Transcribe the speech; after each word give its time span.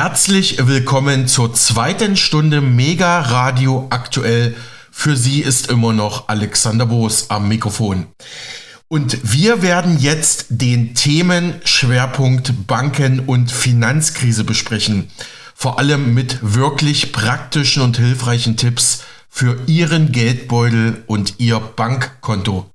Herzlich 0.00 0.64
willkommen 0.64 1.26
zur 1.26 1.54
zweiten 1.54 2.16
Stunde 2.16 2.60
Mega 2.60 3.18
Radio 3.18 3.88
aktuell. 3.90 4.54
Für 4.92 5.16
Sie 5.16 5.40
ist 5.40 5.72
immer 5.72 5.92
noch 5.92 6.28
Alexander 6.28 6.86
Boos 6.86 7.30
am 7.30 7.48
Mikrofon. 7.48 8.06
Und 8.86 9.18
wir 9.24 9.60
werden 9.60 9.98
jetzt 9.98 10.46
den 10.50 10.94
Themenschwerpunkt 10.94 12.68
Banken 12.68 13.18
und 13.18 13.50
Finanzkrise 13.50 14.44
besprechen. 14.44 15.10
Vor 15.56 15.80
allem 15.80 16.14
mit 16.14 16.38
wirklich 16.42 17.10
praktischen 17.10 17.82
und 17.82 17.96
hilfreichen 17.96 18.56
Tipps 18.56 19.02
für 19.28 19.58
Ihren 19.66 20.12
Geldbeutel 20.12 21.02
und 21.08 21.40
Ihr 21.40 21.58
Bankkonto. 21.58 22.70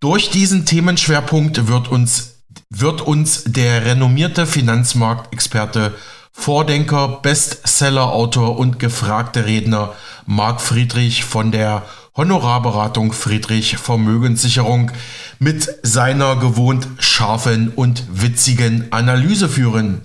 Durch 0.00 0.30
diesen 0.30 0.66
Themenschwerpunkt 0.66 1.68
wird 1.68 1.86
uns, 1.86 2.38
wird 2.68 3.00
uns 3.00 3.44
der 3.44 3.84
renommierte 3.84 4.44
Finanzmarktexperte, 4.44 5.94
Vordenker, 6.32 7.20
Bestsellerautor 7.22 8.58
und 8.58 8.78
gefragte 8.78 9.46
Redner 9.46 9.94
Marc 10.26 10.60
Friedrich 10.60 11.24
von 11.24 11.52
der 11.52 11.82
Honorarberatung 12.16 13.12
Friedrich 13.12 13.76
Vermögenssicherung 13.76 14.90
mit 15.38 15.68
seiner 15.82 16.36
gewohnt 16.36 16.88
scharfen 16.98 17.70
und 17.70 18.04
witzigen 18.10 18.88
Analyse 18.90 19.48
führen. 19.48 20.02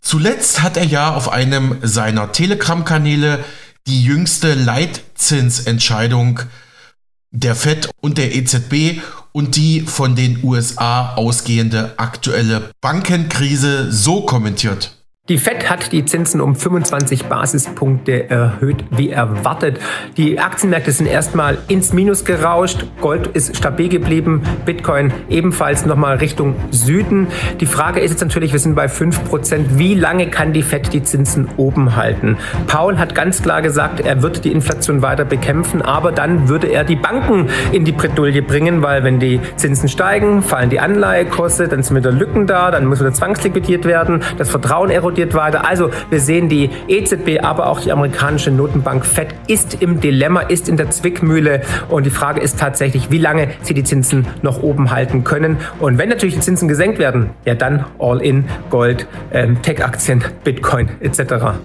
Zuletzt 0.00 0.62
hat 0.62 0.76
er 0.76 0.84
ja 0.84 1.14
auf 1.14 1.32
einem 1.32 1.78
seiner 1.82 2.32
Telegram-Kanäle 2.32 3.44
die 3.86 4.04
jüngste 4.04 4.54
Leitzinsentscheidung 4.54 6.40
der 7.30 7.54
FED 7.54 7.88
und 8.00 8.18
der 8.18 8.34
EZB 8.34 9.00
und 9.32 9.56
die 9.56 9.80
von 9.80 10.14
den 10.14 10.44
USA 10.44 11.14
ausgehende 11.14 11.94
aktuelle 11.96 12.70
Bankenkrise 12.80 13.90
so 13.90 14.22
kommentiert. 14.22 15.01
Die 15.28 15.38
Fed 15.38 15.70
hat 15.70 15.92
die 15.92 16.04
Zinsen 16.04 16.40
um 16.40 16.56
25 16.56 17.26
Basispunkte 17.26 18.28
erhöht, 18.28 18.84
wie 18.90 19.10
erwartet. 19.10 19.78
Die 20.16 20.40
Aktienmärkte 20.40 20.90
sind 20.90 21.06
erstmal 21.06 21.58
ins 21.68 21.92
Minus 21.92 22.24
gerauscht. 22.24 22.86
Gold 23.00 23.28
ist 23.28 23.56
stabil 23.56 23.88
geblieben. 23.88 24.42
Bitcoin 24.64 25.12
ebenfalls 25.28 25.86
nochmal 25.86 26.16
Richtung 26.16 26.56
Süden. 26.72 27.28
Die 27.60 27.66
Frage 27.66 28.00
ist 28.00 28.10
jetzt 28.10 28.20
natürlich, 28.20 28.50
wir 28.50 28.58
sind 28.58 28.74
bei 28.74 28.86
5%. 28.86 29.78
Wie 29.78 29.94
lange 29.94 30.26
kann 30.28 30.52
die 30.52 30.64
Fed 30.64 30.92
die 30.92 31.04
Zinsen 31.04 31.48
oben 31.56 31.94
halten? 31.94 32.36
Paul 32.66 32.98
hat 32.98 33.14
ganz 33.14 33.42
klar 33.42 33.62
gesagt, 33.62 34.00
er 34.00 34.22
wird 34.22 34.44
die 34.44 34.50
Inflation 34.50 35.02
weiter 35.02 35.24
bekämpfen, 35.24 35.82
aber 35.82 36.10
dann 36.10 36.48
würde 36.48 36.66
er 36.66 36.82
die 36.82 36.96
Banken 36.96 37.48
in 37.70 37.84
die 37.84 37.92
Bredouille 37.92 38.42
bringen, 38.42 38.82
weil 38.82 39.04
wenn 39.04 39.20
die 39.20 39.38
Zinsen 39.54 39.88
steigen, 39.88 40.42
fallen 40.42 40.68
die 40.68 40.80
Anleihekosten, 40.80 41.70
dann 41.70 41.84
sind 41.84 41.96
wieder 41.96 42.10
Lücken 42.10 42.48
da, 42.48 42.72
dann 42.72 42.86
muss 42.86 42.98
wieder 42.98 43.12
zwangsliquidiert 43.12 43.84
werden, 43.84 44.24
das 44.36 44.50
Vertrauen 44.50 44.90
erodiert 44.90 45.11
explodiert 45.12 45.34
weiter. 45.34 45.66
Also 45.66 45.90
wir 46.10 46.20
sehen 46.20 46.48
die 46.48 46.70
EZB, 46.88 47.42
aber 47.42 47.66
auch 47.68 47.80
die 47.80 47.92
amerikanische 47.92 48.50
Notenbank 48.50 49.04
Fed 49.04 49.34
ist 49.46 49.82
im 49.82 50.00
Dilemma, 50.00 50.40
ist 50.40 50.68
in 50.68 50.76
der 50.76 50.90
Zwickmühle 50.90 51.62
und 51.88 52.04
die 52.04 52.10
Frage 52.10 52.40
ist 52.40 52.58
tatsächlich, 52.58 53.10
wie 53.10 53.18
lange 53.18 53.48
sie 53.62 53.74
die 53.74 53.84
Zinsen 53.84 54.26
noch 54.42 54.62
oben 54.62 54.90
halten 54.90 55.24
können. 55.24 55.58
Und 55.78 55.98
wenn 55.98 56.08
natürlich 56.08 56.34
die 56.36 56.40
Zinsen 56.40 56.68
gesenkt 56.68 56.98
werden, 56.98 57.30
ja 57.44 57.54
dann 57.54 57.84
All-in, 57.98 58.44
Gold, 58.70 59.06
ähm, 59.32 59.60
Tech-Aktien, 59.62 60.24
Bitcoin 60.44 60.88
etc. 61.00 61.58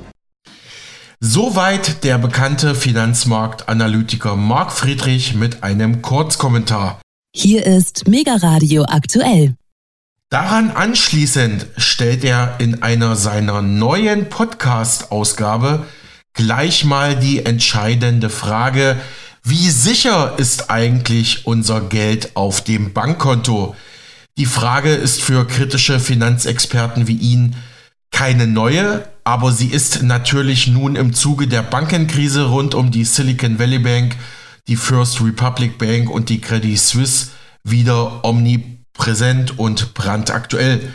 Soweit 1.20 2.04
der 2.04 2.18
bekannte 2.18 2.76
Finanzmarktanalytiker 2.76 4.36
Marc 4.36 4.72
Friedrich 4.72 5.36
mit 5.36 5.64
einem 5.64 6.02
Kurzkommentar. 6.02 7.00
Hier 7.34 7.66
ist 7.66 8.08
Mega 8.08 8.36
Radio 8.36 8.84
aktuell. 8.84 9.56
Daran 10.30 10.72
anschließend 10.72 11.68
stellt 11.78 12.26
er 12.26 12.56
in 12.60 12.84
einer 12.84 13.16
seiner 13.16 13.62
neuen 13.62 14.28
Podcast-Ausgabe 14.28 15.86
gleich 16.34 16.84
mal 16.84 17.16
die 17.16 17.46
entscheidende 17.46 18.30
Frage, 18.30 18.98
wie 19.44 19.70
sicher 19.70 20.34
ist 20.38 20.70
eigentlich 20.70 21.48
unser 21.48 21.80
Geld 21.80 22.36
auf 22.36 22.62
dem 22.62 22.92
Bankkonto? 22.92 23.78
Die 24.38 24.46
Frage 24.46 24.94
ist 24.94 25.22
für 25.22 25.48
kritische 25.48 25.98
Finanzexperten 25.98 27.08
wie 27.08 27.16
ihn 27.16 27.56
keine 28.12 28.48
neue, 28.48 29.08
aber 29.24 29.54
sie 29.54 29.70
ist 29.70 30.04
natürlich 30.04 30.68
nun 30.68 30.98
im 30.98 31.14
Zuge 31.14 31.48
der 31.48 31.62
Bankenkrise 31.62 32.48
rund 32.48 32.76
um 32.76 32.92
die 32.92 33.06
Silicon 33.06 33.60
Valley 33.60 33.80
Bank, 33.80 34.18
die 34.68 34.76
First 34.76 35.22
Republic 35.22 35.78
Bank 35.78 36.10
und 36.10 36.28
die 36.28 36.42
Credit 36.42 36.78
Suisse 36.78 37.30
wieder 37.64 38.26
omnipräsent 38.26 38.77
präsent 38.98 39.58
und 39.58 39.94
brandaktuell. 39.94 40.94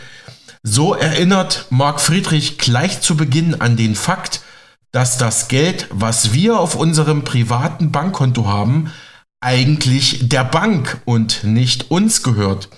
So 0.62 0.94
erinnert 0.94 1.66
Marc 1.70 2.00
Friedrich 2.00 2.58
gleich 2.58 3.00
zu 3.00 3.16
Beginn 3.16 3.60
an 3.60 3.76
den 3.76 3.94
Fakt, 3.94 4.42
dass 4.92 5.18
das 5.18 5.48
Geld, 5.48 5.86
was 5.90 6.32
wir 6.32 6.60
auf 6.60 6.76
unserem 6.76 7.24
privaten 7.24 7.90
Bankkonto 7.90 8.46
haben, 8.46 8.92
eigentlich 9.40 10.28
der 10.28 10.44
Bank 10.44 11.00
und 11.04 11.44
nicht 11.44 11.90
uns 11.90 12.22
gehört. 12.22 12.68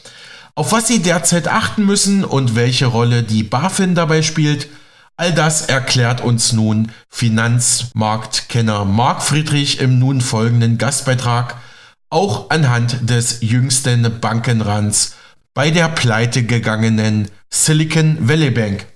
Auf 0.55 0.73
was 0.73 0.87
Sie 0.87 1.03
derzeit 1.03 1.49
achten 1.49 1.84
müssen 1.84 2.25
und 2.25 2.55
welche 2.55 2.87
Rolle 2.87 3.25
die 3.25 3.43
BaFin 3.43 3.95
dabei 3.95 4.23
spielt, 4.23 4.69
all 5.17 5.34
das 5.34 5.63
erklärt 5.63 6.21
uns 6.21 6.53
nun 6.53 6.93
Finanzmarktkenner 7.09 8.84
Marc 8.84 9.23
Friedrich 9.23 9.81
im 9.81 9.99
nun 9.99 10.21
folgenden 10.21 10.79
Gastbeitrag 10.79 11.57
auch 12.10 12.50
anhand 12.50 13.09
des 13.09 13.38
jüngsten 13.41 14.20
Bankenrands 14.20 15.16
bei 15.54 15.70
der 15.70 15.88
pleitegegangenen 15.88 17.28
Silicon 17.50 18.16
Valley 18.20 18.50
Bank. 18.50 18.87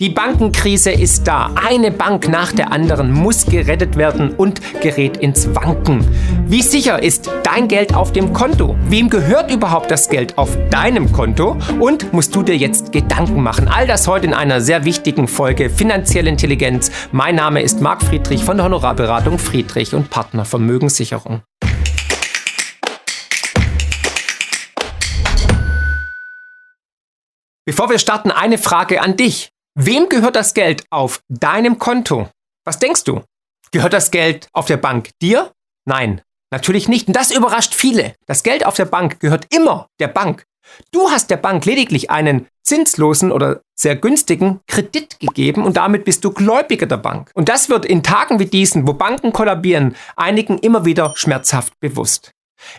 Die 0.00 0.10
Bankenkrise 0.10 0.92
ist 0.92 1.26
da. 1.26 1.50
Eine 1.56 1.90
Bank 1.90 2.28
nach 2.28 2.52
der 2.52 2.70
anderen 2.70 3.10
muss 3.10 3.44
gerettet 3.46 3.96
werden 3.96 4.30
und 4.30 4.60
gerät 4.80 5.16
ins 5.16 5.52
Wanken. 5.56 6.06
Wie 6.46 6.62
sicher 6.62 7.02
ist 7.02 7.28
dein 7.42 7.66
Geld 7.66 7.92
auf 7.96 8.12
dem 8.12 8.32
Konto? 8.32 8.76
Wem 8.84 9.10
gehört 9.10 9.50
überhaupt 9.50 9.90
das 9.90 10.08
Geld 10.08 10.38
auf 10.38 10.56
deinem 10.70 11.10
Konto? 11.10 11.56
Und 11.80 12.12
musst 12.12 12.32
du 12.36 12.44
dir 12.44 12.56
jetzt 12.56 12.92
Gedanken 12.92 13.42
machen? 13.42 13.66
All 13.66 13.88
das 13.88 14.06
heute 14.06 14.26
in 14.26 14.34
einer 14.34 14.60
sehr 14.60 14.84
wichtigen 14.84 15.26
Folge 15.26 15.68
Finanzielle 15.68 16.30
Intelligenz. 16.30 16.92
Mein 17.10 17.34
Name 17.34 17.62
ist 17.62 17.80
Marc 17.80 18.04
Friedrich 18.04 18.44
von 18.44 18.56
der 18.56 18.66
Honorarberatung 18.66 19.36
Friedrich 19.40 19.94
und 19.94 20.10
Partner 20.10 20.44
Vermögenssicherung. 20.44 21.42
Bevor 27.68 27.90
wir 27.90 27.98
starten, 27.98 28.30
eine 28.30 28.56
Frage 28.56 29.02
an 29.02 29.18
dich. 29.18 29.50
Wem 29.74 30.08
gehört 30.08 30.36
das 30.36 30.54
Geld 30.54 30.86
auf 30.88 31.20
deinem 31.28 31.78
Konto? 31.78 32.30
Was 32.64 32.78
denkst 32.78 33.04
du? 33.04 33.20
Gehört 33.72 33.92
das 33.92 34.10
Geld 34.10 34.48
auf 34.54 34.64
der 34.64 34.78
Bank 34.78 35.10
dir? 35.20 35.52
Nein, 35.84 36.22
natürlich 36.50 36.88
nicht. 36.88 37.08
Und 37.08 37.14
das 37.14 37.30
überrascht 37.30 37.74
viele. 37.74 38.14
Das 38.24 38.42
Geld 38.42 38.64
auf 38.64 38.76
der 38.76 38.86
Bank 38.86 39.20
gehört 39.20 39.54
immer 39.54 39.86
der 40.00 40.08
Bank. 40.08 40.44
Du 40.92 41.10
hast 41.10 41.28
der 41.28 41.36
Bank 41.36 41.66
lediglich 41.66 42.10
einen 42.10 42.46
zinslosen 42.62 43.30
oder 43.30 43.60
sehr 43.78 43.96
günstigen 43.96 44.60
Kredit 44.66 45.20
gegeben 45.20 45.62
und 45.64 45.76
damit 45.76 46.06
bist 46.06 46.24
du 46.24 46.30
Gläubiger 46.30 46.86
der 46.86 46.96
Bank. 46.96 47.30
Und 47.34 47.50
das 47.50 47.68
wird 47.68 47.84
in 47.84 48.02
Tagen 48.02 48.38
wie 48.38 48.46
diesen, 48.46 48.88
wo 48.88 48.94
Banken 48.94 49.34
kollabieren, 49.34 49.94
einigen 50.16 50.56
immer 50.56 50.86
wieder 50.86 51.12
schmerzhaft 51.16 51.78
bewusst. 51.80 52.32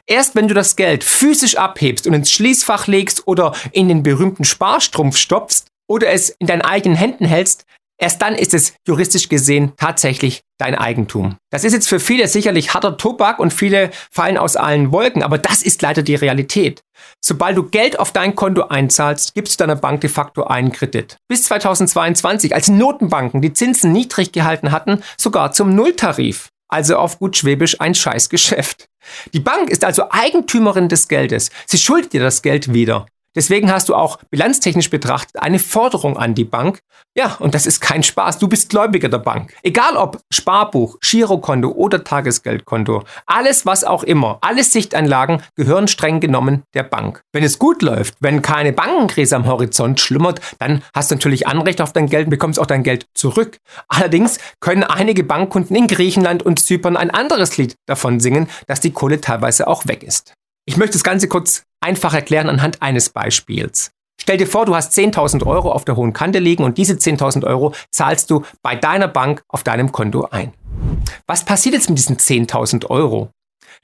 Erst 0.06 0.36
wenn 0.36 0.48
du 0.48 0.54
das 0.54 0.76
Geld 0.76 1.04
physisch 1.04 1.58
abhebst 1.58 2.08
und 2.08 2.14
ins 2.14 2.32
Schließfach 2.32 2.88
legst 2.88 3.28
oder 3.28 3.54
in 3.72 3.88
den 3.88 4.04
berühmten 4.04 4.44
Sparstrumpf 4.44 5.18
stopfst 5.18 5.68
oder 5.88 6.10
es 6.10 6.30
in 6.30 6.48
deinen 6.48 6.62
eigenen 6.62 6.98
Händen 6.98 7.26
hältst, 7.26 7.66
erst 7.98 8.22
dann 8.22 8.36
ist 8.36 8.54
es 8.54 8.74
juristisch 8.88 9.30
gesehen 9.30 9.74
tatsächlich 9.78 10.42
dein 10.60 10.76
Eigentum. 10.76 11.38
Das 11.52 11.64
ist 11.64 11.74
jetzt 11.74 11.90
für 11.90 12.00
viele 12.00 12.28
sicherlich 12.28 12.74
harter 12.74 12.98
Tobak 12.98 13.40
und 13.40 13.54
viele 13.54 13.92
fallen 14.12 14.38
aus 14.38 14.56
allen 14.56 14.92
Wolken, 14.92 15.24
aber 15.24 15.38
das 15.38 15.62
ist 15.62 15.82
leider 15.82 16.04
die 16.04 16.16
Realität. 16.16 16.82
Sobald 17.24 17.58
du 17.58 17.64
Geld 17.64 17.98
auf 17.98 18.12
dein 18.12 18.36
Konto 18.36 18.64
einzahlst, 18.64 19.34
gibst 19.34 19.60
du 19.60 19.64
deiner 19.64 19.78
Bank 19.78 20.02
de 20.02 20.10
facto 20.10 20.44
einen 20.44 20.72
Kredit. 20.72 21.18
Bis 21.30 21.44
2022, 21.44 22.54
als 22.54 22.68
Notenbanken 22.68 23.42
die 23.42 23.54
Zinsen 23.54 23.92
niedrig 23.94 24.32
gehalten 24.32 24.72
hatten, 24.72 25.02
sogar 25.18 25.54
zum 25.54 25.74
Nulltarif. 25.74 26.49
Also 26.70 26.98
auf 26.98 27.20
gut 27.20 27.36
Schwäbisch 27.36 27.82
ein 27.82 27.96
Scheißgeschäft. 27.96 28.88
Die 29.34 29.40
Bank 29.40 29.70
ist 29.70 29.84
also 29.84 30.04
Eigentümerin 30.12 30.88
des 30.88 31.08
Geldes. 31.08 31.50
Sie 31.66 31.80
schuldet 31.80 32.14
dir 32.14 32.22
das 32.22 32.42
Geld 32.42 32.74
wieder. 32.74 33.08
Deswegen 33.40 33.72
hast 33.72 33.88
du 33.88 33.96
auch 33.96 34.20
bilanztechnisch 34.32 34.90
betrachtet 34.90 35.42
eine 35.42 35.60
Forderung 35.60 36.18
an 36.18 36.36
die 36.36 36.44
Bank. 36.44 36.80
Ja, 37.16 37.38
und 37.40 37.56
das 37.56 37.68
ist 37.68 37.80
kein 37.80 38.04
Spaß. 38.04 38.38
Du 38.38 38.50
bist 38.50 38.70
Gläubiger 38.70 39.08
der 39.08 39.20
Bank. 39.20 39.54
Egal 39.64 39.96
ob 39.96 40.20
Sparbuch, 40.30 40.98
Girokonto 41.00 41.70
oder 41.70 42.04
Tagesgeldkonto. 42.04 43.06
Alles, 43.26 43.66
was 43.66 43.86
auch 43.86 44.04
immer. 44.04 44.40
Alle 44.42 44.62
Sichtanlagen 44.66 45.42
gehören 45.56 45.88
streng 45.88 46.20
genommen 46.20 46.64
der 46.74 46.84
Bank. 46.84 47.22
Wenn 47.32 47.46
es 47.46 47.60
gut 47.60 47.82
läuft, 47.82 48.16
wenn 48.20 48.42
keine 48.42 48.74
Bankenkrise 48.74 49.38
am 49.38 49.48
Horizont 49.48 50.02
schlummert, 50.02 50.42
dann 50.60 50.84
hast 50.94 51.10
du 51.10 51.16
natürlich 51.16 51.48
Anrecht 51.48 51.80
auf 51.80 51.94
dein 51.94 52.08
Geld 52.08 52.26
und 52.26 52.32
bekommst 52.32 52.60
auch 52.60 52.66
dein 52.66 52.84
Geld 52.84 53.06
zurück. 53.14 53.56
Allerdings 53.88 54.38
können 54.60 54.84
einige 54.84 55.24
Bankkunden 55.24 55.78
in 55.78 55.88
Griechenland 55.88 56.44
und 56.44 56.60
Zypern 56.60 56.98
ein 56.98 57.10
anderes 57.10 57.56
Lied 57.56 57.76
davon 57.86 58.20
singen, 58.20 58.50
dass 58.68 58.82
die 58.82 58.92
Kohle 58.92 59.22
teilweise 59.22 59.70
auch 59.70 59.88
weg 59.88 60.04
ist. 60.04 60.34
Ich 60.70 60.78
möchte 60.78 60.94
das 60.94 61.04
Ganze 61.04 61.28
kurz 61.28 61.64
einfach 61.82 62.14
erklären 62.14 62.48
anhand 62.48 62.84
eines 62.84 63.10
Beispiels. 63.10 63.90
Stell 64.22 64.38
dir 64.38 64.46
vor, 64.46 64.68
du 64.68 64.76
hast 64.76 64.96
10.000 64.96 65.48
Euro 65.48 65.72
auf 65.72 65.84
der 65.84 65.96
hohen 65.96 66.14
Kante 66.14 66.38
liegen 66.38 66.64
und 66.64 66.78
diese 66.78 66.94
10.000 66.94 67.44
Euro 67.44 67.74
zahlst 67.90 68.30
du 68.30 68.44
bei 68.62 68.76
deiner 68.76 69.08
Bank 69.08 69.42
auf 69.48 69.64
deinem 69.64 69.92
Konto 69.92 70.28
ein. 70.30 70.54
Was 71.26 71.44
passiert 71.44 71.74
jetzt 71.74 71.90
mit 71.90 71.98
diesen 71.98 72.18
10.000 72.18 72.86
Euro? 72.86 73.32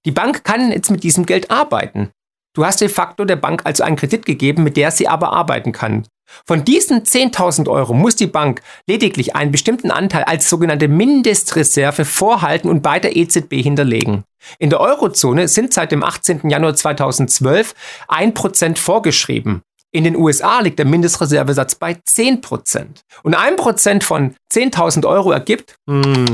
Die 0.05 0.11
Bank 0.11 0.43
kann 0.43 0.71
jetzt 0.71 0.91
mit 0.91 1.01
diesem 1.01 1.25
Geld 1.25 1.49
arbeiten. 1.49 2.11
Du 2.53 2.63
hast 2.63 2.81
de 2.81 2.89
facto 2.89 3.25
der 3.25 3.37
Bank 3.37 3.63
also 3.65 3.83
einen 3.83 3.95
Kredit 3.95 4.23
gegeben, 4.23 4.63
mit 4.63 4.77
der 4.77 4.91
sie 4.91 5.07
aber 5.07 5.33
arbeiten 5.33 5.71
kann. 5.71 6.05
Von 6.45 6.63
diesen 6.63 7.03
10.000 7.03 7.69
Euro 7.69 7.93
muss 7.93 8.15
die 8.15 8.27
Bank 8.27 8.61
lediglich 8.87 9.35
einen 9.35 9.51
bestimmten 9.51 9.91
Anteil 9.91 10.23
als 10.23 10.49
sogenannte 10.49 10.87
Mindestreserve 10.87 12.05
vorhalten 12.05 12.69
und 12.69 12.81
bei 12.81 12.99
der 12.99 13.15
EZB 13.15 13.61
hinterlegen. 13.61 14.23
In 14.59 14.69
der 14.69 14.79
Eurozone 14.79 15.47
sind 15.47 15.73
seit 15.73 15.91
dem 15.91 16.03
18. 16.03 16.49
Januar 16.49 16.75
2012 16.75 17.73
1% 18.07 18.77
vorgeschrieben. 18.77 19.61
In 19.91 20.03
den 20.03 20.17
USA 20.17 20.59
liegt 20.59 20.77
der 20.77 20.85
Mindestreservesatz 20.85 21.75
bei 21.75 21.93
10%. 21.93 22.85
Und 23.23 23.37
1% 23.37 24.03
von 24.03 24.35
10.000 24.51 25.07
Euro 25.07 25.31
ergibt 25.31 25.77
hm, 25.87 26.25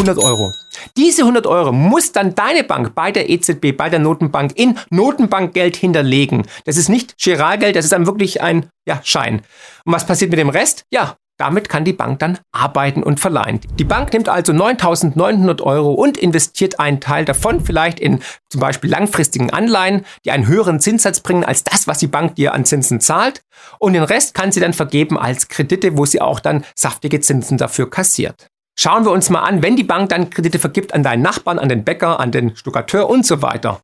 100 0.00 0.16
Euro. 0.16 0.54
Diese 0.96 1.22
100 1.22 1.46
Euro 1.46 1.72
muss 1.72 2.12
dann 2.12 2.34
deine 2.34 2.64
Bank 2.64 2.94
bei 2.94 3.12
der 3.12 3.28
EZB, 3.28 3.76
bei 3.76 3.90
der 3.90 3.98
Notenbank 3.98 4.52
in 4.54 4.78
Notenbankgeld 4.88 5.76
hinterlegen. 5.76 6.46
Das 6.64 6.78
ist 6.78 6.88
nicht 6.88 7.18
Giralgeld, 7.18 7.76
das 7.76 7.84
ist 7.84 7.92
dann 7.92 8.06
wirklich 8.06 8.40
ein 8.40 8.70
ja, 8.86 8.98
Schein. 9.04 9.42
Und 9.84 9.92
was 9.92 10.06
passiert 10.06 10.30
mit 10.30 10.40
dem 10.40 10.48
Rest? 10.48 10.84
Ja, 10.90 11.16
damit 11.36 11.68
kann 11.68 11.84
die 11.84 11.92
Bank 11.92 12.18
dann 12.18 12.38
arbeiten 12.50 13.02
und 13.02 13.20
verleihen. 13.20 13.60
Die 13.78 13.84
Bank 13.84 14.10
nimmt 14.14 14.30
also 14.30 14.52
9.900 14.52 15.60
Euro 15.62 15.92
und 15.92 16.16
investiert 16.16 16.80
einen 16.80 17.00
Teil 17.00 17.26
davon 17.26 17.60
vielleicht 17.60 18.00
in 18.00 18.20
zum 18.48 18.62
Beispiel 18.62 18.88
langfristigen 18.88 19.50
Anleihen, 19.50 20.06
die 20.24 20.30
einen 20.30 20.46
höheren 20.46 20.80
Zinssatz 20.80 21.20
bringen 21.20 21.44
als 21.44 21.62
das, 21.62 21.86
was 21.86 21.98
die 21.98 22.06
Bank 22.06 22.36
dir 22.36 22.54
an 22.54 22.64
Zinsen 22.64 23.00
zahlt. 23.00 23.42
Und 23.78 23.92
den 23.92 24.02
Rest 24.02 24.32
kann 24.32 24.50
sie 24.50 24.60
dann 24.60 24.72
vergeben 24.72 25.18
als 25.18 25.48
Kredite, 25.48 25.98
wo 25.98 26.06
sie 26.06 26.22
auch 26.22 26.40
dann 26.40 26.64
saftige 26.74 27.20
Zinsen 27.20 27.58
dafür 27.58 27.90
kassiert. 27.90 28.49
Schauen 28.82 29.04
wir 29.04 29.10
uns 29.10 29.28
mal 29.28 29.42
an, 29.42 29.62
wenn 29.62 29.76
die 29.76 29.84
Bank 29.84 30.08
dann 30.08 30.30
Kredite 30.30 30.58
vergibt 30.58 30.94
an 30.94 31.02
deinen 31.02 31.20
Nachbarn, 31.20 31.58
an 31.58 31.68
den 31.68 31.84
Bäcker, 31.84 32.18
an 32.18 32.32
den 32.32 32.56
Stuckateur 32.56 33.10
und 33.10 33.26
so 33.26 33.42
weiter. 33.42 33.82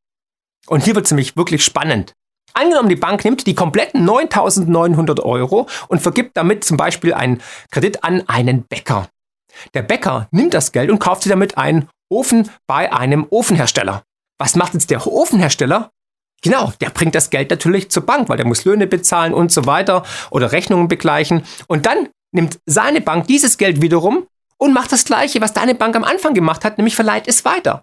Und 0.69 0.85
hier 0.85 0.95
wird 0.95 1.05
es 1.05 1.11
nämlich 1.11 1.37
wirklich 1.37 1.63
spannend. 1.63 2.15
Angenommen, 2.55 2.89
die 2.89 2.97
Bank 2.97 3.23
nimmt 3.23 3.47
die 3.47 3.55
kompletten 3.55 4.09
9.900 4.09 5.21
Euro 5.21 5.69
und 5.89 6.01
vergibt 6.01 6.39
damit 6.39 6.65
zum 6.65 6.79
Beispiel 6.79 7.13
einen 7.13 7.43
Kredit 7.71 8.05
an 8.05 8.27
einen 8.27 8.63
Bäcker. 8.63 9.11
Der 9.75 9.83
Bäcker 9.83 10.29
nimmt 10.31 10.55
das 10.55 10.73
Geld 10.73 10.91
und 10.91 10.99
kauft 10.99 11.25
sich 11.25 11.31
damit 11.31 11.59
einen 11.59 11.91
Ofen 12.09 12.49
bei 12.67 12.91
einem 12.91 13.27
Ofenhersteller. 13.29 14.03
Was 14.39 14.57
macht 14.57 14.73
jetzt 14.73 14.89
der 14.89 15.07
Ofenhersteller? 15.07 15.91
Genau, 16.41 16.73
der 16.81 16.89
bringt 16.89 17.15
das 17.15 17.29
Geld 17.29 17.51
natürlich 17.51 17.91
zur 17.91 18.07
Bank, 18.07 18.31
weil 18.31 18.39
der 18.39 18.47
muss 18.47 18.65
Löhne 18.65 18.87
bezahlen 18.87 19.35
und 19.35 19.53
so 19.53 19.67
weiter 19.67 20.05
oder 20.31 20.53
Rechnungen 20.53 20.89
begleichen. 20.89 21.45
Und 21.67 21.85
dann 21.85 22.09
nimmt 22.33 22.61
seine 22.65 23.03
Bank 23.03 23.27
dieses 23.27 23.59
Geld 23.59 23.83
wiederum 23.83 24.27
und 24.59 24.73
macht 24.73 24.93
das 24.93 25.05
Gleiche, 25.05 25.41
was 25.41 25.53
deine 25.53 25.75
Bank 25.75 25.97
am 25.97 26.05
Anfang 26.05 26.35
gemacht 26.35 26.65
hat, 26.65 26.79
nämlich 26.79 26.97
verleiht 26.97 27.29
es 27.29 27.45
weiter. 27.45 27.83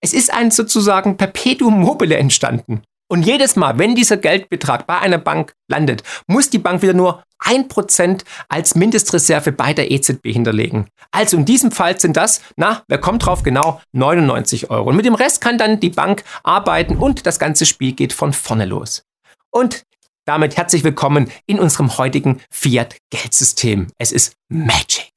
Es 0.00 0.12
ist 0.12 0.32
ein 0.32 0.50
sozusagen 0.50 1.16
Perpetuum 1.16 1.80
mobile 1.80 2.16
entstanden. 2.16 2.82
Und 3.08 3.26
jedes 3.26 3.56
Mal, 3.56 3.78
wenn 3.78 3.94
dieser 3.94 4.16
Geldbetrag 4.16 4.86
bei 4.86 4.98
einer 4.98 5.18
Bank 5.18 5.52
landet, 5.68 6.02
muss 6.26 6.48
die 6.48 6.58
Bank 6.58 6.80
wieder 6.80 6.94
nur 6.94 7.22
1% 7.44 8.22
als 8.48 8.74
Mindestreserve 8.74 9.52
bei 9.52 9.74
der 9.74 9.90
EZB 9.90 10.32
hinterlegen. 10.32 10.86
Also 11.10 11.36
in 11.36 11.44
diesem 11.44 11.72
Fall 11.72 12.00
sind 12.00 12.16
das, 12.16 12.40
na, 12.56 12.82
wer 12.88 12.98
kommt 12.98 13.26
drauf, 13.26 13.42
genau 13.42 13.82
99 13.92 14.70
Euro. 14.70 14.88
Und 14.88 14.96
mit 14.96 15.04
dem 15.04 15.14
Rest 15.14 15.42
kann 15.42 15.58
dann 15.58 15.78
die 15.78 15.90
Bank 15.90 16.24
arbeiten 16.42 16.96
und 16.96 17.26
das 17.26 17.38
ganze 17.38 17.66
Spiel 17.66 17.92
geht 17.92 18.14
von 18.14 18.32
vorne 18.32 18.64
los. 18.64 19.04
Und 19.50 19.82
damit 20.24 20.56
herzlich 20.56 20.82
willkommen 20.82 21.30
in 21.46 21.58
unserem 21.58 21.98
heutigen 21.98 22.40
Fiat-Geldsystem. 22.50 23.88
Es 23.98 24.12
ist 24.12 24.36
Magic. 24.48 25.11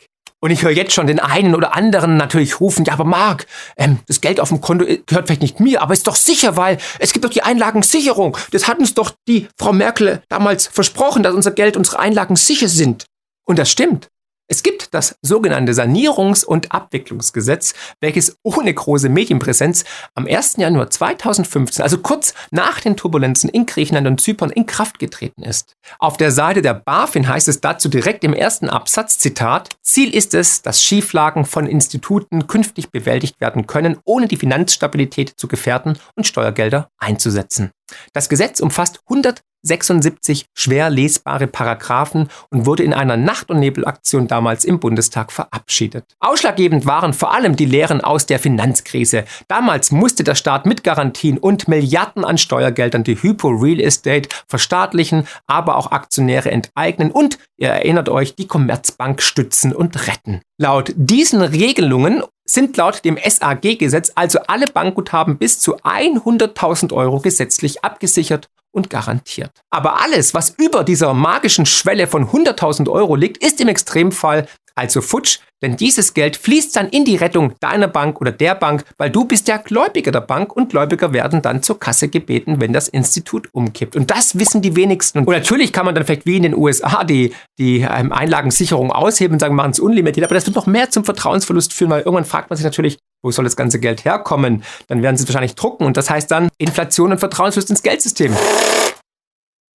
Und 0.46 0.52
ich 0.52 0.62
höre 0.62 0.70
jetzt 0.70 0.94
schon 0.94 1.08
den 1.08 1.20
einen 1.20 1.56
oder 1.56 1.76
anderen 1.76 2.18
natürlich 2.18 2.60
rufen, 2.60 2.86
ja, 2.86 2.94
aber 2.94 3.04
Marc, 3.04 3.48
ähm, 3.78 3.98
das 4.06 4.22
Geld 4.22 4.40
auf 4.40 4.50
dem 4.50 4.62
Konto 4.62 4.86
gehört 4.86 5.26
vielleicht 5.26 5.42
nicht 5.42 5.60
mir, 5.60 5.82
aber 5.82 5.92
ist 5.96 6.06
doch 6.06 6.16
sicher, 6.16 6.56
weil 6.56 6.78
es 7.00 7.14
gibt 7.14 7.26
doch 7.26 7.32
die 7.32 7.42
Einlagensicherung. 7.42 8.38
Das 8.52 8.68
hat 8.68 8.78
uns 8.78 8.94
doch 8.94 9.12
die 9.28 9.48
Frau 9.58 9.74
Merkel 9.74 10.22
damals 10.30 10.68
versprochen, 10.68 11.24
dass 11.24 11.34
unser 11.34 11.50
Geld, 11.50 11.76
unsere 11.76 11.98
Einlagen 11.98 12.36
sicher 12.36 12.70
sind. 12.70 13.08
Und 13.44 13.58
das 13.58 13.72
stimmt. 13.72 14.10
Es 14.48 14.62
gibt 14.62 14.94
das 14.94 15.16
sogenannte 15.24 15.74
Sanierungs- 15.74 16.46
und 16.46 16.72
Abwicklungsgesetz, 16.72 17.74
welches 18.00 18.38
ohne 18.44 18.72
große 18.72 19.10
Medienpräsenz 19.10 19.86
am 20.14 20.28
1. 20.28 20.58
Januar 20.58 20.92
2015, 20.92 21.82
also 21.82 21.98
kurz 21.98 22.36
nach 22.52 22.80
den 22.80 22.96
Turbulenzen 22.96 23.50
in 23.50 23.66
Griechenland 23.66 24.06
und 24.06 24.22
Zypern, 24.22 24.52
in 24.52 24.68
Kraft 24.68 25.00
getreten 25.00 25.42
ist. 25.42 25.74
Auf 25.98 26.18
der 26.18 26.30
Seite 26.30 26.62
der 26.62 26.76
BaFin 26.76 27.28
heißt 27.28 27.48
es 27.48 27.60
dazu 27.60 27.90
direkt 27.90 28.24
im 28.24 28.34
ersten 28.34 28.70
Absatz, 28.70 29.18
Zitat, 29.18 29.70
Ziel 29.82 30.14
ist 30.14 30.36
es, 30.36 30.62
dass 30.62 30.84
Schieflagen 30.84 31.46
von 31.46 31.66
Instituten 31.66 32.46
künftig 32.46 32.92
bewältigt 32.92 33.42
werden 33.42 33.66
können, 33.66 33.98
ohne 34.06 34.28
die 34.28 34.38
Finanzstabilität 34.38 35.34
zu 35.38 35.48
gefährden 35.48 35.98
und 36.16 36.28
Steuergelder 36.28 36.90
einzusetzen. 37.00 37.72
Das 38.14 38.30
Gesetz 38.30 38.60
umfasst 38.60 39.00
100 39.10 39.42
76 39.66 40.46
schwer 40.54 40.90
lesbare 40.90 41.48
Paragraphen 41.48 42.30
und 42.50 42.66
wurde 42.66 42.84
in 42.84 42.94
einer 42.94 43.18
Nacht- 43.18 43.50
und 43.50 43.60
Nebelaktion 43.60 44.28
damals 44.28 44.64
im 44.64 44.80
Bundestag 44.80 45.32
verabschiedet. 45.32 46.06
Ausschlaggebend 46.20 46.86
waren 46.86 47.14
vor 47.14 47.34
allem 47.34 47.56
die 47.56 47.66
Lehren 47.66 48.02
aus 48.02 48.26
der 48.26 48.40
Finanzkrise. 48.40 49.26
Damals 49.48 49.92
musste 49.92 50.24
der 50.24 50.36
Staat 50.36 50.66
mit 50.66 50.84
Garantien 50.84 51.38
und 51.38 51.68
Milliarden 51.68 52.24
an 52.24 52.38
Steuergeldern 52.38 53.04
die 53.04 53.22
Hypo 53.22 53.50
Real 53.50 53.80
Estate 53.80 54.30
verstaatlichen, 54.48 55.28
aber 55.48 55.78
auch 55.78 55.92
Aktionäre 55.92 56.52
enteignen 56.52 57.12
und, 57.12 57.40
ihr 57.58 57.70
erinnert 57.70 58.10
euch, 58.10 58.36
die 58.36 58.48
Commerzbank 58.48 59.22
stützen 59.22 59.74
und 59.74 60.08
retten. 60.08 60.42
Laut 60.58 60.94
diesen 60.96 61.42
Regelungen 61.42 62.24
sind 62.46 62.78
laut 62.78 63.04
dem 63.04 63.18
SAG-Gesetz 63.18 64.12
also 64.16 64.40
alle 64.48 64.68
Bankguthaben 64.68 65.38
bis 65.38 65.60
zu 65.60 65.78
100.000 65.78 66.94
Euro 66.94 67.20
gesetzlich 67.20 67.84
abgesichert 67.84 68.50
und 68.72 68.90
garantiert. 68.90 69.52
Aber 69.70 70.02
alles, 70.02 70.34
was 70.34 70.52
über 70.58 70.84
dieser 70.84 71.14
magischen 71.14 71.66
Schwelle 71.66 72.08
von 72.08 72.30
100.000 72.30 72.90
Euro 72.90 73.16
liegt, 73.16 73.44
ist 73.44 73.60
im 73.62 73.70
Extremfall 73.70 74.48
also 74.76 75.02
futsch, 75.02 75.40
denn 75.62 75.78
dieses 75.78 76.14
Geld 76.14 76.36
fließt 76.36 76.76
dann 76.76 76.90
in 76.90 77.06
die 77.06 77.16
Rettung 77.16 77.54
deiner 77.60 77.88
Bank 77.88 78.20
oder 78.20 78.32
der 78.32 78.56
Bank, 78.56 78.84
weil 78.98 79.10
du 79.10 79.26
bist 79.26 79.48
der 79.48 79.60
Gläubiger 79.60 80.12
der 80.12 80.22
Bank 80.22 80.56
und 80.56 80.70
Gläubiger 80.70 81.14
werden 81.14 81.42
dann 81.42 81.64
zur 81.64 81.80
Kasse 81.80 82.10
gebeten, 82.10 82.60
wenn 82.60 82.74
das 82.74 82.90
Institut 82.90 83.48
umkippt. 83.54 83.96
Und 83.96 84.12
das 84.12 84.38
wissen 84.38 84.62
die 84.62 84.76
wenigsten. 84.76 85.20
Und 85.20 85.30
natürlich 85.30 85.72
kann 85.72 85.86
man 85.86 85.96
dann 85.96 86.06
vielleicht 86.06 86.26
wie 86.26 86.38
in 86.38 86.44
den 86.44 86.56
USA 86.56 87.04
die, 87.04 87.34
die 87.58 87.80
ähm, 87.80 88.12
Einlagensicherung 88.12 88.92
ausheben 88.92 89.36
und 89.36 89.40
sagen, 89.40 89.56
machen 89.56 89.72
es 89.72 89.80
unlimitiert, 89.80 90.26
aber 90.26 90.36
das 90.36 90.46
wird 90.46 90.56
noch 90.56 90.68
mehr 90.68 90.90
zum 90.90 91.06
Vertrauensverlust 91.06 91.74
führen, 91.74 91.90
weil 91.90 92.02
irgendwann 92.02 92.26
fragt 92.26 92.50
man 92.50 92.58
sich 92.58 92.66
natürlich, 92.66 93.00
wo 93.24 93.32
soll 93.32 93.46
das 93.46 93.56
ganze 93.56 93.80
Geld 93.80 94.06
herkommen? 94.06 94.64
Dann 94.88 95.02
werden 95.02 95.18
sie 95.18 95.24
es 95.24 95.30
wahrscheinlich 95.30 95.56
drucken 95.56 95.86
und 95.86 95.98
das 95.98 96.10
heißt 96.10 96.30
dann 96.30 96.50
Inflation 96.58 97.12
und 97.12 97.18
Vertrauensverlust 97.18 97.70
ins 97.70 97.82
Geldsystem. 97.82 98.36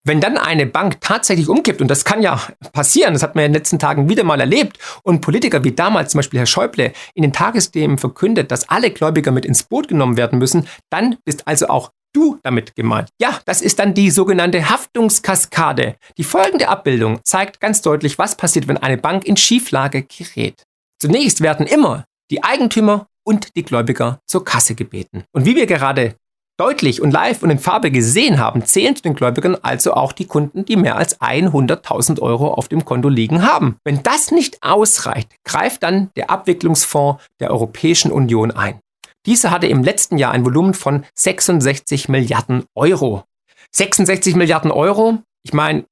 Wenn 0.02 0.20
dann 0.20 0.38
eine 0.38 0.66
Bank 0.66 1.00
tatsächlich 1.00 1.48
umkippt, 1.48 1.82
und 1.82 1.88
das 1.88 2.04
kann 2.04 2.22
ja 2.22 2.40
passieren, 2.72 3.12
das 3.12 3.22
hat 3.22 3.34
man 3.34 3.42
ja 3.42 3.46
in 3.46 3.52
den 3.52 3.58
letzten 3.58 3.78
Tagen 3.78 4.08
wieder 4.08 4.24
mal 4.24 4.40
erlebt, 4.40 4.78
und 5.02 5.20
Politiker 5.20 5.62
wie 5.62 5.72
damals 5.72 6.12
zum 6.12 6.18
Beispiel 6.20 6.38
Herr 6.38 6.46
Schäuble 6.46 6.92
in 7.14 7.22
den 7.22 7.32
Tagesthemen 7.32 7.98
verkündet, 7.98 8.50
dass 8.50 8.68
alle 8.68 8.90
Gläubiger 8.90 9.30
mit 9.30 9.44
ins 9.44 9.62
Boot 9.62 9.88
genommen 9.88 10.16
werden 10.16 10.38
müssen, 10.38 10.66
dann 10.90 11.18
bist 11.24 11.46
also 11.46 11.68
auch 11.68 11.90
du 12.14 12.38
damit 12.42 12.74
gemeint. 12.74 13.10
Ja, 13.20 13.38
das 13.44 13.62
ist 13.62 13.78
dann 13.78 13.94
die 13.94 14.10
sogenannte 14.10 14.68
Haftungskaskade. 14.68 15.96
Die 16.16 16.24
folgende 16.24 16.68
Abbildung 16.68 17.20
zeigt 17.24 17.60
ganz 17.60 17.82
deutlich, 17.82 18.18
was 18.18 18.36
passiert, 18.36 18.68
wenn 18.68 18.78
eine 18.78 18.98
Bank 18.98 19.26
in 19.26 19.36
Schieflage 19.36 20.02
gerät. 20.02 20.64
Zunächst 20.98 21.40
werden 21.40 21.66
immer 21.66 22.04
die 22.30 22.42
Eigentümer 22.42 23.06
und 23.24 23.54
die 23.56 23.62
Gläubiger 23.62 24.20
zur 24.26 24.44
Kasse 24.44 24.74
gebeten. 24.74 25.24
Und 25.32 25.44
wie 25.44 25.56
wir 25.56 25.66
gerade 25.66 26.16
deutlich 26.60 27.00
und 27.00 27.10
live 27.10 27.42
und 27.42 27.48
in 27.48 27.58
Farbe 27.58 27.90
gesehen 27.90 28.38
haben, 28.38 28.66
zählen 28.66 28.94
zu 28.94 29.02
den 29.02 29.14
Gläubigern 29.14 29.56
also 29.62 29.94
auch 29.94 30.12
die 30.12 30.26
Kunden, 30.26 30.66
die 30.66 30.76
mehr 30.76 30.96
als 30.96 31.18
100.000 31.18 32.20
Euro 32.20 32.52
auf 32.52 32.68
dem 32.68 32.84
Konto 32.84 33.08
liegen 33.08 33.42
haben. 33.42 33.76
Wenn 33.82 34.02
das 34.02 34.30
nicht 34.30 34.62
ausreicht, 34.62 35.34
greift 35.44 35.82
dann 35.82 36.10
der 36.16 36.28
Abwicklungsfonds 36.28 37.24
der 37.40 37.50
Europäischen 37.50 38.12
Union 38.12 38.50
ein. 38.50 38.78
Dieser 39.24 39.50
hatte 39.50 39.68
im 39.68 39.82
letzten 39.82 40.18
Jahr 40.18 40.32
ein 40.32 40.44
Volumen 40.44 40.74
von 40.74 41.04
66 41.14 42.10
Milliarden 42.10 42.64
Euro. 42.74 43.24
66 43.72 44.36
Milliarden 44.36 44.70
Euro, 44.70 45.18
ich 45.42 45.54
meine, 45.54 45.84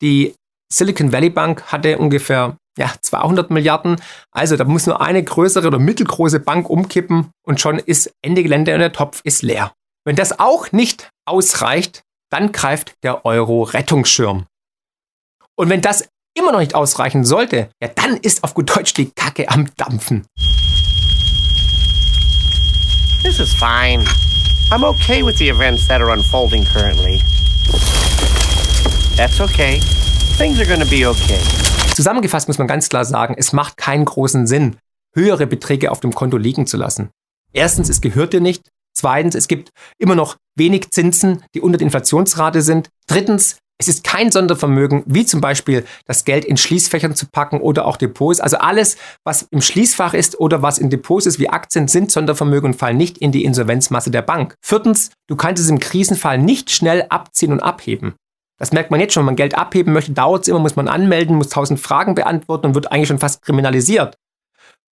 die 0.00 0.34
Silicon 0.72 1.12
Valley 1.12 1.30
Bank 1.30 1.72
hatte 1.72 1.98
ungefähr 1.98 2.56
ja, 2.78 2.92
200 3.00 3.50
Milliarden. 3.50 3.96
Also 4.30 4.56
da 4.56 4.64
muss 4.64 4.86
nur 4.86 5.00
eine 5.00 5.22
größere 5.24 5.66
oder 5.66 5.78
mittelgroße 5.80 6.38
Bank 6.38 6.70
umkippen 6.70 7.30
und 7.44 7.60
schon 7.60 7.80
ist 7.80 8.12
Ende 8.22 8.44
Gelände 8.44 8.74
und 8.74 8.80
der 8.80 8.92
Topf 8.92 9.20
ist 9.24 9.42
leer. 9.42 9.72
Wenn 10.06 10.16
das 10.16 10.38
auch 10.38 10.70
nicht 10.70 11.08
ausreicht, 11.24 12.02
dann 12.30 12.52
greift 12.52 12.92
der 13.02 13.24
Euro-Rettungsschirm. 13.24 14.44
Und 15.56 15.70
wenn 15.70 15.80
das 15.80 16.06
immer 16.36 16.52
noch 16.52 16.58
nicht 16.58 16.74
ausreichen 16.74 17.24
sollte, 17.24 17.70
ja, 17.80 17.88
dann 17.88 18.18
ist 18.18 18.44
auf 18.44 18.52
gut 18.52 18.76
Deutsch 18.76 18.92
die 18.92 19.10
Kacke 19.12 19.48
am 19.48 19.74
Dampfen. 19.76 20.26
This 23.22 23.40
is 23.40 23.54
fine. 23.54 24.04
I'm 24.70 24.84
okay 24.84 25.24
with 25.24 25.38
the 25.38 25.48
events 25.48 25.88
that 25.88 26.02
are 26.02 26.12
unfolding 26.12 26.64
currently. 26.66 27.22
That's 29.16 29.40
okay. 29.40 29.80
Things 30.36 30.58
are 30.58 30.66
gonna 30.66 30.84
be 30.84 31.08
okay. 31.08 31.40
Zusammengefasst 31.94 32.48
muss 32.48 32.58
man 32.58 32.66
ganz 32.66 32.90
klar 32.90 33.06
sagen, 33.06 33.36
es 33.38 33.54
macht 33.54 33.78
keinen 33.78 34.04
großen 34.04 34.46
Sinn, 34.46 34.76
höhere 35.14 35.46
Beträge 35.46 35.90
auf 35.90 36.00
dem 36.00 36.14
Konto 36.14 36.36
liegen 36.36 36.66
zu 36.66 36.76
lassen. 36.76 37.08
Erstens, 37.54 37.88
es 37.88 38.02
gehört 38.02 38.34
dir 38.34 38.40
nicht. 38.40 38.68
Zweitens, 38.94 39.34
es 39.34 39.48
gibt 39.48 39.70
immer 39.98 40.14
noch 40.14 40.36
wenig 40.56 40.90
Zinsen, 40.90 41.42
die 41.54 41.60
unter 41.60 41.78
der 41.78 41.86
Inflationsrate 41.86 42.62
sind. 42.62 42.88
Drittens, 43.06 43.58
es 43.76 43.88
ist 43.88 44.04
kein 44.04 44.30
Sondervermögen, 44.30 45.02
wie 45.06 45.26
zum 45.26 45.40
Beispiel 45.40 45.84
das 46.06 46.24
Geld 46.24 46.44
in 46.44 46.56
Schließfächern 46.56 47.16
zu 47.16 47.26
packen 47.26 47.60
oder 47.60 47.86
auch 47.86 47.96
Depots. 47.96 48.38
Also 48.40 48.58
alles, 48.58 48.96
was 49.24 49.42
im 49.50 49.60
Schließfach 49.60 50.14
ist 50.14 50.38
oder 50.38 50.62
was 50.62 50.78
in 50.78 50.90
Depots 50.90 51.26
ist, 51.26 51.40
wie 51.40 51.48
Aktien, 51.48 51.88
sind 51.88 52.12
Sondervermögen 52.12 52.70
und 52.70 52.78
fallen 52.78 52.96
nicht 52.96 53.18
in 53.18 53.32
die 53.32 53.44
Insolvenzmasse 53.44 54.12
der 54.12 54.22
Bank. 54.22 54.54
Viertens, 54.64 55.10
du 55.26 55.34
kannst 55.34 55.60
es 55.60 55.68
im 55.68 55.80
Krisenfall 55.80 56.38
nicht 56.38 56.70
schnell 56.70 57.06
abziehen 57.08 57.50
und 57.50 57.60
abheben. 57.60 58.14
Das 58.60 58.72
merkt 58.72 58.92
man 58.92 59.00
jetzt 59.00 59.12
schon, 59.12 59.22
wenn 59.22 59.26
man 59.26 59.36
Geld 59.36 59.58
abheben 59.58 59.92
möchte, 59.92 60.12
dauert 60.12 60.42
es 60.42 60.48
immer, 60.48 60.60
muss 60.60 60.76
man 60.76 60.86
anmelden, 60.86 61.36
muss 61.36 61.48
tausend 61.48 61.80
Fragen 61.80 62.14
beantworten 62.14 62.66
und 62.66 62.74
wird 62.76 62.92
eigentlich 62.92 63.08
schon 63.08 63.18
fast 63.18 63.42
kriminalisiert. 63.42 64.16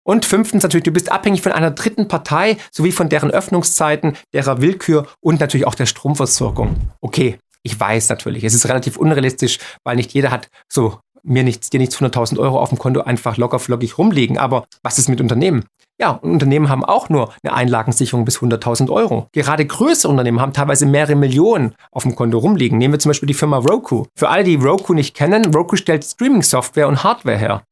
Und 0.04 0.24
fünftens 0.24 0.62
natürlich, 0.62 0.84
du 0.84 0.92
bist 0.92 1.12
abhängig 1.12 1.42
von 1.42 1.52
einer 1.52 1.70
dritten 1.70 2.08
Partei 2.08 2.56
sowie 2.70 2.92
von 2.92 3.08
deren 3.08 3.30
Öffnungszeiten, 3.30 4.16
derer 4.32 4.60
Willkür 4.60 5.06
und 5.20 5.40
natürlich 5.40 5.66
auch 5.66 5.74
der 5.74 5.86
Stromversorgung. 5.86 6.76
Okay, 7.00 7.38
ich 7.62 7.78
weiß 7.78 8.08
natürlich, 8.08 8.44
es 8.44 8.54
ist 8.54 8.68
relativ 8.68 8.96
unrealistisch, 8.96 9.58
weil 9.84 9.96
nicht 9.96 10.12
jeder 10.12 10.30
hat 10.30 10.48
so 10.68 10.98
mir 11.22 11.42
nichts, 11.42 11.68
dir 11.68 11.78
nichts 11.78 11.96
100.000 11.96 12.38
Euro 12.38 12.58
auf 12.58 12.70
dem 12.70 12.78
Konto 12.78 13.02
einfach 13.02 13.36
locker 13.36 13.58
flockig 13.58 13.98
rumliegen. 13.98 14.38
Aber 14.38 14.64
was 14.82 14.98
ist 14.98 15.08
mit 15.08 15.20
Unternehmen? 15.20 15.64
Ja, 16.00 16.12
Unternehmen 16.12 16.70
haben 16.70 16.82
auch 16.82 17.10
nur 17.10 17.34
eine 17.42 17.52
Einlagensicherung 17.52 18.24
bis 18.24 18.38
100.000 18.38 18.90
Euro. 18.90 19.28
Gerade 19.32 19.66
größere 19.66 20.10
Unternehmen 20.10 20.40
haben 20.40 20.54
teilweise 20.54 20.86
mehrere 20.86 21.14
Millionen 21.14 21.74
auf 21.92 22.04
dem 22.04 22.16
Konto 22.16 22.38
rumliegen. 22.38 22.78
Nehmen 22.78 22.94
wir 22.94 22.98
zum 22.98 23.10
Beispiel 23.10 23.26
die 23.26 23.34
Firma 23.34 23.58
Roku. 23.58 24.06
Für 24.16 24.30
alle, 24.30 24.44
die 24.44 24.54
Roku 24.54 24.94
nicht 24.94 25.14
kennen, 25.14 25.52
Roku 25.52 25.76
stellt 25.76 26.04
Streaming-Software 26.04 26.88
und 26.88 27.04
Hardware 27.04 27.36
her. 27.36 27.62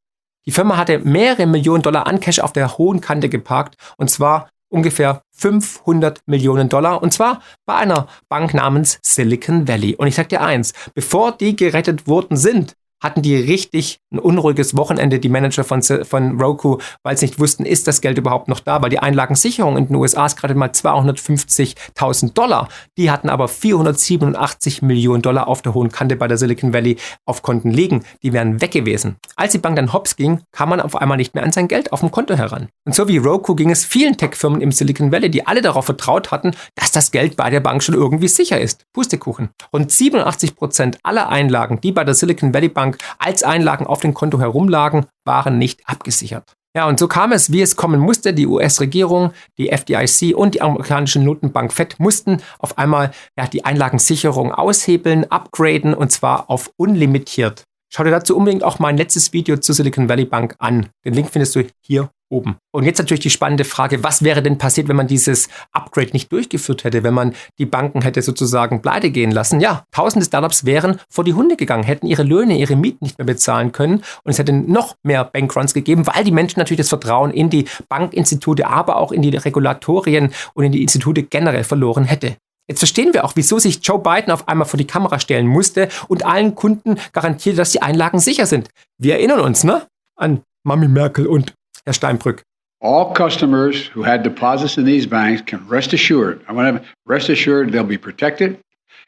Die 0.47 0.52
Firma 0.52 0.76
hatte 0.76 0.99
mehrere 1.00 1.47
Millionen 1.47 1.83
Dollar 1.83 2.07
an 2.07 2.21
Cash 2.21 2.38
auf 2.38 2.52
der 2.52 2.78
hohen 2.78 3.00
Kante 3.00 3.28
geparkt 3.28 3.76
und 3.97 4.11
zwar 4.11 4.49
ungefähr 4.71 5.23
500 5.33 6.21
Millionen 6.26 6.68
Dollar 6.68 7.02
und 7.02 7.12
zwar 7.12 7.42
bei 7.66 7.76
einer 7.76 8.09
Bank 8.28 8.54
namens 8.54 8.99
Silicon 9.02 9.68
Valley. 9.68 9.97
Und 9.97 10.07
ich 10.07 10.14
sage 10.14 10.28
dir 10.28 10.40
eins, 10.40 10.73
bevor 10.95 11.33
die 11.33 11.57
gerettet 11.57 12.07
worden 12.07 12.37
sind, 12.37 12.75
hatten 13.02 13.23
die 13.23 13.37
richtig 13.37 14.00
ein 14.12 14.19
unruhiges 14.19 14.76
Wochenende, 14.76 15.19
die 15.19 15.28
Manager 15.28 15.64
von, 15.64 15.83
von 15.83 16.40
Roku, 16.40 16.78
weil 17.02 17.17
sie 17.17 17.26
nicht 17.26 17.38
wussten, 17.38 17.67
ist 17.67 17.87
das 17.87 18.00
Geld 18.00 18.19
überhaupt 18.19 18.49
noch 18.49 18.61
da, 18.61 18.83
weil 18.83 18.90
die 18.90 18.99
Einlagensicherung 18.99 19.76
in 19.76 19.88
den 19.88 19.97
USA 19.97 20.26
ist 20.26 20.37
gerade 20.37 20.55
mal 20.55 20.71
250.000 20.71 22.33
Dollar. 22.33 22.69
Die 22.97 23.11
hatten 23.11 23.28
aber 23.28 23.49
487 23.49 24.83
Millionen 24.83 25.23
Dollar 25.23 25.47
auf 25.47 25.62
der 25.62 25.75
hohen 25.75 25.90
Kante 25.90 26.17
bei 26.17 26.26
der 26.26 26.38
Silicon 26.38 26.73
Valley 26.73 26.97
auf 27.26 27.43
Konten 27.43 27.71
liegen. 27.71 28.05
Die 28.23 28.33
wären 28.33 28.61
weg 28.61 28.71
gewesen. 28.71 29.17
Als 29.37 29.52
die 29.52 29.59
Bank 29.59 29.76
dann 29.76 29.93
hops 29.93 30.17
ging, 30.17 30.40
kam 30.52 30.71
man 30.71 30.81
auf 30.81 30.97
einmal 30.97 31.19
nicht 31.19 31.35
mehr 31.35 31.45
an 31.45 31.52
sein 31.52 31.69
Geld 31.69 31.93
auf 31.93 32.00
dem 32.00 32.11
Konto 32.11 32.35
heran. 32.37 32.69
Und 32.87 32.95
so 32.95 33.09
wie 33.09 33.19
Roku 33.19 33.55
ging 33.55 33.71
es 33.71 33.85
vielen 33.85 34.17
Tech-Firmen 34.17 34.61
im 34.61 34.73
Silicon 34.73 35.12
Valley, 35.12 35.31
die 35.31 35.47
alle 35.47 35.61
darauf 35.61 35.85
vertraut 35.85 36.31
hatten, 36.31 36.52
dass 36.75 36.93
das 36.93 37.11
Geld 37.11 37.37
bei 37.37 37.50
der 37.50 37.61
Bank 37.61 37.83
schon 37.83 37.95
irgendwie 37.95 38.28
sicher 38.28 38.61
ist. 38.61 38.85
Pustekuchen. 38.95 39.50
Rund 39.73 39.90
87 39.90 40.57
Prozent 40.57 40.99
aller 41.02 41.28
Einlagen, 41.28 41.81
die 41.81 41.93
bei 41.93 42.05
der 42.05 42.14
Silicon 42.14 42.55
Valley 42.55 42.69
Bank 42.69 42.88
Bank 42.88 42.99
als 43.18 43.42
Einlagen 43.42 43.87
auf 43.87 44.00
dem 44.00 44.14
Konto 44.14 44.40
herumlagen, 44.40 45.07
waren 45.25 45.59
nicht 45.59 45.80
abgesichert. 45.87 46.54
Ja, 46.76 46.87
und 46.87 46.99
so 46.99 47.09
kam 47.09 47.33
es, 47.33 47.50
wie 47.50 47.62
es 47.62 47.76
kommen 47.76 47.99
musste. 47.99 48.35
Die 48.35 48.47
US-Regierung, 48.47 49.33
die 49.57 49.71
FDIC 49.71 50.37
und 50.37 50.54
die 50.54 50.62
amerikanische 50.62 51.18
Notenbank 51.18 51.73
FED 51.73 51.99
mussten 51.99 52.42
auf 52.59 52.78
einmal 52.78 53.11
ja, 53.37 53.47
die 53.47 53.64
Einlagensicherung 53.64 54.52
aushebeln, 54.52 55.25
upgraden 55.30 55.95
und 55.95 56.12
zwar 56.12 56.50
auf 56.50 56.71
unlimitiert. 56.76 57.64
Schau 57.90 58.04
dir 58.04 58.11
dazu 58.11 58.37
unbedingt 58.37 58.64
auch 58.64 58.78
mein 58.78 58.97
letztes 58.97 59.33
Video 59.33 59.57
zur 59.57 59.75
Silicon 59.75 60.09
Valley 60.09 60.26
Bank 60.26 60.54
an. 60.59 60.90
Den 61.04 61.14
Link 61.14 61.30
findest 61.30 61.57
du 61.57 61.64
hier 61.80 62.11
oben. 62.30 62.57
Und 62.71 62.85
jetzt 62.85 62.99
natürlich 62.99 63.23
die 63.23 63.30
spannende 63.30 63.64
Frage, 63.64 64.04
was 64.04 64.23
wäre 64.23 64.42
denn 64.42 64.59
passiert, 64.59 64.88
wenn 64.88 64.97
man 64.97 65.07
dieses 65.07 65.49
Upgrade 65.73 66.11
nicht 66.12 66.30
durchgeführt 66.30 66.85
hätte, 66.85 67.02
wenn 67.02 67.14
man 67.14 67.35
die 67.59 67.64
Banken 67.64 68.02
hätte 68.02 68.21
sozusagen 68.21 68.83
pleite 68.83 69.11
gehen 69.11 69.30
lassen? 69.30 69.61
Ja, 69.61 69.85
tausende 69.90 70.26
Startups 70.26 70.66
wären 70.66 71.00
vor 71.09 71.25
die 71.25 71.33
Hunde 71.33 71.57
gegangen, 71.57 71.85
hätten 71.85 72.07
ihre 72.07 72.25
Löhne, 72.25 72.59
ihre 72.59 72.76
Mieten 72.76 73.04
nicht 73.04 73.16
mehr 73.16 73.26
bezahlen 73.26 73.73
können 73.73 74.02
und 74.25 74.30
es 74.30 74.38
hätte 74.38 74.52
noch 74.52 74.97
mehr 75.02 75.25
Bankruns 75.25 75.73
gegeben, 75.73 76.07
weil 76.07 76.25
die 76.25 76.33
Menschen 76.33 76.59
natürlich 76.59 76.78
das 76.78 76.90
Vertrauen 76.90 77.30
in 77.30 77.49
die 77.49 77.64
Bankinstitute, 77.88 78.66
aber 78.66 78.97
auch 78.97 79.12
in 79.12 79.23
die 79.23 79.35
Regulatorien 79.35 80.33
und 80.52 80.64
in 80.64 80.73
die 80.73 80.83
Institute 80.83 81.23
generell 81.23 81.64
verloren 81.64 82.04
hätte. 82.04 82.37
Jetzt 82.69 82.81
verstehen 82.81 83.15
wir 83.15 83.25
auch, 83.25 83.33
wieso 83.35 83.59
sich 83.59 83.81
Joe 83.83 83.99
Biden 83.99 84.31
auf 84.31 84.47
einmal 84.47 84.69
vor 84.69 84.77
die 84.77 84.87
Kamera 84.87 85.19
stellen 85.19 85.47
musste 85.47 85.89
und 86.07 86.27
allen 86.27 86.55
Kunden 86.55 86.99
garantierte, 87.13 87.57
dass 87.57 87.71
die 87.71 87.81
Einlagen 87.81 88.19
sicher 88.19 88.47
sind. 88.47 88.69
Wir 88.99 89.15
erinnern 89.15 89.41
uns, 89.41 89.65
ne? 89.65 89.87
An 90.17 90.43
Mami 90.65 90.89
Merkel 90.89 91.27
und 91.27 91.55
Herr 91.85 91.95
Steinbrück. 91.95 92.43
All 92.81 93.13
customers 93.15 93.91
who 93.95 94.05
had 94.05 94.25
deposits 94.25 94.77
in 94.77 94.85
these 94.85 95.09
banks 95.09 95.43
can 95.45 95.67
rest 95.69 95.93
assured, 95.93 96.41
I 96.49 96.55
want 96.55 96.77
to 96.77 96.85
rest 97.09 97.29
assured 97.29 97.73
they'll 97.73 97.83
be 97.83 97.99
protected 97.99 98.59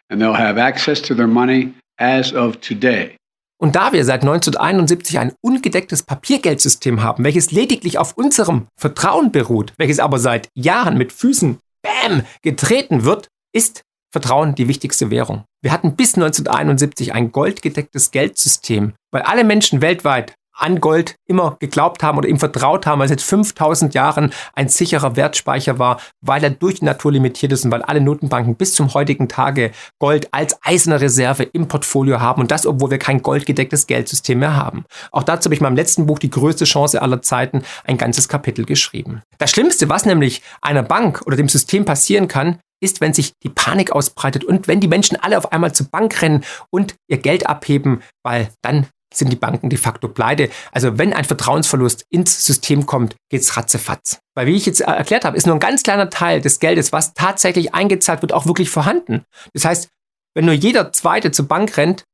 and 0.08 0.20
they'll 0.20 0.36
have 0.36 0.58
access 0.58 1.00
to 1.02 1.14
their 1.14 1.28
money 1.28 1.74
as 1.98 2.32
of 2.32 2.56
today. 2.60 3.14
Und 3.60 3.76
da 3.76 3.92
wir 3.92 4.06
seit 4.06 4.22
1971 4.22 5.18
ein 5.18 5.32
ungedecktes 5.42 6.02
Papiergeldsystem 6.02 7.02
haben, 7.02 7.24
welches 7.24 7.52
lediglich 7.52 7.98
auf 7.98 8.16
unserem 8.16 8.68
Vertrauen 8.78 9.32
beruht, 9.32 9.74
welches 9.76 9.98
aber 9.98 10.18
seit 10.18 10.48
Jahren 10.54 10.96
mit 10.96 11.12
Füßen 11.12 11.58
Bäm 11.82 12.22
getreten 12.42 13.04
wird, 13.04 13.28
ist 13.52 13.82
Vertrauen 14.12 14.56
die 14.56 14.66
wichtigste 14.66 15.10
Währung. 15.10 15.44
Wir 15.62 15.70
hatten 15.70 15.94
bis 15.94 16.14
1971 16.14 17.14
ein 17.14 17.30
goldgedecktes 17.30 18.10
Geldsystem, 18.10 18.94
weil 19.12 19.22
alle 19.22 19.44
Menschen 19.44 19.82
weltweit 19.82 20.34
an 20.60 20.80
Gold 20.80 21.16
immer 21.26 21.56
geglaubt 21.58 22.02
haben 22.02 22.18
oder 22.18 22.28
ihm 22.28 22.38
vertraut 22.38 22.86
haben, 22.86 22.98
weil 22.98 23.06
es 23.06 23.10
seit 23.10 23.22
5000 23.22 23.94
Jahren 23.94 24.32
ein 24.54 24.68
sicherer 24.68 25.16
Wertspeicher 25.16 25.78
war, 25.78 26.00
weil 26.20 26.44
er 26.44 26.50
durch 26.50 26.80
die 26.80 26.84
Natur 26.84 27.12
limitiert 27.12 27.52
ist 27.52 27.64
und 27.64 27.70
weil 27.70 27.82
alle 27.82 28.00
Notenbanken 28.00 28.56
bis 28.56 28.74
zum 28.74 28.92
heutigen 28.92 29.28
Tage 29.28 29.70
Gold 29.98 30.28
als 30.32 30.58
eiserne 30.62 31.00
Reserve 31.00 31.44
im 31.44 31.68
Portfolio 31.68 32.20
haben 32.20 32.42
und 32.42 32.50
das, 32.50 32.66
obwohl 32.66 32.90
wir 32.90 32.98
kein 32.98 33.22
goldgedecktes 33.22 33.86
Geldsystem 33.86 34.40
mehr 34.40 34.56
haben. 34.56 34.84
Auch 35.12 35.22
dazu 35.22 35.46
habe 35.46 35.54
ich 35.54 35.60
in 35.60 35.64
meinem 35.64 35.76
letzten 35.76 36.06
Buch 36.06 36.18
Die 36.18 36.30
größte 36.30 36.64
Chance 36.66 37.00
aller 37.00 37.22
Zeiten 37.22 37.62
ein 37.84 37.96
ganzes 37.96 38.28
Kapitel 38.28 38.66
geschrieben. 38.66 39.22
Das 39.38 39.50
Schlimmste, 39.50 39.88
was 39.88 40.04
nämlich 40.04 40.42
einer 40.60 40.82
Bank 40.82 41.22
oder 41.26 41.36
dem 41.36 41.48
System 41.48 41.84
passieren 41.84 42.28
kann, 42.28 42.58
ist, 42.80 43.00
wenn 43.00 43.14
sich 43.14 43.32
die 43.42 43.48
Panik 43.48 43.92
ausbreitet 43.92 44.44
und 44.44 44.68
wenn 44.68 44.80
die 44.80 44.88
Menschen 44.88 45.16
alle 45.16 45.38
auf 45.38 45.52
einmal 45.52 45.72
zur 45.72 45.86
Bank 45.86 46.22
rennen 46.22 46.44
und 46.70 46.94
ihr 47.08 47.18
Geld 47.18 47.46
abheben, 47.46 48.02
weil 48.24 48.50
dann 48.62 48.86
sind 49.12 49.32
die 49.32 49.36
Banken 49.36 49.70
de 49.70 49.78
facto 49.78 50.08
pleite. 50.08 50.50
Also 50.72 50.98
wenn 50.98 51.12
ein 51.12 51.24
Vertrauensverlust 51.24 52.04
ins 52.10 52.46
System 52.46 52.86
kommt, 52.86 53.16
geht's 53.28 53.56
ratzefatz. 53.56 54.20
Weil 54.36 54.46
wie 54.46 54.56
ich 54.56 54.66
jetzt 54.66 54.80
erklärt 54.80 55.24
habe, 55.24 55.36
ist 55.36 55.46
nur 55.46 55.56
ein 55.56 55.60
ganz 55.60 55.82
kleiner 55.82 56.10
Teil 56.10 56.40
des 56.40 56.60
Geldes, 56.60 56.92
was 56.92 57.14
tatsächlich 57.14 57.74
eingezahlt 57.74 58.22
wird, 58.22 58.32
auch 58.32 58.46
wirklich 58.46 58.70
vorhanden. 58.70 59.24
Das 59.52 59.64
heißt, 59.64 59.88
wenn 60.34 60.44
nur 60.44 60.54
jeder 60.54 60.92
Zweite 60.92 61.32
zur 61.32 61.48
Bank 61.48 61.76
rennt, 61.76 62.04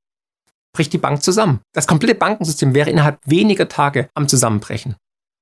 bricht 0.74 0.92
die 0.92 0.98
Bank 0.98 1.22
zusammen. 1.22 1.60
Das 1.74 1.86
komplette 1.86 2.14
Bankensystem 2.14 2.74
wäre 2.74 2.90
innerhalb 2.90 3.18
weniger 3.26 3.68
Tage 3.68 4.08
am 4.14 4.28
Zusammenbrechen. 4.28 4.96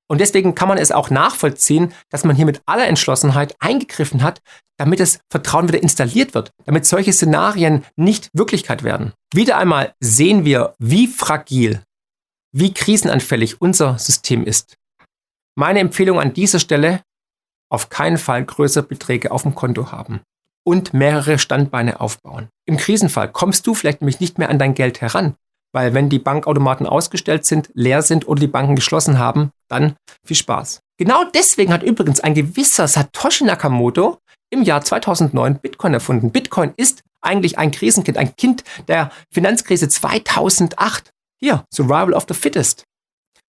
Und 0.08 0.20
deswegen 0.20 0.54
kann 0.54 0.68
man 0.68 0.78
es 0.78 0.92
auch 0.92 1.10
nachvollziehen, 1.10 1.92
dass 2.10 2.24
man 2.24 2.36
hier 2.36 2.44
mit 2.44 2.62
aller 2.66 2.86
Entschlossenheit 2.86 3.56
eingegriffen 3.58 4.22
hat, 4.22 4.42
damit 4.76 5.00
das 5.00 5.20
Vertrauen 5.30 5.68
wieder 5.68 5.82
installiert 5.82 6.34
wird, 6.34 6.50
damit 6.64 6.84
solche 6.84 7.12
Szenarien 7.12 7.84
nicht 7.96 8.28
Wirklichkeit 8.32 8.82
werden. 8.82 9.12
Wieder 9.32 9.56
einmal 9.56 9.94
sehen 10.00 10.44
wir, 10.44 10.74
wie 10.78 11.06
fragil, 11.06 11.82
wie 12.52 12.74
krisenanfällig 12.74 13.60
unser 13.60 13.98
System 13.98 14.44
ist. 14.44 14.76
Meine 15.56 15.80
Empfehlung 15.80 16.20
an 16.20 16.34
dieser 16.34 16.58
Stelle, 16.58 17.00
auf 17.70 17.88
keinen 17.88 18.18
Fall 18.18 18.44
größere 18.44 18.84
Beträge 18.84 19.30
auf 19.30 19.42
dem 19.42 19.54
Konto 19.54 19.90
haben 19.90 20.20
und 20.64 20.94
mehrere 20.94 21.38
Standbeine 21.38 22.00
aufbauen. 22.00 22.48
Im 22.66 22.76
Krisenfall 22.76 23.30
kommst 23.30 23.66
du 23.66 23.74
vielleicht 23.74 24.00
nämlich 24.00 24.20
nicht 24.20 24.38
mehr 24.38 24.48
an 24.48 24.58
dein 24.58 24.74
Geld 24.74 25.00
heran, 25.00 25.36
weil 25.74 25.92
wenn 25.92 26.08
die 26.08 26.20
Bankautomaten 26.20 26.86
ausgestellt 26.86 27.44
sind, 27.44 27.68
leer 27.74 28.00
sind 28.02 28.28
oder 28.28 28.40
die 28.40 28.46
Banken 28.46 28.76
geschlossen 28.76 29.18
haben, 29.18 29.50
dann 29.68 29.96
viel 30.24 30.36
Spaß. 30.36 30.80
Genau 30.98 31.24
deswegen 31.34 31.72
hat 31.72 31.82
übrigens 31.82 32.20
ein 32.20 32.34
gewisser 32.34 32.86
Satoshi 32.86 33.44
Nakamoto 33.44 34.18
im 34.50 34.62
Jahr 34.62 34.82
2009 34.82 35.58
Bitcoin 35.58 35.92
erfunden. 35.92 36.30
Bitcoin 36.30 36.72
ist 36.76 37.02
eigentlich 37.20 37.58
ein 37.58 37.72
Krisenkind, 37.72 38.16
ein 38.16 38.36
Kind 38.36 38.62
der 38.86 39.10
Finanzkrise 39.32 39.88
2008. 39.88 41.10
Hier, 41.42 41.64
Survival 41.74 42.14
of 42.14 42.26
the 42.28 42.34
Fittest. 42.34 42.84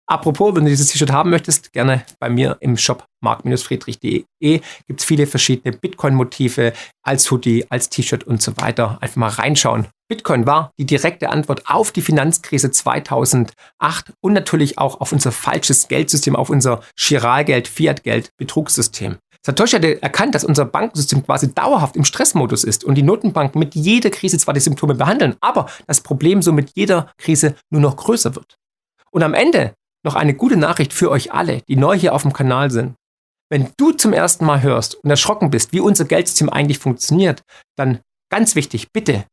Apropos, 0.06 0.54
wenn 0.54 0.64
du 0.64 0.70
dieses 0.70 0.88
T-Shirt 0.88 1.12
haben 1.12 1.30
möchtest, 1.30 1.72
gerne 1.72 2.04
bei 2.18 2.28
mir 2.28 2.58
im 2.60 2.76
Shop 2.76 3.06
mark-friedrich.de 3.22 4.24
gibt 4.40 5.00
es 5.00 5.04
viele 5.04 5.26
verschiedene 5.26 5.76
Bitcoin-Motive 5.76 6.72
als 7.02 7.30
Hoodie, 7.30 7.64
als 7.70 7.88
T-Shirt 7.88 8.24
und 8.24 8.42
so 8.42 8.56
weiter. 8.56 8.98
Einfach 9.00 9.16
mal 9.16 9.28
reinschauen. 9.28 9.86
Bitcoin 10.10 10.44
war 10.44 10.72
die 10.76 10.86
direkte 10.86 11.30
Antwort 11.30 11.62
auf 11.66 11.92
die 11.92 12.02
Finanzkrise 12.02 12.72
2008 12.72 14.12
und 14.20 14.32
natürlich 14.32 14.76
auch 14.76 15.00
auf 15.00 15.12
unser 15.12 15.30
falsches 15.30 15.86
Geldsystem, 15.86 16.34
auf 16.34 16.50
unser 16.50 16.82
Chiralgeld, 16.98 17.68
Fiat-Geld, 17.68 18.30
Betrugssystem. 18.36 19.18
Satoshi 19.46 19.76
hat 19.76 19.84
erkannt, 19.84 20.34
dass 20.34 20.42
unser 20.42 20.64
Bankensystem 20.64 21.24
quasi 21.24 21.54
dauerhaft 21.54 21.94
im 21.94 22.04
Stressmodus 22.04 22.64
ist 22.64 22.82
und 22.82 22.96
die 22.96 23.04
Notenbanken 23.04 23.60
mit 23.60 23.76
jeder 23.76 24.10
Krise 24.10 24.36
zwar 24.36 24.52
die 24.52 24.60
Symptome 24.60 24.96
behandeln, 24.96 25.36
aber 25.40 25.70
das 25.86 26.00
Problem 26.00 26.42
so 26.42 26.52
mit 26.52 26.72
jeder 26.74 27.12
Krise 27.16 27.54
nur 27.70 27.80
noch 27.80 27.94
größer 27.94 28.34
wird. 28.34 28.56
Und 29.12 29.22
am 29.22 29.32
Ende 29.32 29.74
noch 30.04 30.16
eine 30.16 30.34
gute 30.34 30.56
Nachricht 30.56 30.92
für 30.92 31.12
euch 31.12 31.32
alle, 31.32 31.62
die 31.68 31.76
neu 31.76 31.96
hier 31.96 32.14
auf 32.14 32.22
dem 32.22 32.32
Kanal 32.32 32.72
sind. 32.72 32.96
Wenn 33.48 33.70
du 33.76 33.92
zum 33.92 34.12
ersten 34.12 34.44
Mal 34.44 34.60
hörst 34.62 34.96
und 34.96 35.10
erschrocken 35.10 35.50
bist, 35.50 35.72
wie 35.72 35.80
unser 35.80 36.04
Geldsystem 36.04 36.50
eigentlich 36.50 36.80
funktioniert, 36.80 37.44
dann 37.76 38.00
ganz 38.28 38.56
wichtig, 38.56 38.90
bitte 38.92 39.24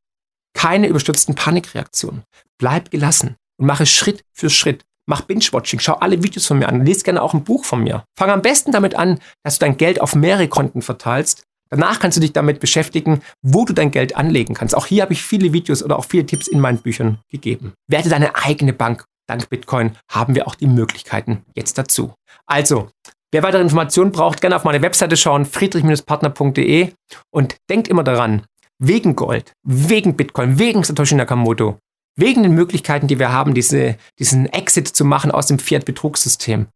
keine 0.53 0.87
überstürzten 0.87 1.35
Panikreaktionen. 1.35 2.23
Bleib 2.57 2.91
gelassen 2.91 3.35
und 3.57 3.65
mache 3.65 3.85
Schritt 3.85 4.23
für 4.33 4.49
Schritt. 4.49 4.83
Mach 5.09 5.21
Binge-Watching, 5.21 5.79
schau 5.79 5.93
alle 5.93 6.21
Videos 6.21 6.47
von 6.47 6.59
mir 6.59 6.67
an, 6.67 6.85
lese 6.85 7.03
gerne 7.03 7.21
auch 7.21 7.33
ein 7.33 7.45
Buch 7.45 7.63
von 7.63 7.81
mir. 7.81 8.03
Fang 8.17 8.29
am 8.29 8.41
besten 8.41 8.73
damit 8.73 8.95
an, 8.95 9.19
dass 9.43 9.57
du 9.57 9.65
dein 9.65 9.77
Geld 9.77 10.01
auf 10.01 10.15
mehrere 10.15 10.49
Konten 10.49 10.81
verteilst. 10.81 11.43
Danach 11.69 11.99
kannst 11.99 12.17
du 12.17 12.21
dich 12.21 12.33
damit 12.33 12.59
beschäftigen, 12.59 13.21
wo 13.41 13.65
du 13.65 13.73
dein 13.73 13.91
Geld 13.91 14.15
anlegen 14.15 14.53
kannst. 14.53 14.75
Auch 14.75 14.85
hier 14.85 15.03
habe 15.03 15.13
ich 15.13 15.21
viele 15.21 15.53
Videos 15.53 15.83
oder 15.83 15.97
auch 15.97 16.05
viele 16.05 16.25
Tipps 16.25 16.47
in 16.47 16.59
meinen 16.59 16.79
Büchern 16.79 17.19
gegeben. 17.29 17.73
Werde 17.87 18.09
deine 18.09 18.35
eigene 18.35 18.73
Bank. 18.73 19.05
Dank 19.27 19.49
Bitcoin 19.49 19.91
haben 20.09 20.35
wir 20.35 20.47
auch 20.47 20.55
die 20.55 20.67
Möglichkeiten 20.67 21.43
jetzt 21.55 21.77
dazu. 21.77 22.13
Also, 22.45 22.89
wer 23.31 23.43
weitere 23.43 23.61
Informationen 23.61 24.13
braucht, 24.13 24.39
gerne 24.39 24.55
auf 24.55 24.63
meine 24.63 24.81
Webseite 24.81 25.17
schauen, 25.17 25.45
friedrich-partner.de 25.45 26.93
und 27.31 27.57
denkt 27.69 27.89
immer 27.89 28.03
daran, 28.03 28.43
wegen 28.79 29.15
Gold, 29.15 29.53
wegen 29.63 30.15
Bitcoin, 30.15 30.59
wegen 30.59 30.83
Satoshi 30.83 31.15
Nakamoto, 31.15 31.79
wegen 32.15 32.43
den 32.43 32.53
Möglichkeiten, 32.53 33.07
die 33.07 33.19
wir 33.19 33.31
haben, 33.31 33.53
diese, 33.53 33.97
diesen 34.19 34.47
Exit 34.47 34.87
zu 34.87 35.05
machen 35.05 35.31
aus 35.31 35.47
dem 35.47 35.59
Fiat-Betrugssystem, 35.59 36.67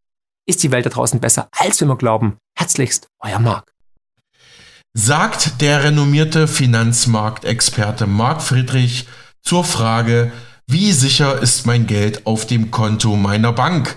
ist 0.47 0.63
die 0.63 0.71
Welt 0.71 0.85
da 0.85 0.89
draußen 0.89 1.19
besser, 1.19 1.47
als 1.51 1.79
wir 1.79 1.85
immer 1.85 1.97
glauben. 1.97 2.37
Herzlichst, 2.57 3.07
euer 3.19 3.39
Marc. 3.39 3.71
Sagt 4.93 5.61
der 5.61 5.83
renommierte 5.83 6.47
Finanzmarktexperte 6.47 8.07
Marc 8.07 8.41
Friedrich 8.41 9.07
zur 9.41 9.63
Frage, 9.63 10.31
wie 10.67 10.91
sicher 10.91 11.41
ist 11.41 11.65
mein 11.65 11.87
Geld 11.87 12.25
auf 12.25 12.45
dem 12.45 12.71
Konto 12.71 13.15
meiner 13.15 13.53
Bank? 13.53 13.95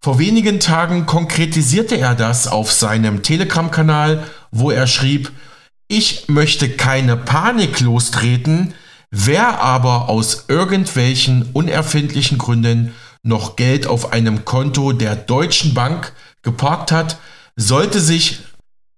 Vor 0.00 0.18
wenigen 0.18 0.60
Tagen 0.60 1.06
konkretisierte 1.06 1.96
er 1.96 2.14
das 2.14 2.46
auf 2.46 2.70
seinem 2.70 3.22
Telegram-Kanal, 3.22 4.24
wo 4.50 4.70
er 4.70 4.86
schrieb, 4.86 5.32
ich 5.88 6.28
möchte 6.28 6.68
keine 6.70 7.16
Panik 7.16 7.80
lostreten, 7.80 8.74
wer 9.10 9.60
aber 9.60 10.08
aus 10.08 10.46
irgendwelchen 10.48 11.50
unerfindlichen 11.52 12.38
Gründen 12.38 12.92
noch 13.22 13.56
Geld 13.56 13.86
auf 13.86 14.12
einem 14.12 14.44
Konto 14.44 14.92
der 14.92 15.16
Deutschen 15.16 15.74
Bank 15.74 16.12
geparkt 16.42 16.92
hat, 16.92 17.18
sollte 17.56 18.00
sich 18.00 18.40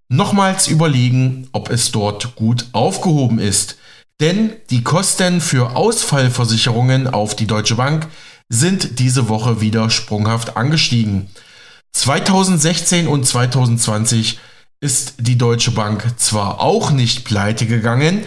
nochmals 0.09 0.69
überlegen, 0.69 1.49
ob 1.53 1.71
es 1.71 1.93
dort 1.93 2.35
gut 2.37 2.67
aufgehoben 2.73 3.39
ist. 3.39 3.79
Denn 4.21 4.53
die 4.71 4.83
Kosten 4.83 5.41
für 5.41 5.77
Ausfallversicherungen 5.77 7.07
auf 7.07 7.37
die 7.37 7.47
Deutsche 7.47 7.77
Bank 7.77 8.09
sind 8.49 8.99
diese 8.99 9.29
Woche 9.29 9.61
wieder 9.61 9.91
sprunghaft 9.91 10.57
angestiegen. 10.57 11.29
2016 11.93 13.07
und 13.07 13.27
2020 13.27 14.41
ist 14.81 15.15
die 15.19 15.39
Deutsche 15.39 15.73
Bank 15.73 16.15
zwar 16.17 16.61
auch 16.61 16.91
nicht 16.91 17.25
pleite 17.25 17.67
gegangen, 17.67 18.25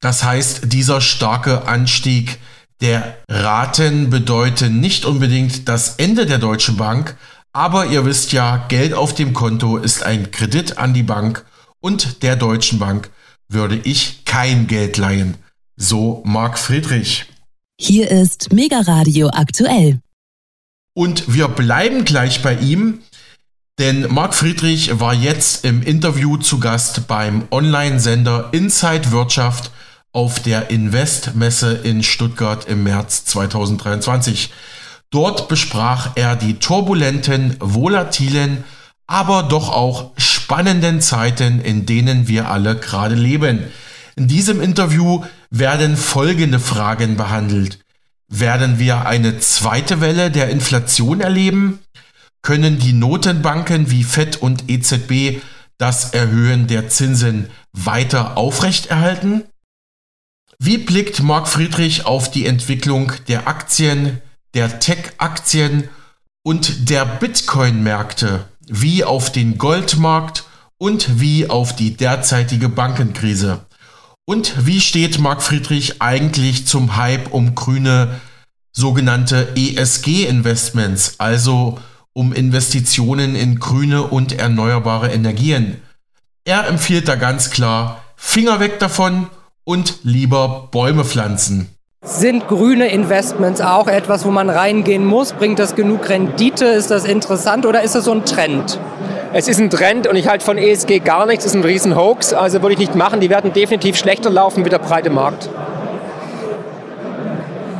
das 0.00 0.24
heißt, 0.24 0.72
dieser 0.72 1.00
starke 1.00 1.66
Anstieg 1.68 2.38
der 2.80 3.18
Raten 3.28 4.08
bedeutet 4.08 4.72
nicht 4.72 5.04
unbedingt 5.04 5.68
das 5.68 5.96
Ende 5.96 6.24
der 6.24 6.38
Deutschen 6.38 6.78
Bank, 6.78 7.16
aber 7.52 7.86
ihr 7.86 8.06
wisst 8.06 8.32
ja, 8.32 8.64
Geld 8.68 8.94
auf 8.94 9.14
dem 9.14 9.34
Konto 9.34 9.76
ist 9.76 10.02
ein 10.02 10.30
Kredit 10.30 10.78
an 10.78 10.94
die 10.94 11.02
Bank 11.02 11.44
und 11.80 12.22
der 12.22 12.36
Deutschen 12.36 12.78
Bank 12.78 13.10
würde 13.48 13.76
ich 13.76 14.24
kein 14.24 14.66
Geld 14.66 14.96
leihen. 14.96 15.36
So 15.76 16.22
Marc 16.24 16.58
Friedrich. 16.58 17.26
Hier 17.78 18.10
ist 18.10 18.52
Mega 18.52 18.80
Radio 18.80 19.28
aktuell. 19.32 20.00
Und 20.94 21.34
wir 21.34 21.48
bleiben 21.48 22.04
gleich 22.04 22.42
bei 22.42 22.54
ihm, 22.54 23.00
denn 23.80 24.12
Marc 24.12 24.34
Friedrich 24.34 25.00
war 25.00 25.14
jetzt 25.14 25.64
im 25.64 25.82
Interview 25.82 26.36
zu 26.36 26.60
Gast 26.60 27.08
beim 27.08 27.44
Online-Sender 27.50 28.50
Inside 28.52 29.10
Wirtschaft 29.10 29.70
auf 30.12 30.40
der 30.40 30.68
Invest-Messe 30.68 31.72
in 31.82 32.02
Stuttgart 32.02 32.66
im 32.68 32.82
März 32.82 33.24
2023. 33.24 34.52
Dort 35.08 35.48
besprach 35.48 36.10
er 36.14 36.36
die 36.36 36.58
turbulenten, 36.58 37.56
volatilen, 37.58 38.64
aber 39.06 39.44
doch 39.44 39.70
auch 39.70 40.10
spannenden 40.18 41.00
Zeiten, 41.00 41.62
in 41.62 41.86
denen 41.86 42.28
wir 42.28 42.50
alle 42.50 42.76
gerade 42.76 43.14
leben. 43.14 43.64
In 44.14 44.28
diesem 44.28 44.60
Interview 44.60 45.24
werden 45.48 45.96
folgende 45.96 46.58
Fragen 46.58 47.16
behandelt. 47.16 47.78
Werden 48.28 48.78
wir 48.78 49.06
eine 49.06 49.38
zweite 49.38 50.02
Welle 50.02 50.30
der 50.30 50.50
Inflation 50.50 51.22
erleben? 51.22 51.78
Können 52.42 52.78
die 52.78 52.92
Notenbanken 52.92 53.90
wie 53.90 54.04
FED 54.04 54.36
und 54.36 54.70
EZB 54.70 55.42
das 55.78 56.12
Erhöhen 56.12 56.66
der 56.66 56.88
Zinsen 56.88 57.50
weiter 57.72 58.36
aufrechterhalten? 58.36 59.44
Wie 60.58 60.78
blickt 60.78 61.22
Mark 61.22 61.48
Friedrich 61.48 62.04
auf 62.06 62.30
die 62.30 62.46
Entwicklung 62.46 63.12
der 63.28 63.48
Aktien, 63.48 64.20
der 64.54 64.78
Tech-Aktien 64.78 65.88
und 66.42 66.90
der 66.90 67.06
Bitcoin-Märkte, 67.06 68.46
wie 68.66 69.04
auf 69.04 69.32
den 69.32 69.56
Goldmarkt 69.56 70.44
und 70.76 71.20
wie 71.20 71.48
auf 71.48 71.74
die 71.74 71.96
derzeitige 71.96 72.68
Bankenkrise? 72.68 73.64
Und 74.26 74.66
wie 74.66 74.80
steht 74.80 75.18
Mark 75.18 75.42
Friedrich 75.42 76.02
eigentlich 76.02 76.66
zum 76.66 76.96
Hype 76.96 77.32
um 77.32 77.54
grüne 77.54 78.20
sogenannte 78.72 79.56
ESG-Investments, 79.56 81.14
also 81.18 81.80
um 82.12 82.32
Investitionen 82.32 83.34
in 83.34 83.58
grüne 83.58 84.04
und 84.04 84.38
erneuerbare 84.38 85.10
Energien. 85.10 85.80
Er 86.44 86.66
empfiehlt 86.66 87.08
da 87.08 87.14
ganz 87.14 87.50
klar, 87.50 88.02
Finger 88.16 88.60
weg 88.60 88.78
davon 88.78 89.28
und 89.64 89.98
lieber 90.02 90.68
Bäume 90.70 91.04
pflanzen. 91.04 91.68
Sind 92.02 92.48
grüne 92.48 92.88
Investments 92.88 93.60
auch 93.60 93.86
etwas, 93.86 94.24
wo 94.24 94.30
man 94.30 94.48
reingehen 94.48 95.04
muss? 95.04 95.34
Bringt 95.34 95.58
das 95.58 95.76
genug 95.76 96.08
Rendite? 96.08 96.64
Ist 96.64 96.90
das 96.90 97.04
interessant 97.04 97.66
oder 97.66 97.82
ist 97.82 97.94
das 97.94 98.06
so 98.06 98.12
ein 98.12 98.24
Trend? 98.24 98.80
Es 99.32 99.46
ist 99.46 99.60
ein 99.60 99.70
Trend 99.70 100.06
und 100.06 100.16
ich 100.16 100.26
halte 100.26 100.44
von 100.44 100.58
ESG 100.58 101.00
gar 101.00 101.26
nichts. 101.26 101.44
Es 101.44 101.52
ist 101.52 101.56
ein 101.56 101.62
riesen 101.62 101.94
Hoax, 101.94 102.32
also 102.32 102.62
würde 102.62 102.72
ich 102.72 102.78
nicht 102.78 102.94
machen. 102.94 103.20
Die 103.20 103.30
werden 103.30 103.52
definitiv 103.52 103.96
schlechter 103.96 104.30
laufen 104.30 104.64
wie 104.64 104.70
der 104.70 104.78
breite 104.78 105.10
Markt. 105.10 105.50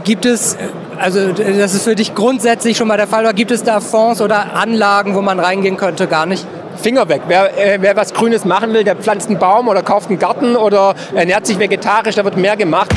Gibt 0.04 0.26
es 0.26 0.56
also 1.00 1.32
das 1.32 1.74
ist 1.74 1.84
für 1.84 1.94
dich 1.94 2.14
grundsätzlich 2.14 2.76
schon 2.76 2.86
mal 2.86 2.96
der 2.96 3.06
Fall. 3.06 3.24
Oder 3.24 3.32
gibt 3.32 3.50
es 3.50 3.62
da 3.62 3.80
Fonds 3.80 4.20
oder 4.20 4.54
Anlagen, 4.54 5.14
wo 5.14 5.22
man 5.22 5.40
reingehen 5.40 5.76
könnte? 5.76 6.06
Gar 6.06 6.26
nicht? 6.26 6.46
Finger 6.76 7.08
weg. 7.08 7.22
Wer, 7.26 7.58
äh, 7.58 7.78
wer 7.80 7.96
was 7.96 8.14
Grünes 8.14 8.44
machen 8.44 8.72
will, 8.72 8.84
der 8.84 8.96
pflanzt 8.96 9.28
einen 9.28 9.38
Baum 9.38 9.68
oder 9.68 9.82
kauft 9.82 10.08
einen 10.08 10.18
Garten 10.18 10.56
oder 10.56 10.94
ernährt 11.14 11.46
sich 11.46 11.58
vegetarisch, 11.58 12.14
da 12.14 12.24
wird 12.24 12.36
mehr 12.36 12.56
gemacht. 12.56 12.90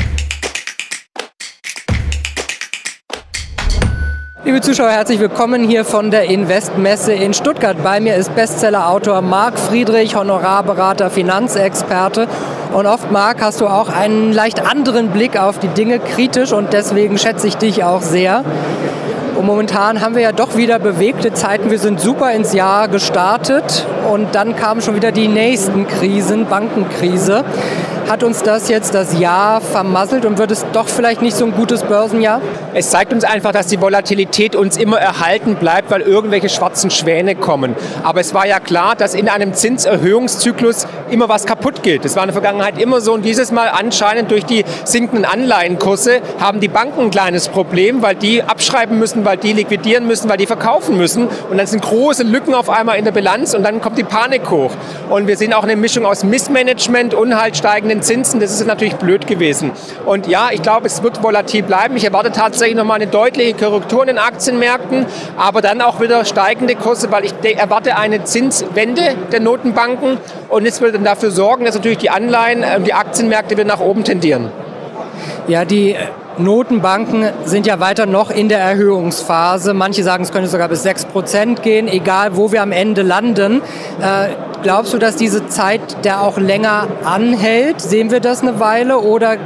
Liebe 4.44 4.60
Zuschauer, 4.60 4.90
herzlich 4.90 5.20
willkommen 5.20 5.66
hier 5.66 5.86
von 5.86 6.10
der 6.10 6.24
Investmesse 6.24 7.14
in 7.14 7.32
Stuttgart. 7.32 7.82
Bei 7.82 7.98
mir 7.98 8.14
ist 8.16 8.34
Bestsellerautor 8.34 9.22
Marc 9.22 9.58
Friedrich, 9.58 10.14
Honorarberater, 10.14 11.08
Finanzexperte. 11.08 12.28
Und 12.74 12.86
oft, 12.86 13.12
Marc, 13.12 13.40
hast 13.40 13.60
du 13.60 13.68
auch 13.68 13.88
einen 13.88 14.32
leicht 14.32 14.66
anderen 14.66 15.10
Blick 15.10 15.38
auf 15.38 15.60
die 15.60 15.68
Dinge, 15.68 16.00
kritisch 16.00 16.52
und 16.52 16.72
deswegen 16.72 17.18
schätze 17.18 17.46
ich 17.46 17.56
dich 17.56 17.84
auch 17.84 18.02
sehr. 18.02 18.42
Und 19.36 19.46
momentan 19.46 20.00
haben 20.00 20.16
wir 20.16 20.22
ja 20.22 20.32
doch 20.32 20.56
wieder 20.56 20.80
bewegte 20.80 21.32
Zeiten. 21.32 21.70
Wir 21.70 21.78
sind 21.78 22.00
super 22.00 22.32
ins 22.32 22.52
Jahr 22.52 22.88
gestartet 22.88 23.86
und 24.10 24.34
dann 24.34 24.56
kamen 24.56 24.82
schon 24.82 24.96
wieder 24.96 25.12
die 25.12 25.28
nächsten 25.28 25.86
Krisen, 25.86 26.46
Bankenkrise. 26.46 27.44
Hat 28.08 28.22
uns 28.22 28.42
das 28.42 28.68
jetzt 28.68 28.94
das 28.94 29.18
Jahr 29.18 29.62
vermasselt 29.62 30.26
und 30.26 30.36
wird 30.36 30.50
es 30.50 30.66
doch 30.74 30.88
vielleicht 30.88 31.22
nicht 31.22 31.34
so 31.34 31.46
ein 31.46 31.52
gutes 31.52 31.84
Börsenjahr? 31.84 32.42
Es 32.74 32.90
zeigt 32.90 33.14
uns 33.14 33.24
einfach, 33.24 33.52
dass 33.52 33.68
die 33.68 33.80
Volatilität 33.80 34.54
uns 34.56 34.76
immer 34.76 34.98
erhalten 34.98 35.54
bleibt, 35.54 35.90
weil 35.90 36.02
irgendwelche 36.02 36.50
schwarzen 36.50 36.90
Schwäne 36.90 37.34
kommen. 37.34 37.74
Aber 38.02 38.20
es 38.20 38.34
war 38.34 38.46
ja 38.46 38.60
klar, 38.60 38.94
dass 38.94 39.14
in 39.14 39.30
einem 39.30 39.54
Zinserhöhungszyklus 39.54 40.86
immer 41.10 41.30
was 41.30 41.46
kaputt 41.46 41.82
geht. 41.82 42.04
Das 42.04 42.14
war 42.14 42.24
in 42.24 42.28
der 42.28 42.34
Vergangenheit 42.34 42.78
immer 42.78 43.00
so 43.00 43.14
und 43.14 43.24
dieses 43.24 43.50
Mal 43.52 43.68
anscheinend 43.68 44.30
durch 44.30 44.44
die 44.44 44.66
sinkenden 44.84 45.24
Anleihenkurse 45.24 46.20
haben 46.38 46.60
die 46.60 46.68
Banken 46.68 47.00
ein 47.00 47.10
kleines 47.10 47.48
Problem, 47.48 48.02
weil 48.02 48.16
die 48.16 48.42
abschreiben 48.42 48.98
müssen, 48.98 49.24
weil 49.24 49.38
die 49.38 49.54
liquidieren 49.54 50.06
müssen, 50.06 50.28
weil 50.28 50.36
die 50.36 50.46
verkaufen 50.46 50.98
müssen 50.98 51.28
und 51.50 51.56
dann 51.56 51.66
sind 51.66 51.82
große 51.82 52.22
Lücken 52.22 52.52
auf 52.52 52.68
einmal 52.68 52.98
in 52.98 53.06
der 53.06 53.12
Bilanz 53.12 53.54
und 53.54 53.62
dann 53.62 53.80
kommt 53.80 53.96
die 53.96 54.04
Panik 54.04 54.50
hoch. 54.50 54.72
Und 55.08 55.26
wir 55.26 55.38
sehen 55.38 55.54
auch 55.54 55.62
eine 55.62 55.76
Mischung 55.76 56.04
aus 56.04 56.22
Missmanagement 56.22 57.14
und 57.14 57.40
halt 57.40 57.56
steigenden 57.56 57.93
steigenden 57.94 58.02
Zinsen, 58.02 58.40
das 58.40 58.52
ist 58.52 58.66
natürlich 58.66 58.96
blöd 58.96 59.26
gewesen. 59.26 59.72
Und 60.04 60.26
ja, 60.26 60.48
ich 60.52 60.62
glaube, 60.62 60.86
es 60.86 61.02
wird 61.02 61.22
volatil 61.22 61.62
bleiben. 61.62 61.96
Ich 61.96 62.04
erwarte 62.04 62.32
tatsächlich 62.32 62.76
nochmal 62.76 62.96
eine 62.96 63.06
deutliche 63.06 63.54
Korrektur 63.54 64.02
in 64.02 64.08
den 64.08 64.18
Aktienmärkten, 64.18 65.06
aber 65.36 65.60
dann 65.62 65.80
auch 65.80 66.00
wieder 66.00 66.24
steigende 66.24 66.74
Kurse, 66.74 67.10
weil 67.10 67.24
ich 67.24 67.34
erwarte 67.56 67.96
eine 67.96 68.24
Zinswende 68.24 69.16
der 69.32 69.40
Notenbanken 69.40 70.18
und 70.48 70.66
es 70.66 70.80
wird 70.80 70.94
dann 70.94 71.04
dafür 71.04 71.30
sorgen, 71.30 71.64
dass 71.64 71.74
natürlich 71.74 71.98
die 71.98 72.10
Anleihen 72.10 72.58
und 72.58 72.64
äh, 72.64 72.80
die 72.80 72.94
Aktienmärkte 72.94 73.56
wieder 73.56 73.64
nach 73.64 73.80
oben 73.80 74.04
tendieren. 74.04 74.50
Ja, 75.46 75.64
die 75.64 75.96
Notenbanken 76.38 77.28
sind 77.44 77.66
ja 77.66 77.78
weiter 77.78 78.06
noch 78.06 78.30
in 78.30 78.48
der 78.48 78.58
Erhöhungsphase. 78.58 79.72
Manche 79.72 80.02
sagen, 80.02 80.24
es 80.24 80.32
könnte 80.32 80.48
sogar 80.48 80.68
bis 80.68 80.82
6 80.82 81.06
Prozent 81.06 81.62
gehen, 81.62 81.86
egal 81.86 82.36
wo 82.36 82.50
wir 82.50 82.62
am 82.62 82.72
Ende 82.72 83.02
landen. 83.02 83.62
Äh, 84.00 84.30
glaubst 84.62 84.92
du, 84.92 84.98
dass 84.98 85.16
diese 85.16 85.46
Zeit 85.46 86.04
der 86.04 86.22
auch 86.22 86.38
länger 86.38 86.88
anhält? 87.04 87.80
Sehen 87.80 88.10
wir 88.10 88.20
das 88.20 88.42
eine 88.42 88.58
Weile 88.58 88.98
oder 88.98 89.36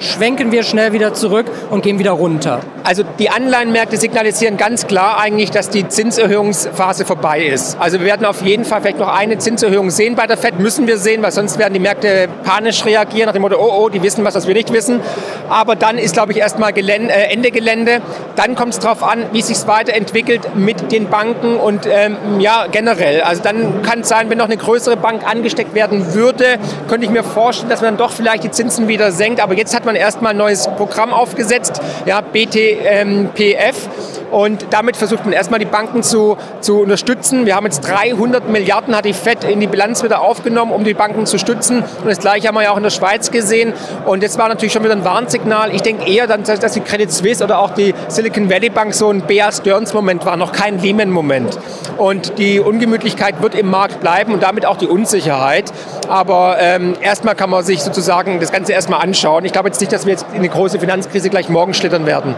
schwenken 0.00 0.52
wir 0.52 0.62
schnell 0.62 0.92
wieder 0.92 1.14
zurück 1.14 1.46
und 1.70 1.82
gehen 1.82 1.98
wieder 1.98 2.12
runter. 2.12 2.60
Also 2.84 3.02
die 3.18 3.30
Anleihenmärkte 3.30 3.96
signalisieren 3.96 4.56
ganz 4.56 4.86
klar 4.86 5.18
eigentlich, 5.18 5.50
dass 5.50 5.70
die 5.70 5.88
Zinserhöhungsphase 5.88 7.04
vorbei 7.04 7.44
ist. 7.44 7.76
Also 7.80 7.98
wir 7.98 8.06
werden 8.06 8.24
auf 8.26 8.42
jeden 8.42 8.64
Fall 8.64 8.80
vielleicht 8.80 8.98
noch 8.98 9.12
eine 9.12 9.38
Zinserhöhung 9.38 9.90
sehen 9.90 10.14
bei 10.14 10.26
der 10.26 10.36
FED, 10.36 10.60
müssen 10.60 10.86
wir 10.86 10.98
sehen, 10.98 11.22
weil 11.22 11.32
sonst 11.32 11.58
werden 11.58 11.74
die 11.74 11.80
Märkte 11.80 12.28
panisch 12.44 12.84
reagieren 12.84 13.26
nach 13.26 13.32
dem 13.32 13.42
Motto, 13.42 13.56
oh, 13.58 13.84
oh, 13.84 13.88
die 13.88 14.02
wissen 14.02 14.24
was, 14.24 14.34
was 14.34 14.46
wir 14.46 14.54
nicht 14.54 14.72
wissen. 14.72 15.00
Aber 15.48 15.76
dann 15.76 15.98
ist, 15.98 16.12
glaube 16.12 16.32
ich, 16.32 16.38
erstmal 16.38 16.72
Gelände, 16.72 17.12
äh, 17.12 17.32
Ende 17.32 17.50
Gelände. 17.50 18.00
Dann 18.36 18.54
kommt 18.54 18.74
es 18.74 18.80
darauf 18.80 19.02
an, 19.02 19.24
wie 19.32 19.42
sich 19.42 19.56
es 19.56 19.66
weiterentwickelt 19.66 20.56
mit 20.56 20.92
den 20.92 21.08
Banken 21.08 21.56
und 21.56 21.86
ähm, 21.86 22.16
ja, 22.38 22.66
generell. 22.70 23.22
Also 23.22 23.42
dann 23.42 23.82
kann 23.82 24.00
es 24.00 24.08
sein, 24.08 24.30
wenn 24.30 24.38
noch 24.38 24.46
eine 24.46 24.56
größere 24.56 24.96
Bank 24.96 25.28
angesteckt 25.28 25.74
werden 25.74 26.14
würde, 26.14 26.58
könnte 26.88 27.06
ich 27.06 27.10
mir 27.10 27.24
vorstellen, 27.24 27.70
dass 27.70 27.80
man 27.80 27.96
dann 27.96 27.96
doch 27.96 28.12
vielleicht 28.12 28.44
die 28.44 28.50
Zinsen 28.50 28.88
wieder 28.88 29.12
senkt. 29.12 29.40
Aber 29.40 29.54
jetzt 29.54 29.74
hat 29.74 29.85
man 29.86 29.96
erstmal 29.96 30.32
ein 30.32 30.36
neues 30.36 30.68
Programm 30.76 31.14
aufgesetzt, 31.14 31.80
ja, 32.04 32.20
BTPF. 32.20 33.88
Und 34.30 34.66
damit 34.70 34.96
versucht 34.96 35.24
man 35.24 35.32
erstmal 35.32 35.60
die 35.60 35.66
Banken 35.66 36.02
zu, 36.02 36.36
zu 36.60 36.80
unterstützen. 36.80 37.46
Wir 37.46 37.56
haben 37.56 37.64
jetzt 37.64 37.80
300 37.80 38.48
Milliarden, 38.48 38.96
hat 38.96 39.04
die 39.04 39.12
FED 39.12 39.44
in 39.44 39.60
die 39.60 39.66
Bilanz 39.66 40.02
wieder 40.02 40.20
aufgenommen, 40.20 40.72
um 40.72 40.84
die 40.84 40.94
Banken 40.94 41.26
zu 41.26 41.38
stützen. 41.38 41.78
Und 41.78 42.06
das 42.06 42.18
gleiche 42.18 42.48
haben 42.48 42.54
wir 42.54 42.62
ja 42.62 42.70
auch 42.70 42.76
in 42.76 42.82
der 42.82 42.90
Schweiz 42.90 43.30
gesehen. 43.30 43.72
Und 44.04 44.22
das 44.22 44.38
war 44.38 44.48
natürlich 44.48 44.72
schon 44.72 44.84
wieder 44.84 44.94
ein 44.94 45.04
Warnsignal. 45.04 45.74
Ich 45.74 45.82
denke 45.82 46.10
eher, 46.10 46.26
dass 46.26 46.72
die 46.72 46.80
Credit 46.80 47.12
Suisse 47.12 47.42
oder 47.42 47.58
auch 47.58 47.70
die 47.70 47.94
Silicon 48.08 48.50
Valley 48.50 48.70
Bank 48.70 48.94
so 48.94 49.10
ein 49.10 49.22
Bear 49.22 49.52
Stearns 49.52 49.94
Moment 49.94 50.26
war, 50.26 50.36
noch 50.36 50.52
kein 50.52 50.78
Lehman 50.80 51.10
Moment. 51.10 51.58
Und 51.96 52.38
die 52.38 52.60
Ungemütlichkeit 52.60 53.40
wird 53.42 53.54
im 53.54 53.70
Markt 53.70 54.00
bleiben 54.00 54.32
und 54.32 54.42
damit 54.42 54.66
auch 54.66 54.76
die 54.76 54.86
Unsicherheit. 54.86 55.72
Aber 56.08 56.56
ähm, 56.60 56.94
erstmal 57.00 57.34
kann 57.34 57.50
man 57.50 57.64
sich 57.64 57.82
sozusagen 57.82 58.40
das 58.40 58.52
Ganze 58.52 58.72
erstmal 58.72 59.00
anschauen. 59.00 59.44
Ich 59.44 59.52
glaube 59.52 59.68
jetzt 59.68 59.80
nicht, 59.80 59.92
dass 59.92 60.06
wir 60.06 60.12
jetzt 60.12 60.26
in 60.32 60.38
eine 60.38 60.48
große 60.48 60.78
Finanzkrise 60.78 61.30
gleich 61.30 61.48
morgen 61.48 61.74
schlittern 61.74 62.06
werden. 62.06 62.34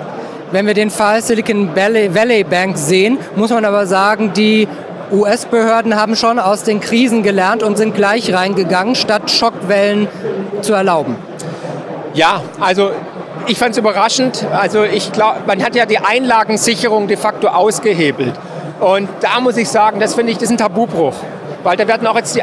Wenn 0.51 0.67
wir 0.67 0.75
den 0.75 0.91
Fall 0.91 1.21
Silicon 1.21 1.77
Valley 1.77 2.45
Bank 2.45 2.79
sehen, 2.79 3.19
muss 3.37 3.51
man 3.51 3.65
aber 3.67 3.87
sagen, 3.87 4.33
die 4.33 4.67
US-Behörden 5.13 5.97
haben 5.97 6.17
schon 6.17 6.39
aus 6.39 6.63
den 6.63 6.81
Krisen 6.81 7.23
gelernt 7.23 7.63
und 7.63 7.77
sind 7.77 7.95
gleich 7.95 8.33
reingegangen, 8.33 8.95
statt 8.95 9.31
Schockwellen 9.31 10.09
zu 10.63 10.73
erlauben. 10.73 11.17
Ja, 12.15 12.43
also 12.61 12.91
ich 13.47 13.59
fand 13.59 13.73
es 13.73 13.79
überraschend. 13.79 14.47
Also 14.53 14.85
ich 14.85 15.13
glaube, 15.13 15.41
man 15.47 15.63
hat 15.63 15.75
ja 15.75 15.87
die 15.87 15.99
Einlagensicherung 15.99 17.09
de 17.09 17.17
facto 17.17 17.49
ausgehebelt. 17.49 18.35
Und 18.81 19.09
da 19.21 19.41
muss 19.41 19.57
ich 19.57 19.69
sagen, 19.69 20.01
das 20.01 20.15
finde 20.15 20.33
ich, 20.33 20.39
das 20.39 20.45
ist 20.45 20.51
ein 20.53 20.59
Tabubruch. 20.59 21.15
Weil 21.63 21.77
da 21.77 21.87
werden 21.87 22.07
auch 22.07 22.17
jetzt 22.17 22.35
die 22.37 22.43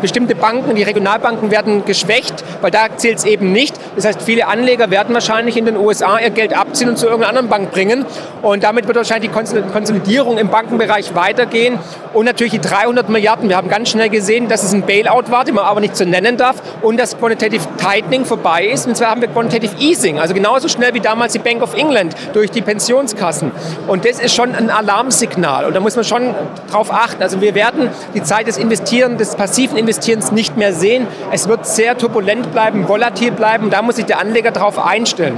bestimmte 0.00 0.34
Banken, 0.34 0.74
die 0.74 0.82
Regionalbanken 0.82 1.50
werden 1.50 1.84
geschwächt, 1.84 2.44
weil 2.60 2.70
da 2.70 2.86
zählt 2.96 3.18
es 3.18 3.24
eben 3.24 3.52
nicht. 3.52 3.74
Das 3.96 4.04
heißt, 4.04 4.22
viele 4.22 4.46
Anleger 4.46 4.90
werden 4.90 5.14
wahrscheinlich 5.14 5.56
in 5.56 5.66
den 5.66 5.76
USA 5.76 6.18
ihr 6.18 6.30
Geld 6.30 6.56
abziehen 6.56 6.88
und 6.88 6.96
zu 6.96 7.06
irgendeiner 7.06 7.30
anderen 7.30 7.48
Bank 7.48 7.70
bringen. 7.70 8.06
Und 8.42 8.64
damit 8.64 8.86
wird 8.86 8.96
wahrscheinlich 8.96 9.30
die 9.30 9.70
Konsolidierung 9.72 10.38
im 10.38 10.48
Bankenbereich 10.48 11.14
weitergehen. 11.14 11.78
Und 12.12 12.24
natürlich 12.24 12.52
die 12.52 12.60
300 12.60 13.08
Milliarden. 13.08 13.48
Wir 13.48 13.56
haben 13.56 13.68
ganz 13.68 13.90
schnell 13.90 14.08
gesehen, 14.08 14.48
dass 14.48 14.62
es 14.62 14.72
ein 14.72 14.82
Bailout 14.82 15.30
war, 15.30 15.44
den 15.44 15.54
man 15.54 15.64
aber 15.64 15.80
nicht 15.80 15.96
so 15.96 16.04
nennen 16.04 16.36
darf. 16.36 16.56
Und 16.82 16.98
dass 16.98 17.18
Quantitative 17.18 17.62
Tightening 17.76 18.24
vorbei 18.24 18.64
ist. 18.66 18.86
Und 18.86 18.96
zwar 18.96 19.10
haben 19.10 19.20
wir 19.20 19.28
Quantitative 19.28 19.76
Easing. 19.78 20.18
Also 20.18 20.34
genauso 20.34 20.68
schnell 20.68 20.94
wie 20.94 21.00
damals 21.00 21.34
die 21.34 21.38
Bank 21.38 21.62
of 21.62 21.74
England 21.74 22.14
durch 22.32 22.50
die 22.50 22.62
Pensionskassen. 22.62 23.52
Und 23.86 24.04
das 24.04 24.18
ist 24.18 24.34
schon 24.34 24.54
ein 24.54 24.70
Alarmsignal. 24.70 25.66
Und 25.66 25.74
da 25.74 25.80
muss 25.80 25.94
man 25.94 26.04
schon 26.04 26.34
drauf 26.70 26.92
achten. 26.92 27.22
Also 27.22 27.40
wir 27.40 27.54
werden 27.54 27.90
die 28.14 28.22
Zeit 28.22 28.46
des 28.46 28.56
Investieren, 28.56 29.18
des 29.18 29.36
passiven 29.36 29.76
Investierens 29.76 29.89
Investierens 29.90 30.30
nicht 30.30 30.56
mehr 30.56 30.72
sehen. 30.72 31.08
Es 31.32 31.48
wird 31.48 31.66
sehr 31.66 31.98
turbulent 31.98 32.52
bleiben, 32.52 32.88
volatil 32.88 33.32
bleiben. 33.32 33.70
Da 33.70 33.82
muss 33.82 33.96
sich 33.96 34.04
der 34.04 34.20
Anleger 34.20 34.52
darauf 34.52 34.78
einstellen. 34.78 35.36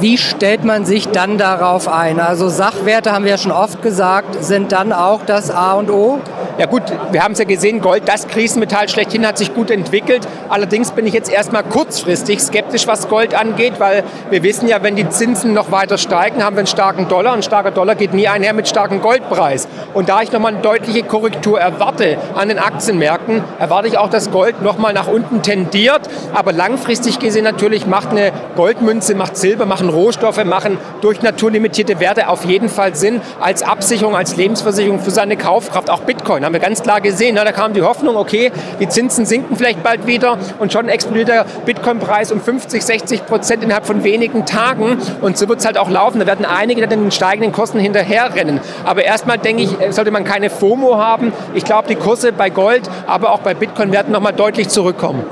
Wie 0.00 0.18
stellt 0.18 0.64
man 0.64 0.84
sich 0.84 1.10
dann 1.10 1.38
darauf 1.38 1.86
ein? 1.86 2.18
Also 2.18 2.48
Sachwerte, 2.48 3.12
haben 3.12 3.24
wir 3.24 3.30
ja 3.30 3.38
schon 3.38 3.52
oft 3.52 3.80
gesagt, 3.80 4.42
sind 4.42 4.72
dann 4.72 4.92
auch 4.92 5.20
das 5.24 5.52
A 5.52 5.74
und 5.74 5.90
O? 5.90 6.18
Ja 6.58 6.66
gut, 6.66 6.82
wir 7.10 7.24
haben 7.24 7.32
es 7.32 7.38
ja 7.38 7.46
gesehen, 7.46 7.80
Gold, 7.80 8.02
das 8.06 8.28
Krisenmetall 8.28 8.86
schlechthin, 8.88 9.26
hat 9.26 9.38
sich 9.38 9.54
gut 9.54 9.70
entwickelt. 9.70 10.28
Allerdings 10.50 10.90
bin 10.90 11.06
ich 11.06 11.14
jetzt 11.14 11.32
erstmal 11.32 11.64
kurzfristig 11.64 12.40
skeptisch, 12.40 12.86
was 12.86 13.08
Gold 13.08 13.34
angeht, 13.34 13.74
weil 13.78 14.04
wir 14.28 14.42
wissen 14.42 14.68
ja, 14.68 14.82
wenn 14.82 14.94
die 14.94 15.08
Zinsen 15.08 15.54
noch 15.54 15.72
weiter 15.72 15.96
steigen, 15.96 16.44
haben 16.44 16.56
wir 16.56 16.60
einen 16.60 16.66
starken 16.66 17.08
Dollar. 17.08 17.32
Ein 17.32 17.42
starker 17.42 17.70
Dollar 17.70 17.94
geht 17.94 18.12
nie 18.12 18.28
einher 18.28 18.52
mit 18.52 18.68
starkem 18.68 19.00
Goldpreis. 19.00 19.66
Und 19.94 20.10
da 20.10 20.20
ich 20.20 20.30
nochmal 20.30 20.52
eine 20.52 20.62
deutliche 20.62 21.02
Korrektur 21.04 21.58
erwarte 21.58 22.18
an 22.34 22.48
den 22.48 22.58
Aktienmärkten, 22.58 23.42
erwarte 23.58 23.88
ich 23.88 23.96
auch, 23.96 24.10
dass 24.10 24.30
Gold 24.30 24.60
nochmal 24.62 24.92
nach 24.92 25.08
unten 25.08 25.40
tendiert. 25.40 26.02
Aber 26.34 26.52
langfristig 26.52 27.18
gesehen 27.18 27.44
natürlich 27.44 27.86
macht 27.86 28.10
eine 28.10 28.30
Goldmünze, 28.56 29.14
macht 29.14 29.38
Silber, 29.38 29.64
machen 29.64 29.88
Rohstoffe, 29.88 30.44
machen 30.44 30.76
durch 31.00 31.22
naturlimitierte 31.22 31.98
Werte 31.98 32.28
auf 32.28 32.44
jeden 32.44 32.68
Fall 32.68 32.94
Sinn 32.94 33.22
als 33.40 33.62
Absicherung, 33.62 34.14
als 34.14 34.36
Lebensversicherung 34.36 35.00
für 35.00 35.10
seine 35.10 35.38
Kaufkraft. 35.38 35.88
Auch 35.88 36.00
Bitcoin 36.00 36.41
Bitcoin. 36.42 36.44
Haben 36.44 36.52
wir 36.52 36.60
ganz 36.60 36.82
klar 36.82 37.00
gesehen. 37.00 37.34
Ne? 37.34 37.44
Da 37.44 37.52
kam 37.52 37.72
die 37.72 37.82
Hoffnung, 37.82 38.16
okay, 38.16 38.52
die 38.80 38.88
Zinsen 38.88 39.24
sinken 39.24 39.56
vielleicht 39.56 39.82
bald 39.82 40.06
wieder 40.06 40.38
und 40.58 40.72
schon 40.72 40.88
explodiert 40.88 41.28
der 41.28 41.46
Bitcoin-Preis 41.64 42.32
um 42.32 42.40
50, 42.40 42.82
60 42.82 43.26
Prozent 43.26 43.62
innerhalb 43.62 43.86
von 43.86 44.04
wenigen 44.04 44.44
Tagen. 44.44 44.98
Und 45.20 45.38
so 45.38 45.48
wird 45.48 45.60
es 45.60 45.66
halt 45.66 45.78
auch 45.78 45.90
laufen. 45.90 46.20
Da 46.20 46.26
werden 46.26 46.44
einige 46.44 46.80
dann 46.86 46.90
den 46.90 47.10
steigenden 47.10 47.52
Kosten 47.52 47.78
hinterherrennen. 47.78 48.60
Aber 48.84 49.04
erstmal 49.04 49.38
denke 49.38 49.62
ich, 49.62 49.76
sollte 49.90 50.10
man 50.10 50.24
keine 50.24 50.50
FOMO 50.50 50.96
haben. 50.96 51.32
Ich 51.54 51.64
glaube, 51.64 51.88
die 51.88 51.96
Kurse 51.96 52.32
bei 52.32 52.50
Gold, 52.50 52.88
aber 53.06 53.32
auch 53.32 53.40
bei 53.40 53.54
Bitcoin 53.54 53.92
werden 53.92 54.12
nochmal 54.12 54.32
deutlich 54.32 54.68
zurückkommen. 54.68 55.24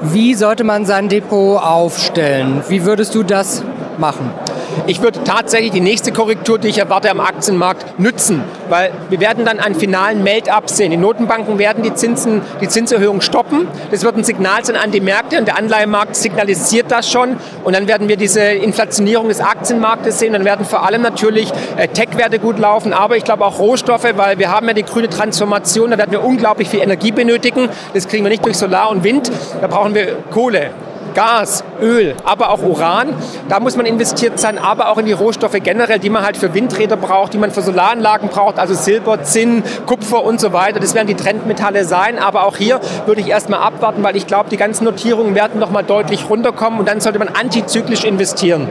Wie 0.00 0.34
sollte 0.34 0.62
man 0.62 0.86
sein 0.86 1.08
Depot 1.08 1.60
aufstellen? 1.60 2.62
Wie 2.68 2.84
würdest 2.84 3.16
du 3.16 3.24
das 3.24 3.64
machen? 3.98 4.30
Ich 4.86 5.02
würde 5.02 5.22
tatsächlich 5.24 5.72
die 5.72 5.80
nächste 5.80 6.12
Korrektur, 6.12 6.58
die 6.58 6.68
ich 6.68 6.78
erwarte 6.78 7.10
am 7.10 7.20
Aktienmarkt, 7.20 7.98
nützen, 7.98 8.42
weil 8.68 8.92
wir 9.10 9.20
werden 9.20 9.44
dann 9.44 9.60
einen 9.60 9.74
finalen 9.74 10.22
Meld-up 10.22 10.70
sehen. 10.70 10.90
Die 10.90 10.96
Notenbanken 10.96 11.58
werden 11.58 11.82
die, 11.82 11.94
Zinsen, 11.94 12.42
die 12.60 12.68
Zinserhöhung 12.68 13.20
stoppen. 13.20 13.66
Das 13.90 14.04
wird 14.04 14.16
ein 14.16 14.24
Signal 14.24 14.64
sein 14.64 14.76
an 14.76 14.90
die 14.90 15.00
Märkte 15.00 15.38
und 15.38 15.46
der 15.46 15.58
Anleihemarkt 15.58 16.16
signalisiert 16.16 16.90
das 16.90 17.10
schon. 17.10 17.36
Und 17.64 17.74
dann 17.74 17.88
werden 17.88 18.08
wir 18.08 18.16
diese 18.16 18.40
Inflationierung 18.40 19.28
des 19.28 19.40
Aktienmarktes 19.40 20.18
sehen. 20.18 20.32
Dann 20.32 20.44
werden 20.44 20.64
vor 20.64 20.84
allem 20.84 21.02
natürlich 21.02 21.52
äh, 21.76 21.88
Tech-Werte 21.88 22.38
gut 22.38 22.58
laufen, 22.58 22.92
aber 22.92 23.16
ich 23.16 23.24
glaube 23.24 23.44
auch 23.44 23.58
Rohstoffe, 23.58 24.08
weil 24.16 24.38
wir 24.38 24.50
haben 24.50 24.68
ja 24.68 24.74
die 24.74 24.84
grüne 24.84 25.08
Transformation. 25.08 25.90
Da 25.90 25.98
werden 25.98 26.12
wir 26.12 26.24
unglaublich 26.24 26.68
viel 26.68 26.80
Energie 26.80 27.12
benötigen. 27.12 27.68
Das 27.94 28.08
kriegen 28.08 28.24
wir 28.24 28.30
nicht 28.30 28.44
durch 28.44 28.56
Solar 28.56 28.90
und 28.90 29.04
Wind. 29.04 29.30
Da 29.60 29.66
brauchen 29.66 29.94
wir 29.94 30.16
Kohle. 30.30 30.70
Gas, 31.18 31.64
Öl, 31.82 32.14
aber 32.24 32.50
auch 32.50 32.62
Uran. 32.62 33.12
Da 33.48 33.58
muss 33.58 33.76
man 33.76 33.86
investiert 33.86 34.38
sein, 34.38 34.56
aber 34.56 34.88
auch 34.88 34.98
in 34.98 35.06
die 35.06 35.12
Rohstoffe 35.12 35.56
generell, 35.60 35.98
die 35.98 36.10
man 36.10 36.24
halt 36.24 36.36
für 36.36 36.54
Windräder 36.54 36.96
braucht, 36.96 37.34
die 37.34 37.38
man 37.38 37.50
für 37.50 37.60
Solaranlagen 37.60 38.28
braucht, 38.28 38.60
also 38.60 38.74
Silber, 38.74 39.24
Zinn, 39.24 39.64
Kupfer 39.84 40.22
und 40.22 40.38
so 40.40 40.52
weiter. 40.52 40.78
Das 40.78 40.94
werden 40.94 41.08
die 41.08 41.16
Trendmetalle 41.16 41.84
sein, 41.84 42.20
aber 42.20 42.44
auch 42.44 42.56
hier 42.56 42.78
würde 43.06 43.20
ich 43.20 43.26
erstmal 43.26 43.58
abwarten, 43.58 44.04
weil 44.04 44.14
ich 44.14 44.28
glaube, 44.28 44.48
die 44.48 44.56
ganzen 44.56 44.84
Notierungen 44.84 45.34
werden 45.34 45.58
noch 45.58 45.72
mal 45.72 45.82
deutlich 45.82 46.30
runterkommen 46.30 46.78
und 46.78 46.86
dann 46.88 47.00
sollte 47.00 47.18
man 47.18 47.26
antizyklisch 47.26 48.04
investieren. 48.04 48.68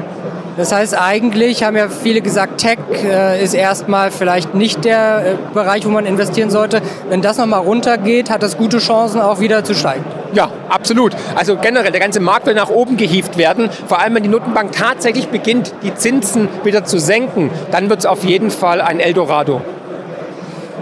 Das 0.58 0.72
heißt, 0.72 1.00
eigentlich 1.00 1.64
haben 1.64 1.78
ja 1.78 1.88
viele 1.88 2.22
gesagt, 2.22 2.60
Tech 2.60 2.80
äh, 2.92 3.44
ist 3.44 3.54
erstmal 3.54 4.10
vielleicht 4.10 4.56
nicht 4.56 4.86
der 4.86 5.34
äh, 5.34 5.54
Bereich, 5.54 5.86
wo 5.86 5.90
man 5.90 6.08
investieren 6.08 6.50
sollte. 6.50 6.82
Wenn 7.10 7.22
das 7.22 7.38
nochmal 7.38 7.60
runtergeht, 7.60 8.32
hat 8.32 8.42
das 8.42 8.58
gute 8.58 8.80
Chancen, 8.80 9.22
auch 9.22 9.40
wieder 9.40 9.64
zu 9.64 9.76
steigen. 9.76 10.04
Ja, 10.34 10.50
absolut. 10.68 11.16
Also 11.36 11.58
generell, 11.58 11.92
der 11.92 12.02
ganze 12.02 12.20
Markt 12.20 12.48
will 12.48 12.56
nach 12.56 12.70
oben 12.70 12.98
gehievt 12.98 13.38
werden. 13.38 13.70
Vor 13.88 14.00
allem, 14.00 14.16
wenn 14.16 14.24
die 14.24 14.30
Notenbank 14.30 14.72
tatsächlich 14.72 15.28
beginnt, 15.28 15.76
die 15.84 15.94
Zinsen 15.94 16.50
wieder 16.64 16.84
zu 16.84 16.98
senken, 16.98 17.52
dann 17.70 17.92
wird 17.92 18.00
es 18.00 18.06
auf 18.08 18.24
jeden 18.24 18.50
Fall 18.50 18.82
ein 18.82 19.00
Eldorado. 19.00 19.62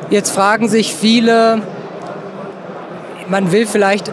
Jetzt 0.09 0.31
fragen 0.31 0.69
sich 0.69 0.95
viele, 0.95 1.61
man 3.27 3.51
will 3.51 3.67
vielleicht 3.67 4.09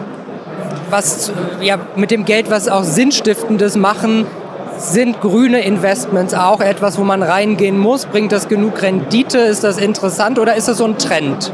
was 0.89 1.31
ja, 1.61 1.77
mit 1.95 2.11
dem 2.11 2.25
Geld 2.25 2.51
was 2.51 2.67
auch 2.67 2.83
Sinnstiftendes 2.83 3.77
machen 3.77 4.27
sind 4.77 5.21
grüne 5.21 5.61
Investments 5.61 6.33
auch 6.33 6.61
etwas, 6.61 6.97
wo 6.97 7.03
man 7.03 7.23
reingehen 7.23 7.77
muss? 7.77 8.05
Bringt 8.05 8.31
das 8.31 8.47
genug 8.47 8.81
Rendite? 8.81 9.39
Ist 9.39 9.63
das 9.63 9.77
interessant 9.77 10.39
oder 10.39 10.55
ist 10.55 10.67
das 10.67 10.77
so 10.77 10.85
ein 10.85 10.97
Trend? 10.97 11.51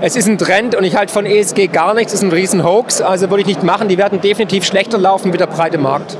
es 0.00 0.16
ist 0.16 0.28
ein 0.28 0.38
Trend 0.38 0.74
und 0.74 0.84
ich 0.84 0.96
halte 0.96 1.12
von 1.12 1.26
ESG 1.26 1.68
gar 1.68 1.94
nichts, 1.94 2.12
es 2.12 2.20
ist 2.20 2.24
ein 2.24 2.32
riesen 2.32 2.64
Hoax, 2.64 3.00
also 3.00 3.28
würde 3.30 3.40
ich 3.40 3.46
nicht 3.46 3.62
machen, 3.62 3.88
die 3.88 3.98
werden 3.98 4.20
definitiv 4.20 4.64
schlechter 4.64 4.98
laufen 4.98 5.32
wie 5.32 5.36
der 5.36 5.46
breite 5.46 5.78
Markt. 5.78 6.16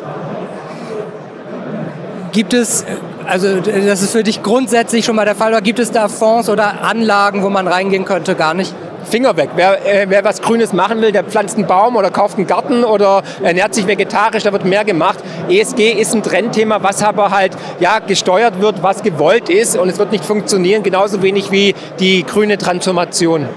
Gibt 2.33 2.55
es, 2.55 2.85
also 3.27 3.61
das 3.61 4.03
ist 4.03 4.13
für 4.13 4.23
dich 4.23 4.43
grundsätzlich 4.43 5.05
schon 5.05 5.17
mal 5.17 5.25
der 5.25 5.37
Fall, 5.37 5.53
oder 5.53 5.63
gibt 5.63 5.79
es 5.79 5.93
da 5.93 6.09
Fonds 6.09 6.49
oder 6.49 6.83
Anlagen, 6.83 7.43
wo 7.43 7.51
man 7.51 7.69
reingehen 7.69 8.05
könnte, 8.05 8.35
gar 8.35 8.55
nicht? 8.55 8.75
Finger 9.09 9.37
weg. 9.37 9.51
Wer, 9.57 9.87
äh, 9.87 10.07
wer 10.09 10.25
was 10.25 10.41
Grünes 10.41 10.73
machen 10.73 11.01
will, 11.01 11.13
der 11.13 11.25
pflanzt 11.25 11.57
einen 11.57 11.67
Baum 11.67 11.97
oder 11.97 12.11
kauft 12.11 12.37
einen 12.37 12.47
Garten 12.47 12.85
oder 12.85 13.23
ernährt 13.43 13.75
sich 13.75 13.87
vegetarisch, 13.87 14.45
da 14.45 14.53
wird 14.53 14.65
mehr 14.65 14.85
gemacht. 14.85 15.19
ESG 15.49 15.93
ist 15.93 16.15
ein 16.15 16.23
Trendthema, 16.23 16.83
was 16.83 17.03
aber 17.03 17.31
halt 17.31 17.57
ja, 17.81 17.99
gesteuert 17.99 18.61
wird, 18.61 18.83
was 18.83 19.03
gewollt 19.03 19.49
ist 19.49 19.77
und 19.77 19.89
es 19.89 19.99
wird 19.99 20.13
nicht 20.13 20.25
funktionieren, 20.25 20.83
genauso 20.83 21.23
wenig 21.23 21.51
wie 21.51 21.75
die 21.99 22.25
grüne 22.25 22.59
Transformation. 22.59 23.49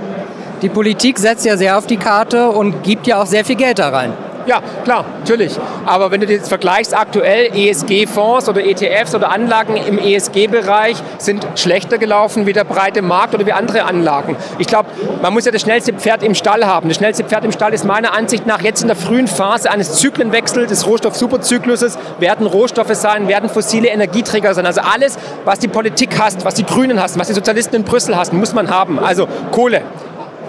Die 0.61 0.69
Politik 0.69 1.19
setzt 1.19 1.45
ja 1.45 1.57
sehr 1.57 1.77
auf 1.77 1.87
die 1.87 1.97
Karte 1.97 2.49
und 2.49 2.83
gibt 2.83 3.07
ja 3.07 3.21
auch 3.21 3.25
sehr 3.25 3.43
viel 3.43 3.55
Geld 3.55 3.79
da 3.79 3.89
rein. 3.89 4.13
Ja, 4.45 4.61
klar, 4.83 5.05
natürlich. 5.19 5.57
Aber 5.85 6.11
wenn 6.11 6.21
du 6.21 6.27
das 6.27 6.47
vergleichst, 6.47 6.97
aktuell 6.97 7.51
ESG-Fonds 7.55 8.49
oder 8.49 8.63
ETFs 8.63 9.13
oder 9.15 9.31
Anlagen 9.31 9.75
im 9.75 9.97
ESG-Bereich 9.97 10.97
sind 11.17 11.45
schlechter 11.55 11.97
gelaufen 11.97 12.45
wie 12.45 12.53
der 12.53 12.63
breite 12.63 13.01
Markt 13.01 13.33
oder 13.35 13.45
wie 13.45 13.53
andere 13.53 13.83
Anlagen. 13.83 14.35
Ich 14.57 14.67
glaube, 14.67 14.89
man 15.21 15.33
muss 15.33 15.45
ja 15.45 15.51
das 15.51 15.61
schnellste 15.61 15.93
Pferd 15.93 16.23
im 16.23 16.35
Stall 16.35 16.65
haben. 16.65 16.87
Das 16.87 16.97
schnellste 16.97 17.23
Pferd 17.23 17.45
im 17.45 17.51
Stall 17.51 17.73
ist 17.73 17.85
meiner 17.85 18.13
Ansicht 18.13 18.47
nach 18.47 18.61
jetzt 18.61 18.81
in 18.81 18.87
der 18.87 18.97
frühen 18.97 19.27
Phase 19.27 19.69
eines 19.69 19.93
Zyklenwechsels 19.93 20.69
des 20.69 20.87
Rohstoff-Superzykluses, 20.87 21.97
werden 22.19 22.47
Rohstoffe 22.47 22.93
sein, 22.93 23.27
werden 23.27 23.49
fossile 23.49 23.89
Energieträger 23.89 24.53
sein. 24.53 24.65
Also 24.65 24.81
alles, 24.81 25.17
was 25.45 25.59
die 25.59 25.67
Politik 25.67 26.19
hasst, 26.19 26.45
was 26.45 26.55
die 26.55 26.65
Grünen 26.65 27.01
hassen, 27.01 27.19
was 27.19 27.27
die 27.27 27.33
Sozialisten 27.33 27.75
in 27.75 27.83
Brüssel 27.83 28.15
hassen, 28.15 28.37
muss 28.37 28.53
man 28.53 28.69
haben. 28.69 28.99
Also 28.99 29.27
Kohle, 29.51 29.81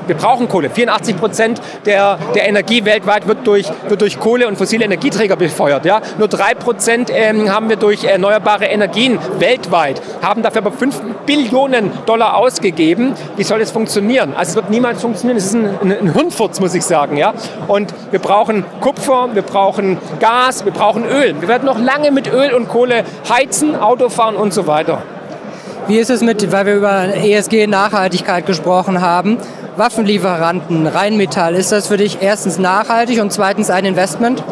wir 0.07 0.17
brauchen 0.17 0.49
Kohle. 0.49 0.71
84 0.71 1.17
Prozent 1.17 1.61
der, 1.85 2.19
der 2.35 2.49
Energie 2.49 2.85
weltweit 2.85 3.27
wird 3.27 3.47
durch, 3.47 3.71
wird 3.89 4.01
durch 4.01 4.19
Kohle 4.19 4.49
und 4.49 4.57
fossile 4.57 4.85
Energieträger 4.85 5.37
befeuert. 5.37 5.85
Ja? 5.85 6.01
Nur 6.19 6.29
3 6.29 6.55
Prozent 6.55 7.11
ähm, 7.13 7.53
haben 7.53 7.69
wir 7.69 7.77
durch 7.77 8.05
erneuerbare 8.05 8.67
Energien 8.67 9.19
weltweit, 9.39 10.01
haben 10.23 10.43
dafür 10.43 10.63
aber 10.63 10.73
5 10.73 11.01
Billionen 11.27 11.91
Dollar 12.07 12.37
ausgegeben. 12.37 13.15
Wie 13.37 13.45
soll 13.45 13.61
das 13.61 13.71
funktionieren? 13.71 14.35
Also 14.37 14.51
es 14.51 14.57
wird 14.57 14.71
niemals 14.71 15.01
funktionieren. 15.01 15.37
Es 15.37 15.47
ist 15.47 15.55
ein, 15.55 15.67
ein, 15.83 15.93
ein 15.93 16.13
Hirnfurz, 16.15 16.61
muss 16.61 16.75
ich 16.75 16.85
sagen. 16.85 17.17
Ja? 17.17 17.35
Und 17.69 17.95
wir 18.11 18.19
brauchen 18.19 18.65
Kupfer, 18.81 19.29
wir 19.33 19.43
brauchen 19.43 19.99
Gas, 20.21 20.65
wir 20.65 20.73
brauchen 20.73 21.05
Öl. 21.05 21.35
Wir 21.41 21.49
werden 21.49 21.65
noch 21.67 21.79
lange 21.79 22.11
mit 22.11 22.33
Öl 22.33 22.53
und 22.53 22.69
Kohle 22.69 23.05
heizen, 23.29 23.77
Auto 23.77 24.09
fahren 24.09 24.37
und 24.37 24.53
so 24.53 24.67
weiter. 24.67 25.03
Wie 25.89 25.99
ist 25.99 26.11
es 26.11 26.23
mit, 26.23 26.53
weil 26.53 26.67
wir 26.67 26.77
über 26.77 27.15
ESG-Nachhaltigkeit 27.15 28.47
gesprochen 28.47 29.01
haben, 29.01 29.39
Waffenlieferanten, 29.77 30.87
Rheinmetall, 30.87 31.55
ist 31.55 31.73
das 31.73 31.89
für 31.89 31.97
dich 31.97 32.19
erstens 32.21 32.59
nachhaltig 32.59 33.21
und 33.21 33.33
zweitens 33.33 33.71
ein 33.71 33.87
Investment? 33.87 34.45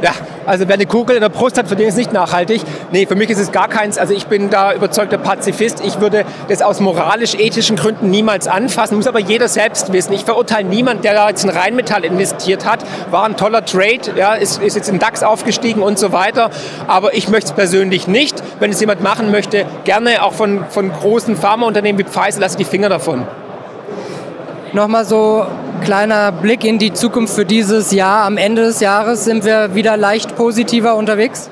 Ja, 0.00 0.12
also 0.46 0.68
wer 0.68 0.74
eine 0.74 0.86
Kugel 0.86 1.16
in 1.16 1.20
der 1.20 1.28
Brust 1.28 1.58
hat, 1.58 1.68
für 1.68 1.74
den 1.74 1.88
ist 1.88 1.94
es 1.94 1.98
nicht 1.98 2.12
nachhaltig. 2.12 2.62
Nee, 2.92 3.06
für 3.06 3.16
mich 3.16 3.28
ist 3.30 3.40
es 3.40 3.50
gar 3.50 3.66
keins. 3.66 3.98
Also 3.98 4.14
ich 4.14 4.28
bin 4.28 4.48
da 4.48 4.72
überzeugter 4.72 5.18
Pazifist. 5.18 5.84
Ich 5.84 6.00
würde 6.00 6.24
das 6.48 6.62
aus 6.62 6.78
moralisch-ethischen 6.78 7.74
Gründen 7.74 8.08
niemals 8.08 8.46
anfassen. 8.46 8.94
Muss 8.94 9.08
aber 9.08 9.18
jeder 9.18 9.48
selbst 9.48 9.92
wissen. 9.92 10.12
Ich 10.12 10.24
verurteile 10.24 10.68
niemanden, 10.68 11.02
der 11.02 11.14
da 11.14 11.28
jetzt 11.28 11.42
in 11.42 11.50
Rheinmetall 11.50 12.04
investiert 12.04 12.64
hat. 12.64 12.84
War 13.10 13.24
ein 13.24 13.36
toller 13.36 13.64
Trade, 13.64 14.12
ja, 14.14 14.34
ist, 14.34 14.62
ist 14.62 14.76
jetzt 14.76 14.88
in 14.88 15.00
DAX 15.00 15.24
aufgestiegen 15.24 15.82
und 15.82 15.98
so 15.98 16.12
weiter. 16.12 16.50
Aber 16.86 17.14
ich 17.14 17.28
möchte 17.28 17.50
es 17.50 17.56
persönlich 17.56 18.06
nicht. 18.06 18.40
Wenn 18.60 18.70
es 18.70 18.78
jemand 18.78 19.02
machen 19.02 19.32
möchte, 19.32 19.66
gerne 19.82 20.22
auch 20.22 20.34
von, 20.34 20.64
von 20.70 20.92
großen 20.92 21.36
Pharmaunternehmen 21.36 21.98
wie 21.98 22.08
Pfizer, 22.08 22.38
lasse 22.38 22.56
die 22.56 22.64
Finger 22.64 22.88
davon. 22.88 23.26
Nochmal 24.74 25.06
so 25.06 25.46
kleiner 25.82 26.30
Blick 26.30 26.62
in 26.62 26.78
die 26.78 26.92
Zukunft 26.92 27.34
für 27.34 27.46
dieses 27.46 27.90
Jahr. 27.90 28.24
Am 28.24 28.36
Ende 28.36 28.62
des 28.62 28.80
Jahres 28.80 29.24
sind 29.24 29.44
wir 29.44 29.74
wieder 29.74 29.96
leicht 29.96 30.36
positiver 30.36 30.94
unterwegs? 30.94 31.48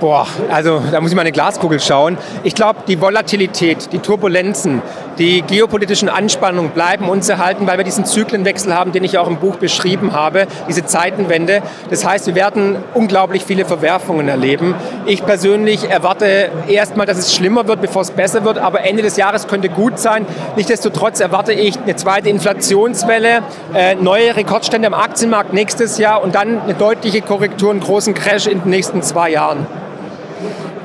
Boah, 0.00 0.26
also 0.50 0.82
da 0.90 0.98
muss 1.02 1.10
ich 1.10 1.14
mal 1.14 1.20
eine 1.20 1.30
Glaskugel 1.30 1.78
schauen. 1.78 2.16
Ich 2.42 2.54
glaube, 2.54 2.80
die 2.88 3.02
Volatilität, 3.02 3.92
die 3.92 3.98
Turbulenzen, 3.98 4.80
die 5.18 5.42
geopolitischen 5.42 6.08
Anspannungen 6.08 6.70
bleiben 6.70 7.10
uns 7.10 7.28
erhalten, 7.28 7.66
weil 7.66 7.76
wir 7.76 7.84
diesen 7.84 8.06
Zyklenwechsel 8.06 8.74
haben, 8.74 8.92
den 8.92 9.04
ich 9.04 9.18
auch 9.18 9.28
im 9.28 9.36
Buch 9.36 9.56
beschrieben 9.56 10.14
habe, 10.14 10.46
diese 10.66 10.86
Zeitenwende. 10.86 11.60
Das 11.90 12.06
heißt, 12.06 12.26
wir 12.26 12.34
werden 12.34 12.76
unglaublich 12.94 13.44
viele 13.44 13.66
Verwerfungen 13.66 14.28
erleben. 14.28 14.74
Ich 15.04 15.22
persönlich 15.26 15.90
erwarte 15.90 16.50
erstmal, 16.66 17.04
dass 17.04 17.18
es 17.18 17.34
schlimmer 17.34 17.68
wird, 17.68 17.82
bevor 17.82 18.00
es 18.00 18.10
besser 18.10 18.42
wird, 18.46 18.56
aber 18.56 18.84
Ende 18.84 19.02
des 19.02 19.18
Jahres 19.18 19.48
könnte 19.48 19.68
gut 19.68 19.98
sein. 19.98 20.24
Nichtsdestotrotz 20.56 21.20
erwarte 21.20 21.52
ich 21.52 21.78
eine 21.78 21.94
zweite 21.96 22.30
Inflationswelle, 22.30 23.42
äh, 23.74 23.96
neue 23.96 24.34
Rekordstände 24.34 24.86
am 24.86 24.94
Aktienmarkt 24.94 25.52
nächstes 25.52 25.98
Jahr 25.98 26.22
und 26.22 26.34
dann 26.34 26.62
eine 26.62 26.72
deutliche 26.72 27.20
Korrektur, 27.20 27.70
einen 27.70 27.80
großen 27.80 28.14
Crash 28.14 28.46
in 28.46 28.62
den 28.62 28.70
nächsten 28.70 29.02
zwei 29.02 29.28
Jahren. 29.28 29.66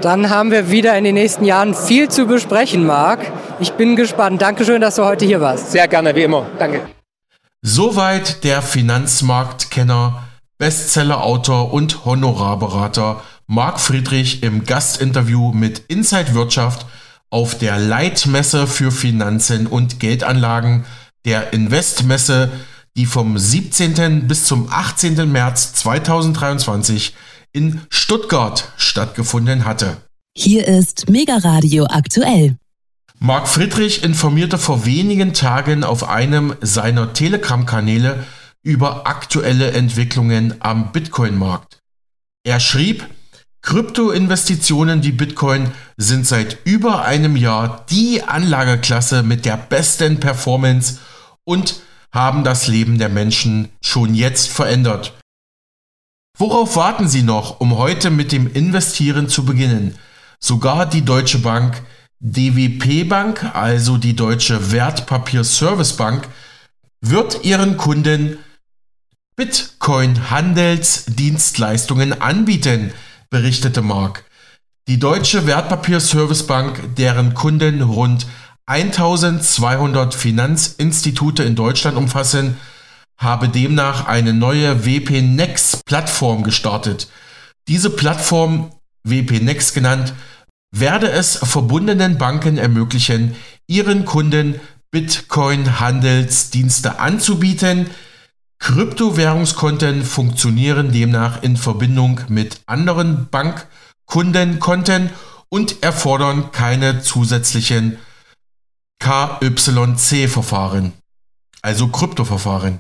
Dann 0.06 0.30
haben 0.30 0.52
wir 0.52 0.70
wieder 0.70 0.96
in 1.00 1.04
den 1.04 1.16
nächsten 1.16 1.46
Jahren 1.46 1.74
viel 1.74 2.10
zu 2.10 2.28
besprechen, 2.28 2.86
Marc. 2.86 3.22
Ich 3.60 3.72
bin 3.72 3.96
gespannt. 3.96 4.40
Dankeschön, 4.40 4.80
dass 4.80 4.98
du 4.98 5.04
heute 5.04 5.26
hier 5.26 5.42
warst. 5.42 5.72
Sehr 5.72 5.88
gerne, 5.88 6.16
wie 6.16 6.22
immer. 6.22 6.46
Danke. 6.60 6.82
Soweit 7.64 8.44
der 8.44 8.62
Finanzmarktkenner, 8.62 10.24
Bestsellerautor 10.60 11.74
und 11.74 12.06
Honorarberater 12.06 13.24
Marc 13.48 13.80
Friedrich 13.80 14.44
im 14.44 14.64
Gastinterview 14.64 15.54
mit 15.54 15.80
Inside 15.88 16.36
Wirtschaft 16.36 16.86
auf 17.32 17.58
der 17.58 17.80
Leitmesse 17.80 18.68
für 18.68 18.92
Finanzen 18.92 19.66
und 19.66 20.00
Geldanlagen, 20.00 20.86
der 21.26 21.52
Investmesse, 21.52 22.52
die 22.96 23.08
vom 23.08 23.40
17. 23.40 24.28
bis 24.28 24.46
zum 24.46 24.68
18. 24.72 25.32
März 25.32 25.74
2023 25.74 27.16
in 27.56 27.82
Stuttgart 27.90 28.72
stattgefunden 28.76 29.64
hatte. 29.64 29.98
Hier 30.38 30.68
ist 30.68 31.10
Mega 31.10 31.38
Radio 31.38 31.86
aktuell. 31.90 32.58
Marc 33.20 33.48
Friedrich 33.48 34.04
informierte 34.04 34.58
vor 34.58 34.86
wenigen 34.86 35.34
Tagen 35.34 35.86
auf 35.86 36.08
einem 36.10 36.56
seiner 36.60 37.14
Telegram-Kanäle 37.14 38.26
über 38.62 39.08
aktuelle 39.08 39.72
Entwicklungen 39.72 40.56
am 40.60 40.92
Bitcoin-Markt. 40.92 41.80
Er 42.44 42.60
schrieb, 42.60 43.06
Kryptoinvestitionen 43.62 45.04
wie 45.04 45.14
Bitcoin 45.14 45.72
sind 45.96 46.28
seit 46.28 46.58
über 46.66 47.06
einem 47.06 47.38
Jahr 47.38 47.86
die 47.90 48.22
Anlageklasse 48.22 49.24
mit 49.24 49.46
der 49.46 49.56
besten 49.58 50.20
Performance 50.20 51.00
und 51.46 51.82
haben 52.12 52.44
das 52.44 52.68
Leben 52.68 53.00
der 53.00 53.10
Menschen 53.10 53.70
schon 53.82 54.14
jetzt 54.14 54.50
verändert. 54.50 55.14
Worauf 56.38 56.76
warten 56.76 57.08
Sie 57.08 57.24
noch, 57.24 57.62
um 57.62 57.78
heute 57.78 58.10
mit 58.10 58.34
dem 58.34 58.52
Investieren 58.52 59.30
zu 59.30 59.46
beginnen? 59.46 59.96
Sogar 60.40 60.86
die 60.86 61.04
Deutsche 61.04 61.40
Bank, 61.40 61.82
DWP 62.20 63.08
Bank, 63.08 63.56
also 63.56 63.98
die 63.98 64.18
Deutsche 64.18 64.74
Wertpapierservicebank, 64.74 66.28
wird 67.00 67.46
ihren 67.46 67.78
Kunden 67.78 68.38
Bitcoin-Handelsdienstleistungen 69.38 72.22
anbieten, 72.22 72.92
berichtete 73.30 73.82
Mark. 73.82 74.26
Die 74.90 75.00
Deutsche 75.00 75.48
Wertpapierservicebank, 75.48 76.98
deren 76.98 77.34
Kunden 77.34 77.82
rund 77.82 78.28
1200 78.66 80.14
Finanzinstitute 80.14 81.44
in 81.44 81.56
Deutschland 81.56 81.96
umfassen, 81.98 82.58
habe 83.18 83.50
demnach 83.50 84.08
eine 84.08 84.34
neue 84.34 84.86
WPNex-Plattform 84.86 86.44
gestartet. 86.44 87.08
Diese 87.68 87.90
Plattform, 87.90 88.72
WPNex 89.04 89.74
genannt, 89.74 90.14
werde 90.72 91.10
es 91.10 91.38
verbundenen 91.38 92.18
Banken 92.18 92.58
ermöglichen, 92.58 93.36
ihren 93.68 94.06
Kunden 94.06 94.60
Bitcoin-Handelsdienste 94.92 97.00
anzubieten. 97.00 97.90
Kryptowährungskonten 98.60 100.04
funktionieren 100.04 100.92
demnach 100.92 101.44
in 101.44 101.58
Verbindung 101.58 102.22
mit 102.30 102.62
anderen 102.66 103.28
Bankkundenkonten 103.30 105.10
und 105.50 105.84
erfordern 105.84 106.52
keine 106.52 107.02
zusätzlichen 107.02 108.00
KYC-Verfahren, 109.00 110.94
also 111.62 111.90
Kryptoverfahren. 111.90 112.80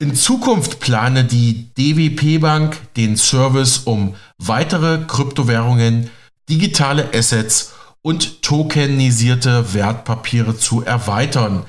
In 0.00 0.16
Zukunft 0.16 0.80
plane 0.80 1.24
die 1.24 1.68
DWP 1.78 2.40
Bank 2.40 2.76
den 2.96 3.16
Service, 3.16 3.78
um 3.84 4.16
weitere 4.38 4.98
Kryptowährungen, 5.06 6.10
digitale 6.48 7.10
Assets 7.14 7.74
und 8.02 8.42
tokenisierte 8.42 9.72
Wertpapiere 9.72 10.58
zu 10.58 10.82
erweitern. 10.84 11.64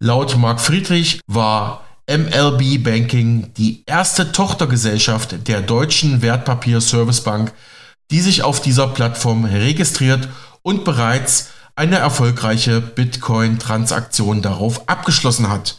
Laut 0.00 0.36
Marc 0.36 0.60
Friedrich 0.60 1.20
war 1.28 1.84
MLB 2.10 2.82
Banking 2.82 3.52
die 3.56 3.84
erste 3.86 4.32
Tochtergesellschaft 4.32 5.46
der 5.46 5.60
deutschen 5.60 6.20
Wertpapier 6.20 6.80
Service 6.80 7.22
Bank, 7.22 7.52
die 8.10 8.20
sich 8.20 8.42
auf 8.42 8.60
dieser 8.60 8.88
Plattform 8.88 9.44
registriert 9.44 10.28
und 10.62 10.84
bereits 10.84 11.50
eine 11.76 11.98
erfolgreiche 11.98 12.80
Bitcoin-Transaktion 12.80 14.42
darauf 14.42 14.88
abgeschlossen 14.88 15.48
hat. 15.48 15.78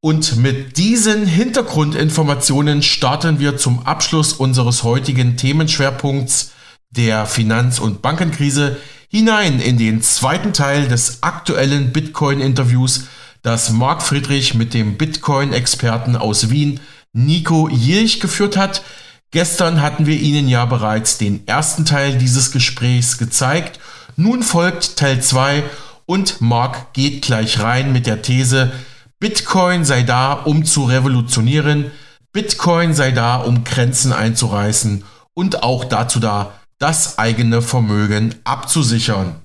Und 0.00 0.36
mit 0.36 0.76
diesen 0.76 1.26
Hintergrundinformationen 1.26 2.82
starten 2.82 3.38
wir 3.40 3.56
zum 3.56 3.86
Abschluss 3.86 4.34
unseres 4.34 4.82
heutigen 4.82 5.36
Themenschwerpunkts 5.36 6.52
der 6.90 7.26
Finanz- 7.26 7.78
und 7.78 8.02
Bankenkrise 8.02 8.76
hinein 9.08 9.60
in 9.60 9.78
den 9.78 10.02
zweiten 10.02 10.52
Teil 10.52 10.88
des 10.88 11.22
aktuellen 11.22 11.92
Bitcoin-Interviews, 11.92 13.06
das 13.42 13.70
Marc 13.70 14.02
Friedrich 14.02 14.54
mit 14.54 14.74
dem 14.74 14.96
Bitcoin-Experten 14.96 16.16
aus 16.16 16.50
Wien, 16.50 16.80
Nico 17.12 17.68
Jirch, 17.68 18.20
geführt 18.20 18.56
hat. 18.56 18.82
Gestern 19.30 19.80
hatten 19.80 20.06
wir 20.06 20.18
Ihnen 20.18 20.48
ja 20.48 20.64
bereits 20.66 21.18
den 21.18 21.46
ersten 21.46 21.84
Teil 21.84 22.18
dieses 22.18 22.52
Gesprächs 22.52 23.18
gezeigt. 23.18 23.80
Nun 24.16 24.42
folgt 24.42 24.96
Teil 24.96 25.22
2 25.22 25.64
und 26.06 26.40
Marc 26.40 26.92
geht 26.92 27.22
gleich 27.22 27.60
rein 27.60 27.92
mit 27.92 28.06
der 28.06 28.22
These, 28.22 28.72
Bitcoin 29.18 29.86
sei 29.86 30.02
da, 30.02 30.34
um 30.34 30.66
zu 30.66 30.84
revolutionieren, 30.84 31.90
Bitcoin 32.32 32.92
sei 32.92 33.12
da, 33.12 33.36
um 33.36 33.64
Grenzen 33.64 34.12
einzureißen 34.12 35.04
und 35.32 35.62
auch 35.62 35.84
dazu 35.84 36.20
da, 36.20 36.52
das 36.78 37.18
eigene 37.18 37.62
Vermögen 37.62 38.34
abzusichern. 38.44 39.36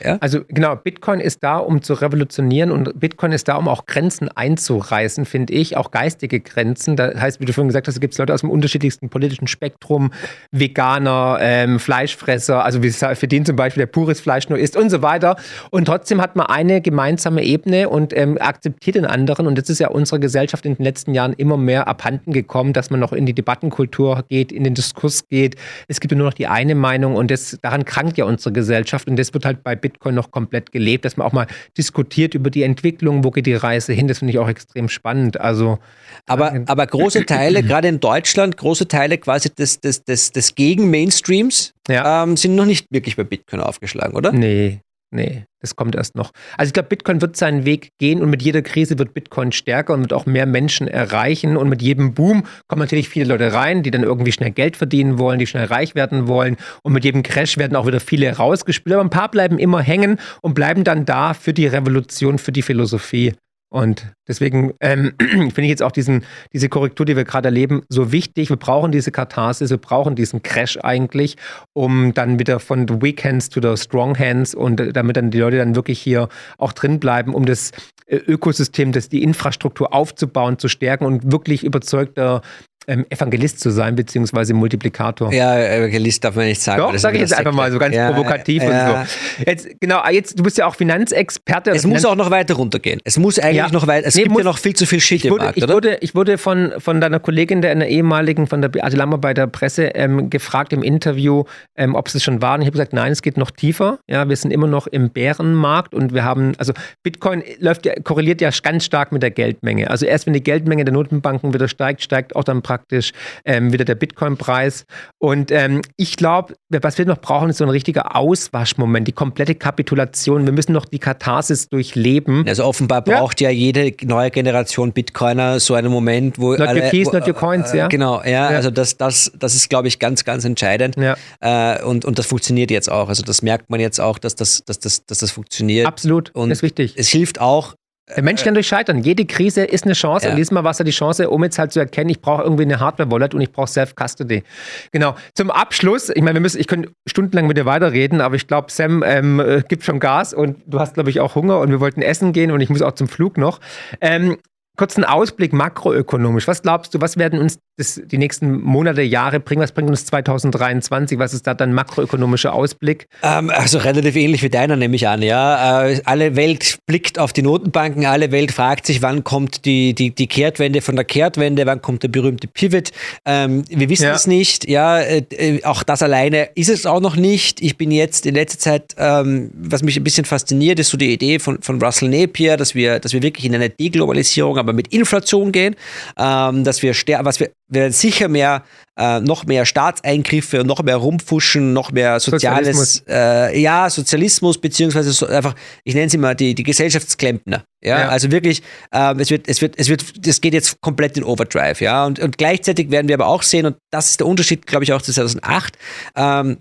Ja? 0.00 0.16
Also 0.20 0.40
genau, 0.48 0.74
Bitcoin 0.74 1.20
ist 1.20 1.42
da, 1.42 1.58
um 1.58 1.82
zu 1.82 1.92
revolutionieren 1.94 2.70
und 2.70 2.98
Bitcoin 2.98 3.32
ist 3.32 3.48
da, 3.48 3.56
um 3.56 3.68
auch 3.68 3.84
Grenzen 3.86 4.28
einzureißen, 4.28 5.26
finde 5.26 5.52
ich, 5.52 5.76
auch 5.76 5.90
geistige 5.90 6.40
Grenzen. 6.40 6.96
Da 6.96 7.12
heißt, 7.14 7.40
wie 7.40 7.44
du 7.44 7.52
vorhin 7.52 7.68
gesagt 7.68 7.88
hast, 7.88 8.00
gibt 8.00 8.14
es 8.14 8.18
Leute 8.18 8.32
aus 8.32 8.40
dem 8.40 8.50
unterschiedlichsten 8.50 9.10
politischen 9.10 9.46
Spektrum, 9.46 10.12
Veganer, 10.50 11.38
ähm, 11.40 11.78
Fleischfresser, 11.78 12.64
also 12.64 12.82
wie 12.82 12.90
für 12.90 13.28
den 13.28 13.44
zum 13.44 13.56
Beispiel, 13.56 13.82
der 13.82 13.86
pures 13.86 14.20
Fleisch 14.20 14.48
nur 14.48 14.58
isst 14.58 14.76
und 14.76 14.88
so 14.88 15.02
weiter. 15.02 15.36
Und 15.70 15.84
trotzdem 15.84 16.22
hat 16.22 16.36
man 16.36 16.46
eine 16.46 16.80
gemeinsame 16.80 17.42
Ebene 17.44 17.90
und 17.90 18.16
ähm, 18.16 18.38
akzeptiert 18.40 18.96
den 18.96 19.04
anderen. 19.04 19.46
Und 19.46 19.58
das 19.58 19.68
ist 19.68 19.78
ja 19.78 19.88
unserer 19.88 20.20
Gesellschaft 20.20 20.64
in 20.64 20.74
den 20.74 20.84
letzten 20.84 21.12
Jahren 21.12 21.34
immer 21.34 21.58
mehr 21.58 21.86
abhanden 21.86 22.32
gekommen, 22.32 22.72
dass 22.72 22.88
man 22.88 22.98
noch 22.98 23.12
in 23.12 23.26
die 23.26 23.34
Debattenkultur 23.34 24.24
geht, 24.28 24.52
in 24.52 24.64
den 24.64 24.74
Diskurs 24.74 25.28
geht. 25.28 25.56
Es 25.88 26.00
gibt 26.00 26.14
nur 26.14 26.26
noch 26.26 26.34
die 26.34 26.46
eine 26.46 26.74
Meinung 26.74 27.14
und 27.16 27.30
das, 27.30 27.58
daran 27.60 27.84
krankt 27.84 28.16
ja 28.16 28.24
unsere 28.24 28.52
Gesellschaft 28.52 29.08
und 29.08 29.18
das 29.18 29.34
wird 29.34 29.44
halt 29.44 29.62
bei 29.62 29.76
Bitcoin 29.82 30.14
noch 30.14 30.30
komplett 30.30 30.72
gelebt, 30.72 31.04
dass 31.04 31.18
man 31.18 31.26
auch 31.26 31.32
mal 31.32 31.46
diskutiert 31.76 32.34
über 32.34 32.48
die 32.48 32.62
Entwicklung, 32.62 33.24
wo 33.24 33.30
geht 33.30 33.44
die 33.44 33.54
Reise 33.54 33.92
hin. 33.92 34.08
Das 34.08 34.20
finde 34.20 34.32
ich 34.32 34.38
auch 34.38 34.48
extrem 34.48 34.88
spannend. 34.88 35.38
Also, 35.38 35.78
aber, 36.26 36.54
äh, 36.54 36.64
aber 36.66 36.86
große 36.86 37.26
Teile, 37.26 37.62
gerade 37.62 37.88
in 37.88 38.00
Deutschland, 38.00 38.56
große 38.56 38.88
Teile 38.88 39.18
quasi 39.18 39.50
des, 39.50 39.80
des, 39.80 40.04
des, 40.04 40.32
des 40.32 40.54
Gegen-Mainstreams 40.54 41.74
ja. 41.88 42.22
ähm, 42.22 42.38
sind 42.38 42.54
noch 42.54 42.64
nicht 42.64 42.86
wirklich 42.90 43.16
bei 43.16 43.24
Bitcoin 43.24 43.60
aufgeschlagen, 43.60 44.16
oder? 44.16 44.32
Nee, 44.32 44.80
Nee, 45.12 45.44
das 45.62 45.76
kommt 45.76 45.94
erst 45.94 46.16
noch. 46.16 46.32
Also 46.58 46.70
ich 46.70 46.74
glaube, 46.74 46.88
Bitcoin 46.88 47.22
wird 47.22 47.36
seinen 47.36 47.64
Weg 47.64 47.92
gehen 47.98 48.20
und 48.20 48.30
mit 48.30 48.42
jeder 48.42 48.62
Krise 48.62 48.98
wird 48.98 49.14
Bitcoin 49.14 49.52
stärker 49.52 49.94
und 49.94 50.00
wird 50.02 50.12
auch 50.12 50.26
mehr 50.26 50.44
Menschen 50.44 50.88
erreichen. 50.88 51.56
Und 51.56 51.68
mit 51.68 51.80
jedem 51.80 52.14
Boom 52.14 52.44
kommen 52.66 52.80
natürlich 52.80 53.08
viele 53.08 53.26
Leute 53.26 53.52
rein, 53.52 53.82
die 53.82 53.90
dann 53.90 54.02
irgendwie 54.02 54.32
schnell 54.32 54.50
Geld 54.50 54.76
verdienen 54.76 55.18
wollen, 55.18 55.38
die 55.38 55.46
schnell 55.46 55.66
reich 55.66 55.94
werden 55.94 56.26
wollen. 56.26 56.56
Und 56.82 56.92
mit 56.92 57.04
jedem 57.04 57.22
Crash 57.22 57.56
werden 57.58 57.76
auch 57.76 57.86
wieder 57.86 58.00
viele 58.00 58.36
rausgespielt. 58.36 58.94
Aber 58.94 59.04
ein 59.04 59.10
paar 59.10 59.30
bleiben 59.30 59.58
immer 59.58 59.80
hängen 59.80 60.18
und 60.42 60.54
bleiben 60.54 60.84
dann 60.84 61.06
da 61.06 61.32
für 61.32 61.54
die 61.54 61.66
Revolution, 61.66 62.38
für 62.38 62.52
die 62.52 62.62
Philosophie. 62.62 63.32
Und 63.72 64.06
deswegen 64.28 64.74
ähm, 64.80 65.14
finde 65.18 65.62
ich 65.62 65.70
jetzt 65.70 65.82
auch 65.82 65.92
diesen, 65.92 66.24
diese 66.52 66.68
Korrektur, 66.68 67.06
die 67.06 67.16
wir 67.16 67.24
gerade 67.24 67.48
erleben, 67.48 67.82
so 67.88 68.12
wichtig. 68.12 68.50
Wir 68.50 68.58
brauchen 68.58 68.92
diese 68.92 69.10
Katharsis, 69.10 69.70
wir 69.70 69.78
brauchen 69.78 70.14
diesen 70.14 70.42
Crash 70.42 70.78
eigentlich, 70.82 71.38
um 71.72 72.12
dann 72.12 72.38
wieder 72.38 72.60
von 72.60 72.86
the 72.86 73.00
weak 73.00 73.24
hands 73.24 73.48
to 73.48 73.62
the 73.62 73.82
strong 73.82 74.18
hands 74.18 74.54
und 74.54 74.78
äh, 74.78 74.92
damit 74.92 75.16
dann 75.16 75.30
die 75.30 75.38
Leute 75.38 75.56
dann 75.56 75.74
wirklich 75.74 75.98
hier 75.98 76.28
auch 76.58 76.74
drin 76.74 77.00
bleiben, 77.00 77.32
um 77.32 77.46
das 77.46 77.70
äh, 78.06 78.16
Ökosystem, 78.16 78.92
das 78.92 79.08
die 79.08 79.22
Infrastruktur 79.22 79.94
aufzubauen, 79.94 80.58
zu 80.58 80.68
stärken 80.68 81.06
und 81.06 81.32
wirklich 81.32 81.64
überzeugter 81.64 82.42
ähm, 82.86 83.06
Evangelist 83.10 83.60
zu 83.60 83.70
sein, 83.70 83.94
beziehungsweise 83.94 84.54
Multiplikator. 84.54 85.32
Ja, 85.32 85.58
Evangelist 85.58 86.24
darf 86.24 86.36
man 86.36 86.46
nicht 86.46 86.60
sagen. 86.60 86.80
Doch, 86.80 86.96
sage 86.98 87.16
ich 87.16 87.22
jetzt 87.22 87.34
einfach 87.34 87.52
mal 87.52 87.70
so 87.70 87.78
ganz 87.78 87.94
ja, 87.94 88.10
provokativ 88.10 88.62
ja. 88.62 89.02
und 89.02 89.06
so. 89.06 89.44
Jetzt, 89.46 89.68
genau, 89.80 90.02
jetzt, 90.10 90.38
du 90.38 90.42
bist 90.42 90.58
ja 90.58 90.66
auch 90.66 90.74
Finanzexperte. 90.74 91.70
Es 91.70 91.86
muss 91.86 92.04
auch 92.04 92.16
noch 92.16 92.30
weiter 92.30 92.54
runtergehen. 92.54 93.00
Es 93.04 93.18
muss 93.18 93.38
eigentlich 93.38 93.56
ja. 93.56 93.70
noch 93.70 93.86
weiter, 93.86 94.06
es 94.06 94.14
nee, 94.14 94.22
gibt 94.22 94.32
muss, 94.32 94.42
ja 94.42 94.44
noch 94.44 94.58
viel 94.58 94.74
zu 94.74 94.86
viel 94.86 95.00
Shit 95.00 95.24
ich 95.24 95.30
wurde, 95.30 95.40
im 95.40 95.44
Markt, 95.44 95.58
ich 95.58 95.64
oder? 95.64 95.74
Wurde, 95.74 95.98
ich 96.00 96.14
wurde 96.14 96.38
von, 96.38 96.72
von 96.78 97.00
deiner 97.00 97.20
Kollegin, 97.20 97.62
der 97.62 97.72
in 97.72 97.80
der 97.80 97.88
ehemaligen, 97.88 98.46
von 98.46 98.60
der 98.60 98.68
Beate 98.68 98.96
Lammer 98.96 99.18
bei 99.18 99.34
der 99.34 99.46
Presse, 99.46 99.86
ähm, 99.94 100.30
gefragt 100.30 100.72
im 100.72 100.82
Interview, 100.82 101.44
ähm, 101.76 101.94
ob 101.94 102.08
es 102.08 102.14
es 102.14 102.22
schon 102.22 102.42
war. 102.42 102.54
Und 102.54 102.62
ich 102.62 102.66
habe 102.66 102.72
gesagt, 102.72 102.92
nein, 102.92 103.12
es 103.12 103.22
geht 103.22 103.36
noch 103.36 103.50
tiefer. 103.50 103.98
Ja, 104.08 104.28
wir 104.28 104.36
sind 104.36 104.50
immer 104.50 104.66
noch 104.66 104.86
im 104.86 105.10
Bärenmarkt 105.10 105.94
und 105.94 106.14
wir 106.14 106.24
haben, 106.24 106.52
also 106.58 106.72
Bitcoin 107.02 107.42
läuft 107.58 107.86
ja, 107.86 107.94
korreliert 108.02 108.40
ja 108.40 108.50
ganz 108.62 108.84
stark 108.84 109.12
mit 109.12 109.22
der 109.22 109.30
Geldmenge. 109.30 109.90
Also 109.90 110.06
erst 110.06 110.26
wenn 110.26 110.32
die 110.32 110.42
Geldmenge 110.42 110.84
der 110.84 110.92
Notenbanken 110.92 111.54
wieder 111.54 111.68
steigt, 111.68 112.02
steigt 112.02 112.36
auch 112.36 112.44
dann 112.44 112.62
praktisch 112.72 113.12
ähm, 113.44 113.70
wieder 113.70 113.84
der 113.84 113.96
Bitcoin-Preis. 113.96 114.86
Und 115.18 115.50
ähm, 115.50 115.82
ich 115.98 116.16
glaube, 116.16 116.54
was 116.70 116.96
wir 116.96 117.04
noch 117.04 117.18
brauchen, 117.18 117.50
ist 117.50 117.58
so 117.58 117.64
ein 117.64 117.70
richtiger 117.70 118.16
Auswaschmoment, 118.16 119.06
die 119.06 119.12
komplette 119.12 119.54
Kapitulation. 119.54 120.46
Wir 120.46 120.54
müssen 120.54 120.72
noch 120.72 120.86
die 120.86 120.98
Katharsis 120.98 121.68
durchleben. 121.68 122.48
Also 122.48 122.64
offenbar 122.64 123.02
braucht 123.02 123.42
ja, 123.42 123.50
ja 123.50 123.56
jede 123.56 123.94
neue 124.06 124.30
Generation 124.30 124.92
Bitcoiner 124.92 125.60
so 125.60 125.74
einen 125.74 125.92
Moment, 125.92 126.38
wo. 126.38 126.52
Not 126.52 126.68
alle, 126.68 126.82
your 126.84 126.88
keys, 126.88 127.08
wo, 127.08 127.12
not 127.12 127.28
your 127.28 127.34
coins, 127.34 127.74
äh, 127.74 127.78
ja. 127.78 127.88
Genau, 127.88 128.22
ja, 128.22 128.30
ja. 128.30 128.46
Also 128.48 128.70
das, 128.70 128.96
das, 128.96 129.30
das 129.38 129.54
ist, 129.54 129.68
glaube 129.68 129.88
ich, 129.88 129.98
ganz, 129.98 130.24
ganz 130.24 130.46
entscheidend. 130.46 130.96
Ja. 130.96 131.16
Äh, 131.40 131.82
und, 131.82 132.06
und 132.06 132.18
das 132.18 132.24
funktioniert 132.24 132.70
jetzt 132.70 132.90
auch. 132.90 133.10
Also 133.10 133.22
das 133.22 133.42
merkt 133.42 133.68
man 133.68 133.80
jetzt 133.80 134.00
auch, 134.00 134.18
dass 134.18 134.34
das, 134.34 134.64
dass 134.64 134.78
das, 134.78 135.04
dass 135.04 135.18
das 135.18 135.30
funktioniert. 135.30 135.86
Absolut. 135.86 136.30
Und 136.34 136.48
das 136.48 136.58
ist 136.58 136.62
wichtig. 136.62 136.94
Es 136.96 137.08
hilft 137.08 137.38
auch, 137.38 137.74
der 138.08 138.22
Mensch 138.22 138.42
kann 138.42 138.54
durchscheitern. 138.54 138.98
Jede 138.98 139.24
Krise 139.24 139.64
ist 139.64 139.84
eine 139.84 139.94
Chance. 139.94 140.26
Ja. 140.26 140.32
Und 140.32 140.36
diesmal 140.36 140.64
war 140.64 140.72
es 140.72 140.78
ja 140.78 140.84
die 140.84 140.90
Chance, 140.90 141.30
um 141.30 141.42
jetzt 141.44 141.58
halt 141.58 141.72
zu 141.72 141.78
erkennen, 141.78 142.10
ich 142.10 142.20
brauche 142.20 142.42
irgendwie 142.42 142.64
eine 142.64 142.80
Hardware-Wallet 142.80 143.34
und 143.34 143.40
ich 143.40 143.52
brauche 143.52 143.68
Self-Custody. 143.68 144.42
Genau. 144.90 145.14
Zum 145.34 145.50
Abschluss, 145.50 146.08
ich 146.08 146.22
meine, 146.22 146.34
wir 146.34 146.40
müssen, 146.40 146.60
ich 146.60 146.66
könnte 146.66 146.90
stundenlang 147.06 147.46
mit 147.46 147.56
dir 147.56 147.64
weiterreden, 147.64 148.20
aber 148.20 148.34
ich 148.34 148.46
glaube, 148.48 148.72
Sam 148.72 149.04
ähm, 149.06 149.38
äh, 149.38 149.62
gibt 149.66 149.84
schon 149.84 150.00
Gas 150.00 150.34
und 150.34 150.58
du 150.66 150.80
hast, 150.80 150.94
glaube 150.94 151.10
ich, 151.10 151.20
auch 151.20 151.36
Hunger 151.36 151.60
und 151.60 151.70
wir 151.70 151.80
wollten 151.80 152.02
essen 152.02 152.32
gehen 152.32 152.50
und 152.50 152.60
ich 152.60 152.70
muss 152.70 152.82
auch 152.82 152.92
zum 152.92 153.08
Flug 153.08 153.38
noch. 153.38 153.60
Ähm, 154.00 154.36
kurzen 154.76 155.04
Ausblick 155.04 155.52
makroökonomisch. 155.52 156.48
Was 156.48 156.62
glaubst 156.62 156.94
du, 156.94 157.00
was 157.00 157.18
werden 157.18 157.38
uns 157.38 157.58
das, 157.76 158.00
die 158.04 158.16
nächsten 158.16 158.60
Monate, 158.60 159.02
Jahre 159.02 159.38
bringen? 159.38 159.62
Was 159.62 159.72
bringt 159.72 159.90
uns 159.90 160.06
2023? 160.06 161.18
Was 161.18 161.34
ist 161.34 161.46
da 161.46 161.52
dann 161.52 161.74
makroökonomischer 161.74 162.54
Ausblick? 162.54 163.06
Ähm, 163.22 163.50
also 163.50 163.78
relativ 163.78 164.16
ähnlich 164.16 164.42
wie 164.42 164.48
deiner, 164.48 164.76
nehme 164.76 164.96
ich 164.96 165.06
an. 165.06 165.20
Ja, 165.20 165.86
äh, 165.86 166.00
alle 166.04 166.36
Welt 166.36 166.78
blickt 166.86 167.18
auf 167.18 167.34
die 167.34 167.42
Notenbanken, 167.42 168.06
alle 168.06 168.32
Welt 168.32 168.52
fragt 168.52 168.86
sich, 168.86 169.02
wann 169.02 169.24
kommt 169.24 169.66
die, 169.66 169.94
die, 169.94 170.14
die 170.14 170.26
Kehrtwende 170.26 170.80
von 170.80 170.96
der 170.96 171.04
Kehrtwende, 171.04 171.66
wann 171.66 171.82
kommt 171.82 172.02
der 172.02 172.08
berühmte 172.08 172.48
Pivot? 172.48 172.92
Ähm, 173.26 173.64
wir 173.68 173.90
wissen 173.90 174.04
ja. 174.04 174.14
es 174.14 174.26
nicht. 174.26 174.68
Ja, 174.68 175.00
äh, 175.00 175.22
äh, 175.30 175.64
auch 175.64 175.82
das 175.82 176.02
alleine 176.02 176.48
ist 176.54 176.70
es 176.70 176.86
auch 176.86 177.00
noch 177.00 177.16
nicht. 177.16 177.60
Ich 177.60 177.76
bin 177.76 177.90
jetzt 177.90 178.24
in 178.24 178.34
letzter 178.34 178.58
Zeit, 178.58 178.94
ähm, 178.96 179.50
was 179.54 179.82
mich 179.82 179.98
ein 179.98 180.04
bisschen 180.04 180.24
fasziniert, 180.24 180.78
ist 180.78 180.88
so 180.88 180.96
die 180.96 181.12
Idee 181.12 181.38
von, 181.38 181.60
von 181.60 181.80
Russell 181.82 182.08
Napier, 182.08 182.56
dass 182.56 182.74
wir, 182.74 183.00
dass 183.00 183.12
wir 183.12 183.22
wirklich 183.22 183.44
in 183.44 183.54
eine 183.54 183.68
Deglobalisierung 183.68 184.61
aber 184.62 184.72
mit 184.72 184.88
Inflation 184.88 185.52
gehen, 185.52 185.76
ähm, 186.18 186.64
dass 186.64 186.82
wir 186.82 186.92
was 186.92 187.40
wir, 187.40 187.50
wir 187.68 187.80
werden 187.82 187.92
sicher 187.92 188.28
mehr, 188.28 188.64
äh, 188.98 189.20
noch 189.20 189.46
mehr 189.46 189.64
Staatseingriffe 189.64 190.60
und 190.60 190.66
noch 190.66 190.82
mehr 190.82 190.96
Rumpfuschen, 190.96 191.72
noch 191.72 191.90
mehr 191.90 192.20
soziales, 192.20 192.76
Sozialismus. 192.76 193.04
Äh, 193.08 193.60
ja, 193.60 193.88
Sozialismus, 193.88 194.58
beziehungsweise 194.58 195.12
so 195.12 195.26
einfach, 195.26 195.54
ich 195.84 195.94
nenne 195.94 196.06
es 196.06 196.14
immer 196.14 196.34
die, 196.34 196.54
die 196.54 196.62
Gesellschaftsklempner. 196.62 197.64
Ja, 197.82 198.00
ja. 198.00 198.08
also 198.08 198.30
wirklich, 198.30 198.62
äh, 198.90 199.14
es 199.18 199.30
wird, 199.30 199.48
es 199.48 199.62
wird, 199.62 199.78
es 199.78 199.88
wird, 199.88 200.26
das 200.26 200.40
geht 200.40 200.54
jetzt 200.54 200.80
komplett 200.80 201.16
in 201.16 201.24
Overdrive, 201.24 201.80
ja. 201.80 202.04
Und, 202.04 202.18
und 202.20 202.36
gleichzeitig 202.36 202.90
werden 202.90 203.08
wir 203.08 203.14
aber 203.14 203.26
auch 203.26 203.42
sehen, 203.42 203.66
und 203.66 203.76
das 203.90 204.10
ist 204.10 204.20
der 204.20 204.26
Unterschied, 204.26 204.66
glaube 204.66 204.84
ich, 204.84 204.92
auch 204.92 205.02
zu 205.02 205.12
2008, 205.12 205.78
ähm, 206.16 206.58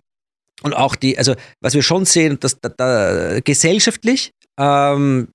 und 0.63 0.75
auch 0.75 0.95
die, 0.95 1.17
also 1.17 1.35
was 1.59 1.73
wir 1.73 1.81
schon 1.81 2.05
sehen, 2.05 2.39
dass 2.39 2.59
da, 2.59 2.69
da 2.69 3.39
gesellschaftlich, 3.43 4.31
ähm, 4.59 5.29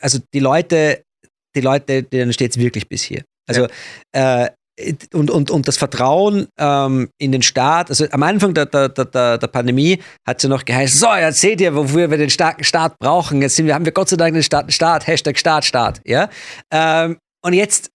also 0.00 0.18
die 0.34 0.40
Leute 0.40 1.02
die 1.56 1.60
Leute, 1.60 2.02
denen 2.02 2.32
steht 2.32 2.52
es 2.52 2.58
wirklich 2.58 2.88
bis 2.88 3.02
hier. 3.02 3.22
Also 3.48 3.66
ja. 4.14 4.44
äh, 4.44 4.50
und, 5.14 5.30
und, 5.30 5.50
und 5.50 5.68
das 5.68 5.78
Vertrauen 5.78 6.48
ähm, 6.58 7.08
in 7.18 7.32
den 7.32 7.42
Staat, 7.42 7.88
also 7.88 8.06
am 8.10 8.22
Anfang 8.22 8.52
der, 8.52 8.66
der, 8.66 8.90
der, 8.90 9.38
der 9.38 9.46
Pandemie 9.46 10.02
hat 10.26 10.36
es 10.36 10.42
ja 10.42 10.48
noch 10.50 10.64
geheißen, 10.64 11.00
so, 11.00 11.14
jetzt 11.14 11.40
seht 11.40 11.60
ihr, 11.62 11.74
wofür 11.74 12.10
wir 12.10 12.18
den 12.18 12.28
starken 12.28 12.62
Staat 12.62 12.98
brauchen. 12.98 13.40
Jetzt 13.40 13.56
sind 13.56 13.66
wir, 13.66 13.74
haben 13.74 13.86
wir 13.86 13.92
Gott 13.92 14.10
sei 14.10 14.16
Dank 14.16 14.34
den 14.34 14.42
starken 14.42 14.70
Staat, 14.70 15.06
Hashtag 15.06 15.38
Staat, 15.38 15.64
Staat. 15.64 16.00
Ja? 16.04 16.28
Ähm, 16.70 17.16
und 17.42 17.54
jetzt, 17.54 17.90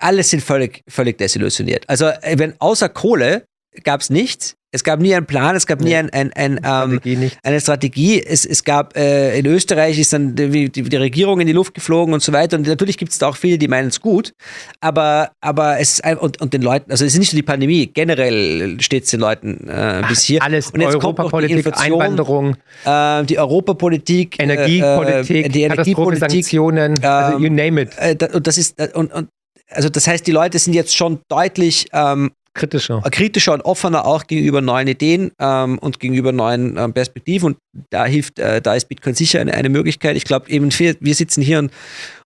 alles 0.00 0.30
sind 0.30 0.42
völlig, 0.42 0.82
völlig 0.88 1.18
desillusioniert. 1.18 1.88
Also, 1.88 2.10
wenn 2.34 2.54
außer 2.60 2.88
Kohle 2.88 3.44
gab 3.84 4.00
es 4.00 4.10
nichts. 4.10 4.58
Es 4.70 4.84
gab 4.84 5.00
nie 5.00 5.14
einen 5.14 5.24
Plan, 5.24 5.56
es 5.56 5.66
gab 5.66 5.80
nie 5.80 5.96
ein, 5.96 6.10
ein, 6.10 6.30
ein, 6.34 6.56
ähm, 6.56 6.60
Strategie 6.60 7.16
nicht. 7.16 7.38
eine 7.42 7.58
Strategie. 7.58 8.22
Es, 8.22 8.44
es 8.44 8.64
gab 8.64 8.94
äh, 8.98 9.38
in 9.38 9.46
Österreich 9.46 9.98
ist 9.98 10.12
dann 10.12 10.34
die, 10.34 10.68
die, 10.68 10.82
die 10.82 10.96
Regierung 10.96 11.40
in 11.40 11.46
die 11.46 11.54
Luft 11.54 11.72
geflogen 11.72 12.12
und 12.12 12.22
so 12.22 12.34
weiter. 12.34 12.58
Und 12.58 12.66
natürlich 12.66 12.98
gibt 12.98 13.12
es 13.12 13.18
da 13.18 13.28
auch 13.28 13.36
viele, 13.36 13.56
die 13.56 13.66
meinen 13.66 13.88
es 13.88 14.02
gut. 14.02 14.34
Aber, 14.80 15.30
aber 15.40 15.80
es 15.80 15.92
ist 15.92 16.04
ein, 16.04 16.18
und, 16.18 16.42
und 16.42 16.52
den 16.52 16.60
Leuten, 16.60 16.90
also 16.90 17.06
es 17.06 17.14
ist 17.14 17.18
nicht 17.18 17.32
nur 17.32 17.38
die 17.38 17.46
Pandemie, 17.46 17.86
generell 17.86 18.78
steht 18.80 19.04
es 19.04 19.10
den 19.10 19.20
Leuten 19.20 19.68
äh, 19.70 20.02
bis 20.06 20.24
hier. 20.24 20.42
Alles, 20.42 20.70
und 20.70 20.82
jetzt 20.82 21.00
kommt 21.00 21.16
noch 21.16 21.30
die 21.30 21.36
Europapolitik, 21.36 21.80
Einwanderung, 21.80 22.56
äh, 22.84 23.24
die 23.24 23.38
Europapolitik, 23.38 24.38
Energiepolitik, 24.38 25.46
äh, 25.46 25.48
die 25.48 25.62
Energiepolitik. 25.62 26.30
Sanktionen, 26.30 27.02
also 27.02 27.38
ähm, 27.38 27.42
you 27.42 27.50
name 27.50 27.80
it. 27.80 27.92
Äh, 27.96 28.16
und 28.34 28.46
das 28.46 28.58
ist 28.58 28.78
äh, 28.78 28.90
und, 28.92 29.14
und 29.14 29.28
also 29.70 29.88
das 29.88 30.06
heißt, 30.06 30.26
die 30.26 30.32
Leute 30.32 30.58
sind 30.58 30.74
jetzt 30.74 30.94
schon 30.94 31.20
deutlich 31.28 31.86
ähm, 31.92 32.32
Kritischer. 32.58 33.00
kritischer 33.10 33.52
und 33.54 33.62
offener 33.62 34.04
auch 34.04 34.26
gegenüber 34.26 34.60
neuen 34.60 34.88
Ideen 34.88 35.30
ähm, 35.38 35.78
und 35.78 36.00
gegenüber 36.00 36.32
neuen 36.32 36.76
ähm, 36.76 36.92
Perspektiven. 36.92 37.54
Und 37.54 37.58
da 37.90 38.04
hilft, 38.04 38.38
äh, 38.38 38.60
da 38.60 38.74
ist 38.74 38.88
Bitcoin 38.88 39.14
sicher 39.14 39.40
eine, 39.40 39.54
eine 39.54 39.68
Möglichkeit. 39.68 40.16
Ich 40.16 40.24
glaube, 40.24 40.50
eben 40.50 40.70
wir, 40.78 40.96
wir 41.00 41.14
sitzen 41.14 41.42
hier 41.42 41.60
und, 41.60 41.72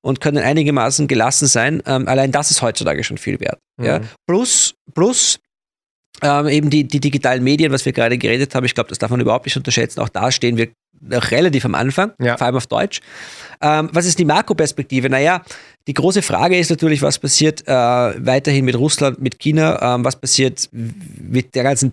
und 0.03 0.20
können 0.20 0.39
einigermaßen 0.39 1.07
gelassen 1.07 1.47
sein. 1.47 1.83
Ähm, 1.87 2.09
allein 2.09 2.33
das 2.33 2.51
ist 2.51 2.62
heutzutage 2.62 3.05
schon 3.05 3.18
viel 3.18 3.39
wert. 3.41 3.59
Ja? 3.80 4.01
Plus, 4.26 4.74
plus 4.95 5.39
ähm, 6.22 6.49
eben 6.49 6.70
die, 6.70 6.85
die 6.85 7.01
digitalen 7.01 7.43
Medien, 7.43 7.72
was 7.72 7.85
wir 7.85 7.93
gerade 7.93 8.18
geredet 8.18 8.55
haben, 8.55 8.64
ich 8.64 8.74
glaube, 8.74 8.89
das 8.89 8.99
darf 8.99 9.11
man 9.11 9.20
überhaupt 9.20 9.47
nicht 9.47 9.57
unterschätzen. 9.57 10.01
Auch 10.01 10.09
da 10.09 10.30
stehen 10.30 10.57
wir 10.57 10.68
noch 11.03 11.31
relativ 11.31 11.65
am 11.65 11.75
Anfang, 11.75 12.13
Ja. 12.21 12.37
vor 12.37 12.47
allem 12.47 12.57
auf 12.57 12.67
Deutsch. 12.67 13.01
Ähm, 13.61 13.91
was 13.93 14.07
ist 14.07 14.19
die 14.19 14.25
Makroperspektive? 14.25 15.09
Naja, 15.11 15.43
die 15.89 15.95
große 15.95 16.23
Frage 16.23 16.57
ist 16.59 16.71
natürlich, 16.71 17.03
was 17.03 17.19
passiert 17.19 17.67
äh, 17.67 17.73
weiterhin 17.73 18.65
mit 18.65 18.77
Russland, 18.77 19.21
mit 19.21 19.39
China, 19.41 19.95
ähm, 19.97 20.05
was 20.05 20.15
passiert 20.15 20.69
mit 20.73 21.55
der 21.57 21.65
ganzen 21.65 21.91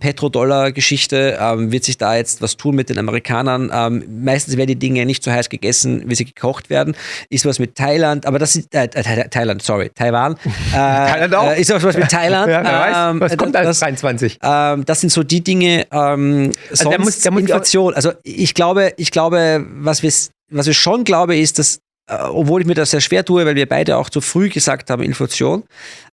Petrodollar-Geschichte, 0.54 1.38
ähm, 1.40 1.72
wird 1.72 1.84
sich 1.84 1.98
da 1.98 2.16
jetzt 2.16 2.42
was 2.42 2.58
tun 2.58 2.76
mit 2.76 2.90
den 2.90 2.98
Amerikanern? 2.98 3.72
Ähm, 3.74 4.24
meistens 4.24 4.58
werden 4.58 4.68
die 4.68 4.76
Dinge 4.76 5.06
nicht 5.06 5.24
so 5.24 5.32
heiß 5.32 5.50
gegessen, 5.50 6.04
wie 6.08 6.16
sie 6.16 6.26
gekocht 6.26 6.70
werden. 6.70 6.96
Ist 7.30 7.46
was 7.46 7.60
mit 7.60 7.76
Thailand, 7.76 8.26
aber 8.26 8.40
das 8.40 8.56
ist, 8.56 8.74
äh, 8.76 8.88
Thailand, 8.88 9.62
sorry, 9.62 9.90
Taiwan. 9.94 10.36
Äh, 10.70 10.74
Thailand 10.74 11.36
auch? 11.36 11.52
Äh, 11.52 11.62
ist 11.62 11.72
auch 11.72 11.82
was 11.82 11.98
mit 11.98 12.10
Thailand. 12.10 12.50
Ja, 12.50 12.64
wer 12.64 12.72
weiß, 12.80 13.12
Ähm, 13.12 13.20
was 13.22 13.38
kommt 13.38 13.56
das, 13.56 13.66
als 13.68 13.80
23? 13.80 14.40
ähm, 14.42 14.86
das 14.86 15.02
sind 15.02 15.12
so 15.12 15.24
die 15.24 15.42
Dinge, 15.44 15.86
ähm, 15.92 16.52
sonst 16.70 16.82
Also 16.86 16.92
da 16.92 16.98
muss- 17.00 17.20
da 17.22 17.32
muss 17.32 17.42
Inflation. 17.42 17.94
Also 17.94 18.12
ich 18.24 18.54
glaube, 18.54 18.94
ich 19.00 19.12
glaube, 19.12 19.66
was 19.76 20.04
wir, 20.04 20.12
was 20.52 20.68
wir 20.68 20.74
schon 20.74 21.04
glaube, 21.04 21.38
ist, 21.38 21.60
dass, 21.60 21.80
äh, 22.10 22.16
obwohl 22.16 22.62
ich 22.62 22.68
mir 22.68 22.76
das 22.76 22.92
sehr 22.92 23.02
schwer 23.02 23.24
tue, 23.26 23.46
weil 23.46 23.56
wir 23.56 23.68
beide 23.68 23.98
auch 23.98 24.10
zu 24.10 24.22
früh 24.22 24.50
gesagt 24.50 24.90
haben, 24.90 25.02
Inflation, 25.04 25.64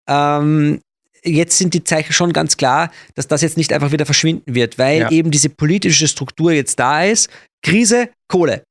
ähm, 0.09 0.81
jetzt 1.25 1.59
sind 1.59 1.75
die 1.75 1.83
Zeichen 1.85 2.13
schon 2.13 2.33
ganz 2.33 2.57
klar, 2.57 2.91
dass 3.15 3.27
das 3.27 3.43
jetzt 3.43 3.57
nicht 3.57 3.73
einfach 3.73 3.93
wieder 3.93 4.07
verschwinden 4.07 4.55
wird, 4.55 4.79
weil 4.79 5.01
Ja. 5.01 5.11
eben 5.11 5.31
diese 5.31 5.49
politische 5.49 6.07
Struktur 6.07 6.53
jetzt 6.53 6.79
da 6.79 7.05
ist. 7.05 7.29
Krise, 7.63 8.09
Kohle. 8.29 8.63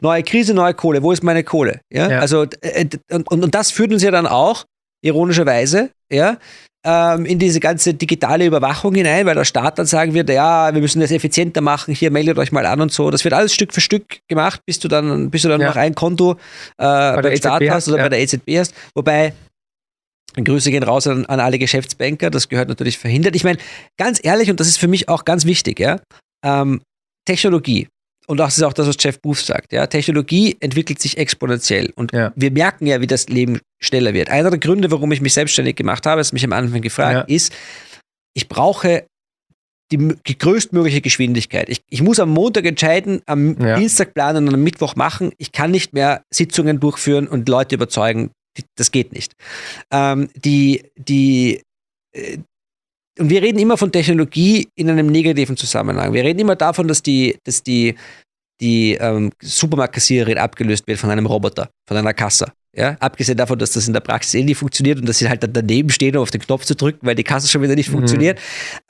Neue 0.00 0.22
Krise, 0.22 0.54
neue 0.54 0.74
Kohle. 0.74 1.02
Wo 1.02 1.12
ist 1.12 1.22
meine 1.22 1.44
Kohle? 1.44 1.80
Ja? 1.92 2.10
Ja. 2.10 2.18
Also, 2.20 2.46
äh, 2.62 2.86
und, 3.12 3.30
und, 3.30 3.44
und 3.44 3.54
das 3.54 3.70
führt 3.70 3.92
uns 3.92 4.02
ja 4.02 4.10
dann 4.10 4.26
auch, 4.26 4.64
ironischerweise, 5.02 5.90
ja, 6.12 6.36
ähm, 6.84 7.26
in 7.26 7.38
diese 7.38 7.60
ganze 7.60 7.92
digitale 7.92 8.46
Überwachung 8.46 8.94
hinein, 8.94 9.26
weil 9.26 9.34
der 9.34 9.44
Staat 9.44 9.78
dann 9.78 9.86
sagen 9.86 10.14
wird, 10.14 10.30
ja, 10.30 10.72
wir 10.72 10.80
müssen 10.80 11.00
das 11.00 11.10
effizienter 11.10 11.60
machen, 11.60 11.94
hier 11.94 12.10
meldet 12.10 12.38
euch 12.38 12.52
mal 12.52 12.64
an 12.64 12.80
und 12.80 12.90
so. 12.92 13.10
Das 13.10 13.22
wird 13.24 13.34
alles 13.34 13.52
Stück 13.52 13.74
für 13.74 13.82
Stück 13.82 14.20
gemacht, 14.28 14.62
bis 14.64 14.78
du 14.78 14.88
dann, 14.88 15.30
bis 15.30 15.42
du 15.42 15.48
dann 15.48 15.60
Ja. 15.60 15.68
noch 15.68 15.76
ein 15.76 15.94
Konto 15.94 16.32
äh, 16.32 16.36
beim 16.78 17.22
der 17.22 17.36
Staat 17.36 17.60
EZB 17.60 17.70
hast 17.70 17.88
oder 17.88 17.98
hast, 17.98 18.04
bei 18.04 18.08
der 18.08 18.20
EZB 18.20 18.58
hast. 18.58 18.74
Wobei, 18.94 19.34
Grüße 20.34 20.70
gehen 20.70 20.82
raus 20.82 21.06
an, 21.06 21.26
an 21.26 21.40
alle 21.40 21.58
Geschäftsbanker, 21.58 22.30
das 22.30 22.48
gehört 22.48 22.68
natürlich 22.68 22.98
verhindert. 22.98 23.36
Ich 23.36 23.44
meine, 23.44 23.58
ganz 23.98 24.20
ehrlich, 24.22 24.50
und 24.50 24.60
das 24.60 24.68
ist 24.68 24.78
für 24.78 24.88
mich 24.88 25.08
auch 25.08 25.24
ganz 25.24 25.44
wichtig, 25.44 25.80
ja, 25.80 26.00
ähm, 26.44 26.80
Technologie, 27.26 27.88
und 28.30 28.36
das 28.36 28.56
ist 28.56 28.62
auch 28.62 28.72
das, 28.72 28.86
was 28.86 28.96
Jeff 28.98 29.20
Booth 29.20 29.38
sagt, 29.38 29.72
ja, 29.72 29.86
Technologie 29.86 30.56
entwickelt 30.60 31.00
sich 31.00 31.18
exponentiell. 31.18 31.92
Und 31.96 32.12
Ja. 32.12 32.32
wir 32.36 32.50
merken 32.52 32.86
ja, 32.86 33.00
wie 33.00 33.06
das 33.06 33.28
Leben 33.28 33.60
schneller 33.82 34.14
wird. 34.14 34.30
Einer 34.30 34.50
der 34.50 34.58
Gründe, 34.60 34.90
warum 34.90 35.10
ich 35.12 35.20
mich 35.20 35.34
selbstständig 35.34 35.76
gemacht 35.76 36.06
habe, 36.06 36.22
du 36.22 36.28
mich 36.32 36.44
am 36.44 36.52
Anfang 36.52 36.80
gefragt, 36.80 37.28
Ja. 37.28 37.34
ist, 37.34 37.52
ich 38.34 38.48
brauche 38.48 39.04
die, 39.92 40.14
die 40.28 40.38
größtmögliche 40.38 41.00
Geschwindigkeit. 41.00 41.68
Ich, 41.68 41.80
ich 41.90 42.02
muss 42.02 42.20
am 42.20 42.30
Montag 42.30 42.64
entscheiden, 42.64 43.20
am 43.26 43.60
Ja. 43.60 43.76
Dienstag 43.76 44.14
planen 44.14 44.46
und 44.46 44.54
am 44.54 44.62
Mittwoch 44.62 44.94
machen. 44.94 45.32
Ich 45.36 45.50
kann 45.50 45.72
nicht 45.72 45.92
mehr 45.92 46.22
Sitzungen 46.32 46.78
durchführen 46.78 47.26
und 47.26 47.48
Leute 47.48 47.74
überzeugen. 47.74 48.30
Das 48.76 48.92
geht 48.92 49.12
nicht. 49.12 49.34
Ähm, 49.92 50.28
die, 50.36 50.84
die, 50.96 51.62
äh, 52.14 52.38
und 53.20 53.30
wir 53.30 53.42
reden 53.42 53.58
immer 53.58 53.76
von 53.76 53.92
Technologie 53.92 54.68
in 54.74 54.90
einem 54.90 55.06
negativen 55.06 55.56
Zusammenhang. 55.56 56.12
Wir 56.12 56.24
reden 56.24 56.40
immer 56.40 56.56
davon, 56.56 56.88
dass 56.88 57.02
die, 57.02 57.36
dass 57.44 57.62
die, 57.62 57.94
die 58.60 58.94
ähm, 58.94 59.30
Supermarktkassiererin 59.42 60.38
abgelöst 60.38 60.86
wird 60.86 60.98
von 60.98 61.10
einem 61.10 61.26
Roboter, 61.26 61.68
von 61.86 61.96
einer 61.96 62.14
Kasse. 62.14 62.52
Ja, 62.76 62.96
abgesehen 63.00 63.36
davon, 63.36 63.58
dass 63.58 63.72
das 63.72 63.88
in 63.88 63.92
der 63.94 64.00
Praxis 64.00 64.34
eh 64.34 64.44
nicht 64.44 64.58
funktioniert 64.58 64.98
und 65.00 65.08
dass 65.08 65.18
sie 65.18 65.28
halt 65.28 65.42
dann 65.42 65.52
daneben 65.52 65.90
stehen, 65.90 66.16
um 66.16 66.22
auf 66.22 66.30
den 66.30 66.40
Knopf 66.40 66.64
zu 66.64 66.74
drücken, 66.76 67.04
weil 67.04 67.16
die 67.16 67.24
Kasse 67.24 67.48
schon 67.48 67.62
wieder 67.62 67.74
nicht 67.74 67.88
Mhm. 67.88 67.92
funktioniert. 67.94 68.38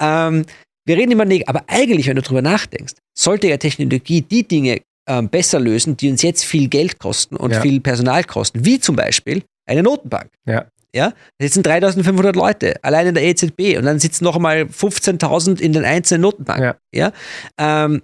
Ähm, 0.00 0.44
wir 0.86 0.96
reden 0.96 1.12
immer 1.12 1.24
negativ, 1.24 1.48
aber 1.48 1.64
eigentlich, 1.66 2.06
wenn 2.06 2.16
du 2.16 2.22
drüber 2.22 2.42
nachdenkst, 2.42 2.94
sollte 3.16 3.48
ja 3.48 3.56
Technologie 3.56 4.20
die 4.22 4.46
Dinge 4.46 4.80
ähm, 5.08 5.28
besser 5.30 5.58
lösen, 5.58 5.96
die 5.96 6.10
uns 6.10 6.22
jetzt 6.22 6.44
viel 6.44 6.68
Geld 6.68 6.98
kosten 6.98 7.36
und 7.36 7.52
Ja. 7.52 7.60
viel 7.62 7.80
Personal 7.80 8.22
kosten, 8.24 8.64
wie 8.64 8.78
zum 8.78 8.96
Beispiel 8.96 9.42
eine 9.66 9.82
Notenbank. 9.82 10.28
Ja. 10.46 10.66
Ja, 10.94 11.10
da 11.10 11.46
sitzen 11.46 11.62
3500 11.62 12.34
Leute 12.34 12.82
allein 12.82 13.06
in 13.06 13.14
der 13.14 13.24
EZB 13.24 13.78
und 13.78 13.84
dann 13.84 14.00
sitzen 14.00 14.24
noch 14.24 14.36
einmal 14.36 14.62
15.000 14.62 15.60
in 15.60 15.72
den 15.72 15.84
einzelnen 15.84 16.22
Notenbanken. 16.22 16.74
Ja. 16.92 17.12
Ähm, 17.58 18.02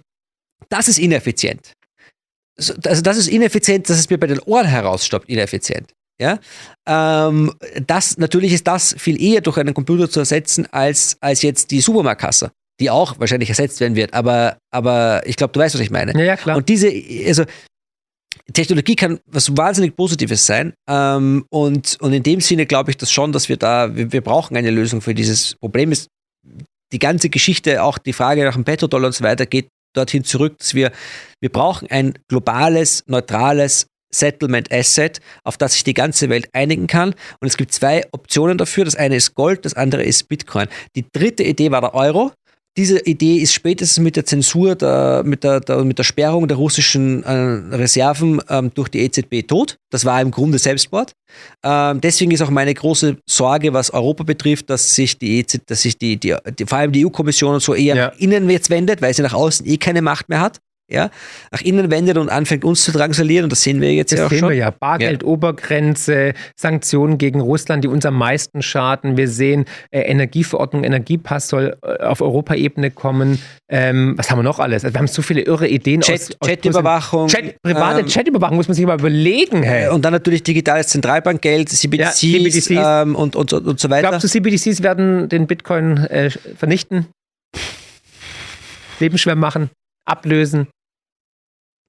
das 0.69 0.87
ist 0.87 0.97
ineffizient. 0.97 1.73
So, 2.57 2.73
Also 2.85 3.01
das 3.01 3.17
ist 3.17 3.27
ineffizient, 3.27 3.89
dass 3.89 3.99
es 3.99 4.09
mir 4.09 4.17
bei 4.17 4.27
den 4.27 4.39
Ohren 4.39 4.65
herausstoppt, 4.65 5.29
ineffizient. 5.29 5.91
Ja? 6.19 6.39
Ähm, 6.87 7.53
das, 7.85 8.17
natürlich 8.17 8.53
ist 8.53 8.67
das 8.67 8.95
viel 8.97 9.21
eher 9.21 9.41
durch 9.41 9.57
einen 9.57 9.73
Computer 9.73 10.09
zu 10.09 10.19
ersetzen, 10.19 10.67
als, 10.71 11.17
als 11.21 11.41
jetzt 11.41 11.71
die 11.71 11.81
Supermarktkasse, 11.81 12.51
die 12.79 12.89
auch 12.89 13.19
wahrscheinlich 13.19 13.49
ersetzt 13.49 13.79
werden 13.79 13.95
wird. 13.95 14.13
Aber, 14.13 14.57
aber 14.71 15.21
ich 15.25 15.35
glaube, 15.35 15.53
du 15.53 15.59
weißt, 15.59 15.75
was 15.75 15.81
ich 15.81 15.91
meine. 15.91 16.13
Ja, 16.13 16.25
ja, 16.25 16.37
klar. 16.37 16.57
Und 16.57 16.69
diese, 16.69 16.91
also 17.27 17.43
Technologie 18.53 18.95
kann 18.95 19.19
was 19.25 19.55
wahnsinnig 19.55 19.95
Positives 19.95 20.45
sein. 20.45 20.73
Ähm, 20.89 21.45
und, 21.49 21.97
und 22.01 22.13
in 22.13 22.23
dem 22.23 22.41
Sinne 22.41 22.65
glaube 22.65 22.91
ich 22.91 22.97
das 22.97 23.11
schon, 23.11 23.31
dass 23.31 23.49
wir 23.49 23.57
da, 23.57 23.95
wir, 23.95 24.11
wir 24.11 24.21
brauchen 24.21 24.55
eine 24.55 24.71
Lösung 24.71 25.01
für 25.01 25.13
dieses 25.13 25.55
Problem. 25.55 25.91
Ist 25.91 26.07
die 26.93 26.99
ganze 26.99 27.29
Geschichte, 27.29 27.83
auch 27.83 27.97
die 27.97 28.13
Frage 28.13 28.43
nach 28.43 28.53
dem 28.53 28.63
Petrodollar 28.63 29.07
und 29.07 29.13
so 29.13 29.23
weiter, 29.23 29.45
geht 29.45 29.67
dorthin 29.93 30.23
zurück, 30.23 30.57
dass 30.59 30.73
wir, 30.73 30.91
wir 31.41 31.51
brauchen 31.51 31.89
ein 31.89 32.13
globales, 32.29 33.03
neutrales 33.07 33.87
Settlement 34.13 34.71
Asset, 34.71 35.19
auf 35.43 35.57
das 35.57 35.73
sich 35.73 35.83
die 35.83 35.93
ganze 35.93 36.29
Welt 36.29 36.47
einigen 36.53 36.87
kann. 36.87 37.13
Und 37.41 37.47
es 37.47 37.57
gibt 37.57 37.73
zwei 37.73 38.03
Optionen 38.11 38.57
dafür. 38.57 38.85
Das 38.85 38.95
eine 38.95 39.17
ist 39.17 39.35
Gold, 39.35 39.65
das 39.65 39.73
andere 39.73 40.03
ist 40.03 40.29
Bitcoin. 40.29 40.67
Die 40.95 41.05
dritte 41.11 41.43
Idee 41.43 41.71
war 41.71 41.81
der 41.81 41.93
Euro. 41.93 42.31
Diese 42.77 42.99
Idee 43.05 43.37
ist 43.37 43.53
spätestens 43.53 44.03
mit 44.03 44.15
der 44.15 44.25
Zensur, 44.25 44.75
der, 44.75 45.23
mit, 45.25 45.43
der, 45.43 45.59
der, 45.61 45.83
mit 45.83 45.97
der 45.97 46.03
Sperrung 46.03 46.47
der 46.47 46.57
russischen 46.57 47.23
äh, 47.23 47.31
Reserven 47.75 48.39
ähm, 48.49 48.71
durch 48.75 48.89
die 48.89 48.99
EZB 48.99 49.47
tot. 49.47 49.77
Das 49.89 50.05
war 50.05 50.21
im 50.21 50.29
Grunde 50.29 50.59
Selbstmord. 50.59 51.13
Ähm, 51.63 51.99
deswegen 52.01 52.29
ist 52.31 52.41
auch 52.41 52.51
meine 52.51 52.73
große 52.73 53.17
Sorge, 53.27 53.73
was 53.73 53.91
Europa 53.91 54.23
betrifft, 54.23 54.69
dass 54.69 54.93
sich 54.93 55.17
die, 55.17 55.39
EZ, 55.39 55.61
dass 55.65 55.81
sich 55.81 55.97
die, 55.97 56.17
die, 56.17 56.35
die 56.57 56.65
vor 56.67 56.77
allem 56.77 56.91
die 56.91 57.03
EU-Kommission 57.03 57.55
und 57.55 57.61
so 57.63 57.73
eher 57.73 57.95
Ja. 57.95 58.07
innen 58.19 58.47
jetzt 58.49 58.69
wendet, 58.69 59.01
weil 59.01 59.13
sie 59.13 59.23
nach 59.23 59.33
außen 59.33 59.65
eh 59.65 59.77
keine 59.77 60.03
Macht 60.03 60.29
mehr 60.29 60.39
hat. 60.39 60.59
Ja, 60.89 61.09
nach 61.51 61.59
innen 61.61 61.91
wendet 61.91 62.17
und 62.17 62.29
anfängt 62.29 62.63
uns 62.63 62.85
zu 62.85 62.93
drangsalieren 62.93 63.43
und 63.43 63.49
das 63.51 63.61
sehen 63.61 63.81
wir 63.81 63.93
jetzt 63.93 64.13
Das 64.13 64.19
ja 64.19 64.25
auch 64.25 64.29
sehen 64.29 64.39
schon. 64.39 64.49
wir 64.51 64.55
ja. 64.55 64.71
Bargeldobergrenze, 64.71 66.33
Sanktionen 66.55 67.17
gegen 67.17 67.41
Russland, 67.41 67.83
die 67.83 67.89
uns 67.89 68.05
am 68.05 68.15
meisten 68.15 68.61
schaden. 68.61 69.17
Wir 69.17 69.27
sehen 69.27 69.65
äh, 69.91 69.99
Energieverordnung, 70.01 70.85
Energiepass 70.85 71.49
soll 71.49 71.75
äh, 71.83 72.03
auf 72.03 72.21
Europaebene 72.21 72.89
kommen. 72.91 73.41
Ähm, 73.69 74.13
was 74.17 74.31
haben 74.31 74.39
wir 74.39 74.43
noch 74.43 74.59
alles? 74.59 74.85
Also 74.85 74.93
wir 74.95 74.99
haben 74.99 75.07
so 75.07 75.21
viele 75.21 75.41
irre 75.41 75.67
Ideen 75.67 75.99
Chat, 75.99 76.21
aus, 76.21 76.29
aus 76.39 76.47
Chatüberwachung. 76.47 77.27
Chat, 77.27 77.61
private 77.61 77.99
ähm, 77.99 78.07
Chatüberwachung 78.07 78.55
muss 78.55 78.69
man 78.69 78.75
sich 78.75 78.85
mal 78.85 78.97
überlegen. 78.97 79.63
Hey. 79.63 79.89
Und 79.89 80.05
dann 80.05 80.13
natürlich 80.13 80.43
digitales 80.43 80.87
Zentralbankgeld, 80.87 81.67
CBDCs, 81.67 82.15
CBDCs. 82.19 82.69
Ähm, 82.71 83.15
und, 83.15 83.35
und, 83.35 83.49
so- 83.49 83.57
und 83.57 83.77
so 83.77 83.89
weiter. 83.89 84.07
Glaubst 84.07 84.23
du, 84.23 84.29
CBDCs 84.29 84.81
werden 84.83 85.27
den 85.27 85.47
Bitcoin 85.47 85.97
äh, 85.97 86.29
vernichten? 86.29 87.07
Leben 89.01 89.17
schwer 89.17 89.35
machen? 89.35 89.69
Ablösen? 90.05 90.67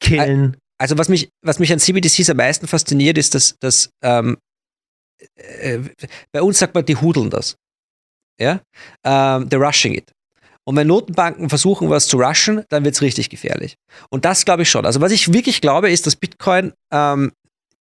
Killen? 0.01 0.57
Also 0.79 0.97
was 0.97 1.09
mich, 1.09 1.29
was 1.43 1.59
mich 1.59 1.73
an 1.73 1.79
CBDCs 1.81 2.31
am 2.31 2.37
meisten 2.37 2.67
fasziniert, 2.69 3.19
ist, 3.19 3.35
dass, 3.35 3.57
dass 3.61 3.91
ähm, 4.03 4.39
äh, 5.37 5.79
bei 6.33 6.43
uns 6.43 6.59
sagt 6.59 6.75
man, 6.75 6.85
die 6.85 6.97
hudeln 6.97 7.31
das. 7.31 7.57
Ja? 8.41 8.61
Ähm, 9.05 9.49
they're 9.49 9.65
rushing 9.65 9.95
it. 9.95 10.13
Und 10.65 10.77
wenn 10.77 10.87
Notenbanken 10.87 11.49
versuchen, 11.49 11.89
was 11.91 12.07
zu 12.09 12.19
rushen, 12.19 12.63
dann 12.69 12.85
wird 12.85 12.95
es 12.95 13.03
richtig 13.03 13.31
gefährlich. 13.31 13.75
Und 14.11 14.25
das 14.25 14.45
glaube 14.45 14.63
ich 14.63 14.71
schon. 14.71 14.85
Also 14.87 15.01
was 15.01 15.13
ich 15.13 15.33
wirklich 15.33 15.61
glaube, 15.61 15.91
ist, 15.91 16.07
dass 16.07 16.15
Bitcoin, 16.15 16.73
ähm, 16.93 17.33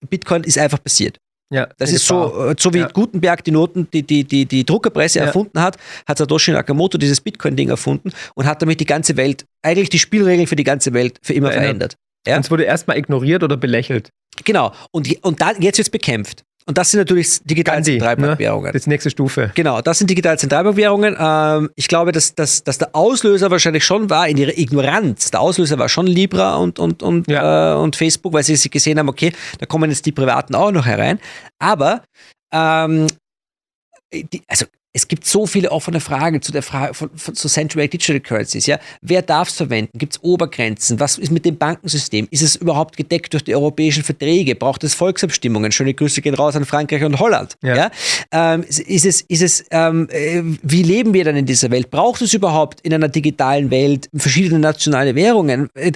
Bitcoin 0.09 0.43
ist 0.43 0.57
einfach 0.57 0.82
passiert. 0.82 1.18
Ja, 1.49 1.68
Das 1.78 1.91
ist 1.91 2.05
so, 2.05 2.49
äh, 2.49 2.55
so 2.59 2.74
wie 2.74 2.80
Ja. 2.80 2.88
Gutenberg 2.88 3.43
die 3.43 3.51
Noten, 3.51 3.89
die, 3.91 4.03
die, 4.03 4.24
die, 4.24 4.45
die 4.45 4.65
Druckerpresse 4.65 5.20
Ja. 5.20 5.26
erfunden 5.26 5.61
hat, 5.61 5.78
hat 6.05 6.18
Satoshi 6.18 6.51
Nakamoto 6.51 6.97
dieses 6.97 7.22
Bitcoin-Ding 7.22 7.70
erfunden 7.70 8.11
und 8.36 8.45
hat 8.45 8.61
damit 8.61 8.80
die 8.80 8.86
ganze 8.86 9.15
Welt, 9.18 9.45
eigentlich 9.61 9.89
die 9.89 9.99
Spielregeln 9.99 10.47
für 10.47 10.55
die 10.57 10.65
ganze 10.65 10.93
Welt 10.93 11.20
für 11.22 11.34
immer 11.34 11.51
Verändert. 11.51 11.95
Ja. 12.28 12.38
Es 12.39 12.51
wurde 12.51 12.63
erstmal 12.63 12.97
ignoriert 12.97 13.43
oder 13.43 13.57
belächelt. 13.57 14.09
Genau. 14.45 14.73
Und, 14.91 15.23
und 15.23 15.41
dann, 15.41 15.61
jetzt 15.61 15.78
wird 15.78 15.88
es 15.88 15.89
bekämpft. 15.89 16.43
Und 16.67 16.78
das 16.78 16.91
sind 16.91 16.99
natürlich 16.99 17.39
digitale 17.45 17.78
Gandhi, 17.78 17.91
ne? 17.93 17.97
Zentralbankwährungen. 17.99 18.73
Das 18.73 18.82
ist 18.82 18.86
die 18.88 18.89
nächste 18.89 19.09
Stufe. 19.09 19.51
Genau, 19.55 19.80
das 19.82 19.99
sind 19.99 20.09
digitale 20.09 20.38
Zentralbankwährungen. 20.38 21.15
Ähm, 21.17 21.69
ich 21.75 21.88
glaube, 21.88 22.11
dass, 22.11 22.36
dass, 22.36 22.61
dass 22.65 22.78
der 22.78 22.93
Auslöser 22.93 23.49
wahrscheinlich 23.51 23.86
schon 23.86 24.09
war 24.09 24.28
in 24.28 24.36
ihrer 24.36 24.57
Ignoranz. 24.57 25.32
Der 25.32 25.39
Auslöser 25.39 25.80
war 25.80 25.88
schon 25.88 26.07
Libra 26.07 26.55
und, 26.57 26.78
und, 26.78 27.03
und, 27.03 27.30
Ja. 27.32 27.75
äh, 27.75 27.78
und 27.78 27.95
Facebook, 27.95 28.34
weil 28.34 28.43
sie 28.43 28.57
sie 28.57 28.69
gesehen 28.69 28.99
haben, 28.99 29.07
okay, 29.07 29.32
da 29.59 29.65
kommen 29.65 29.89
jetzt 29.89 30.05
die 30.05 30.11
Privaten 30.11 30.55
auch 30.55 30.71
noch 30.71 30.86
herein. 30.86 31.19
Aber 31.57 32.03
ähm, 32.53 33.07
die, 34.13 34.41
also 34.47 34.65
es 34.97 35.07
gibt 35.07 35.25
so 35.27 35.45
viele 35.45 35.71
offene 35.71 35.99
Fragen 35.99 36.41
zu 36.41 36.51
der 36.51 36.63
Frage 36.63 36.95
von, 36.95 37.11
von 37.15 37.35
zu 37.35 37.47
Central 37.47 37.87
Digital 37.87 38.19
Currencies. 38.19 38.65
Ja? 38.65 38.79
Wer 39.01 39.21
darf 39.21 39.49
es 39.49 39.55
verwenden? 39.55 39.95
Gibt 39.95 40.13
es 40.13 40.23
Obergrenzen? 40.23 40.99
Was 40.99 41.19
ist 41.19 41.31
mit 41.31 41.45
dem 41.45 41.55
Bankensystem? 41.55 42.27
Ist 42.31 42.41
es 42.41 42.55
überhaupt 42.55 42.97
gedeckt 42.97 43.31
durch 43.33 43.43
die 43.43 43.53
europäischen 43.55 44.03
Verträge? 44.03 44.55
Braucht 44.55 44.83
es 44.83 44.95
Volksabstimmungen? 44.95 45.71
Schöne 45.71 45.93
Grüße 45.93 46.21
gehen 46.23 46.33
raus 46.33 46.55
an 46.55 46.65
Frankreich 46.65 47.03
und 47.03 47.19
Holland. 47.19 47.57
Ja. 47.61 47.75
Ja? 47.75 47.91
Ähm, 48.31 48.63
ist 48.63 49.05
es, 49.05 49.21
ist 49.21 49.43
es, 49.43 49.65
ähm, 49.69 50.07
äh, 50.09 50.41
wie 50.63 50.81
leben 50.81 51.13
wir 51.13 51.23
dann 51.25 51.35
in 51.35 51.45
dieser 51.45 51.69
Welt? 51.69 51.91
Braucht 51.91 52.23
es 52.23 52.33
überhaupt 52.33 52.81
in 52.81 52.91
einer 52.91 53.07
digitalen 53.07 53.69
Welt 53.69 54.09
verschiedene 54.15 54.57
nationale 54.59 55.13
Währungen? 55.13 55.69
Äh, 55.75 55.91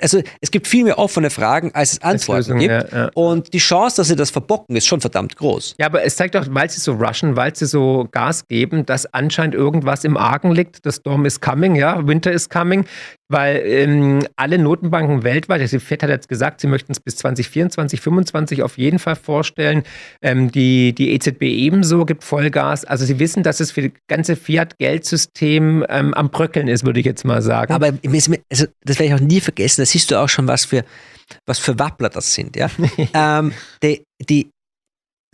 Also 0.00 0.20
es 0.40 0.50
gibt 0.50 0.66
viel 0.66 0.82
mehr 0.82 0.98
offene 0.98 1.30
Fragen, 1.30 1.70
als 1.74 1.92
es 1.92 2.02
Antworten 2.02 2.38
Lösung, 2.38 2.58
gibt. 2.58 2.72
ja, 2.72 3.04
ja. 3.04 3.10
Und 3.14 3.52
die 3.52 3.58
Chance, 3.58 3.98
dass 3.98 4.08
sie 4.08 4.16
das 4.16 4.30
verbocken, 4.30 4.74
ist 4.74 4.86
schon 4.88 5.00
verdammt 5.00 5.36
groß. 5.36 5.76
Ja, 5.78 5.86
aber 5.86 6.02
es 6.04 6.16
zeigt 6.16 6.34
doch, 6.34 6.44
weil 6.50 6.68
sie 6.68 6.80
so 6.80 6.94
rushen, 6.94 7.36
weil 7.36 7.54
sie 7.54 7.66
so 7.66 8.08
Gas 8.10 8.31
geben, 8.48 8.86
dass 8.86 9.06
anscheinend 9.12 9.54
irgendwas 9.54 10.04
im 10.04 10.16
Argen 10.16 10.52
liegt. 10.52 10.80
The 10.84 10.92
storm 10.92 11.24
is 11.24 11.40
coming, 11.40 11.74
ja, 11.74 12.06
winter 12.06 12.32
is 12.32 12.48
coming, 12.48 12.84
weil 13.28 13.62
ähm, 13.64 14.26
alle 14.36 14.58
Notenbanken 14.58 15.22
weltweit, 15.22 15.60
also 15.60 15.76
die 15.76 15.84
FED 15.84 16.02
hat 16.02 16.10
jetzt 16.10 16.28
gesagt, 16.28 16.60
sie 16.60 16.66
möchten 16.66 16.92
es 16.92 17.00
bis 17.00 17.16
2024, 17.16 18.00
2025 18.00 18.62
auf 18.62 18.78
jeden 18.78 18.98
Fall 18.98 19.16
vorstellen. 19.16 19.82
Ähm, 20.22 20.50
die, 20.50 20.94
die 20.94 21.12
EZB 21.12 21.42
ebenso 21.42 22.04
gibt 22.04 22.24
Vollgas. 22.24 22.84
Also 22.84 23.04
sie 23.04 23.18
wissen, 23.18 23.42
dass 23.42 23.60
es 23.60 23.70
für 23.70 23.88
das 23.88 23.92
ganze 24.08 24.36
Fiat-Geldsystem 24.36 25.84
ähm, 25.88 26.14
am 26.14 26.30
Bröckeln 26.30 26.68
ist, 26.68 26.84
würde 26.84 27.00
ich 27.00 27.06
jetzt 27.06 27.24
mal 27.24 27.42
sagen. 27.42 27.72
Aber 27.72 27.86
also, 27.86 28.66
das 28.84 28.98
werde 28.98 29.04
ich 29.04 29.14
auch 29.14 29.20
nie 29.20 29.40
vergessen. 29.40 29.82
Da 29.82 29.86
siehst 29.86 30.10
du 30.10 30.20
auch 30.20 30.28
schon, 30.28 30.48
was 30.48 30.64
für, 30.64 30.84
was 31.46 31.58
für 31.58 31.78
Wappler 31.78 32.08
das 32.08 32.34
sind. 32.34 32.56
Ja? 32.56 32.68
ähm, 33.14 33.52
die, 33.82 34.04
die 34.20 34.50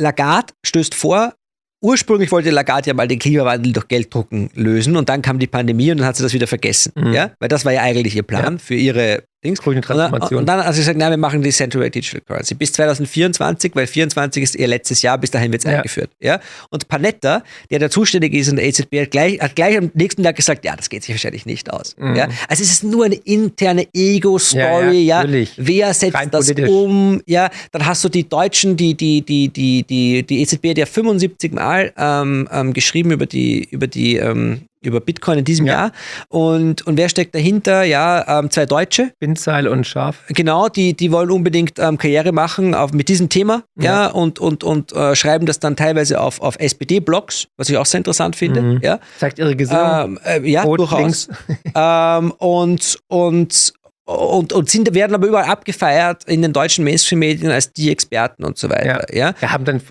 Lagarde 0.00 0.52
stößt 0.64 0.94
vor, 0.94 1.34
ursprünglich 1.80 2.32
wollte 2.32 2.50
Lagarde 2.50 2.88
ja 2.88 2.94
mal 2.94 3.08
den 3.08 3.18
Klimawandel 3.18 3.72
durch 3.72 3.88
Gelddrucken 3.88 4.50
lösen 4.54 4.96
und 4.96 5.08
dann 5.08 5.22
kam 5.22 5.38
die 5.38 5.46
Pandemie 5.46 5.90
und 5.90 5.98
dann 5.98 6.06
hat 6.06 6.16
sie 6.16 6.22
das 6.22 6.32
wieder 6.32 6.46
vergessen. 6.46 6.92
Mhm. 6.96 7.12
Ja? 7.12 7.30
Weil 7.38 7.48
das 7.48 7.64
war 7.64 7.72
ja 7.72 7.82
eigentlich 7.82 8.16
ihr 8.16 8.22
Plan 8.22 8.58
für 8.58 8.74
ihre 8.74 9.24
Dings. 9.44 9.60
Grüne 9.62 9.80
Und 9.80 10.32
und 10.32 10.46
dann 10.46 10.64
hat 10.64 10.74
sie 10.74 10.80
gesagt, 10.80 10.98
nein, 10.98 11.10
wir 11.10 11.16
machen 11.16 11.42
die 11.42 11.50
Central 11.50 11.82
Rate 11.84 11.92
Digital 12.00 12.20
Currency 12.22 12.54
bis 12.54 12.72
2024, 12.72 13.70
weil 13.74 13.86
24 13.86 14.42
ist 14.42 14.54
ihr 14.56 14.66
letztes 14.66 15.02
Jahr, 15.02 15.16
bis 15.16 15.30
dahin 15.30 15.52
wird 15.52 15.64
es 15.64 15.70
Ja. 15.70 15.76
eingeführt. 15.78 16.10
Ja? 16.20 16.40
Und 16.70 16.88
Panetta, 16.88 17.44
der 17.70 17.78
da 17.78 17.88
zuständig 17.88 18.34
ist 18.34 18.48
in 18.48 18.56
der 18.56 18.64
EZB, 18.66 19.02
hat 19.02 19.10
gleich, 19.12 19.40
hat 19.40 19.54
gleich 19.54 19.78
am 19.78 19.90
nächsten 19.94 20.24
Tag 20.24 20.34
gesagt, 20.36 20.64
ja, 20.64 20.74
das 20.74 20.88
geht 20.90 21.04
sich 21.04 21.14
wahrscheinlich 21.14 21.46
nicht 21.46 21.72
aus. 21.72 21.94
Mhm. 21.98 22.16
Ja? 22.16 22.24
Also 22.48 22.62
es 22.64 22.72
ist 22.72 22.82
nur 22.84 23.04
eine 23.04 23.14
interne 23.14 23.86
Ego-Story, 23.94 25.02
Ja, 25.02 25.24
ja. 25.24 25.46
Wer 25.56 25.94
setzt 25.94 26.14
Rein 26.14 26.30
das 26.30 26.46
politisch. 26.46 26.68
um? 26.70 27.22
Ja, 27.26 27.50
dann 27.72 27.86
hast 27.86 28.02
du 28.04 28.08
die 28.08 28.28
Deutschen, 28.28 28.76
die, 28.76 28.94
die, 28.94 29.22
die, 29.22 29.48
die, 29.48 29.84
die, 29.84 30.22
die 30.24 30.42
EZB 30.42 30.70
hat 30.70 30.78
ja 30.78 30.86
75 30.86 31.52
Mal 31.52 31.92
ähm, 31.96 32.48
ähm, 32.52 32.72
geschrieben 32.72 33.12
über 33.12 33.26
die, 33.26 33.64
über 33.70 33.86
die, 33.86 34.16
ähm, 34.16 34.62
über 34.80 35.00
Bitcoin 35.00 35.38
in 35.38 35.44
diesem 35.44 35.66
Ja. 35.66 35.72
Jahr. 35.74 35.92
Und, 36.28 36.86
und 36.86 36.96
wer 36.96 37.08
steckt 37.08 37.34
dahinter? 37.34 37.82
Ja, 37.84 38.38
ähm, 38.40 38.50
zwei 38.50 38.66
Deutsche. 38.66 39.12
Windseil 39.20 39.68
und 39.68 39.86
Schaf. 39.86 40.16
Genau, 40.28 40.68
die, 40.68 40.94
die 40.94 41.12
wollen 41.12 41.30
unbedingt 41.30 41.78
ähm, 41.78 41.98
Karriere 41.98 42.32
machen 42.32 42.74
auf, 42.74 42.92
mit 42.92 43.08
diesem 43.08 43.28
Thema, 43.28 43.62
ja, 43.76 44.04
Ja. 44.04 44.06
und, 44.08 44.38
und, 44.38 44.64
und 44.64 44.92
äh, 44.92 45.14
schreiben 45.16 45.46
das 45.46 45.58
dann 45.60 45.76
teilweise 45.76 46.20
auf, 46.20 46.40
auf 46.40 46.56
SPD-Blogs, 46.58 47.48
was 47.56 47.68
ich 47.68 47.76
auch 47.76 47.86
sehr 47.86 47.98
interessant 47.98 48.36
finde, 48.36 48.62
Mhm. 48.62 48.80
ja. 48.82 48.98
Zeigt 49.18 49.38
ihre 49.38 49.54
Gesinnung. 49.56 50.18
Ähm, 50.24 50.44
äh, 50.44 50.48
ja, 50.50 50.62
Rot, 50.62 50.78
durchaus. 50.80 51.28
ähm, 51.74 52.32
und, 52.38 52.98
und, 53.08 53.72
und, 54.08 54.54
und 54.54 54.70
sind, 54.70 54.94
werden 54.94 55.14
aber 55.14 55.26
überall 55.26 55.50
abgefeiert 55.50 56.24
in 56.24 56.40
den 56.40 56.54
deutschen 56.54 56.82
Mainstream-Medien 56.84 57.50
als 57.50 57.72
die 57.74 57.90
Experten 57.90 58.42
und 58.44 58.56
so 58.56 58.70
weiter, 58.70 59.14
ja. 59.14 59.34
Wir 59.38 59.52
haben 59.52 59.66
dann, 59.66 59.82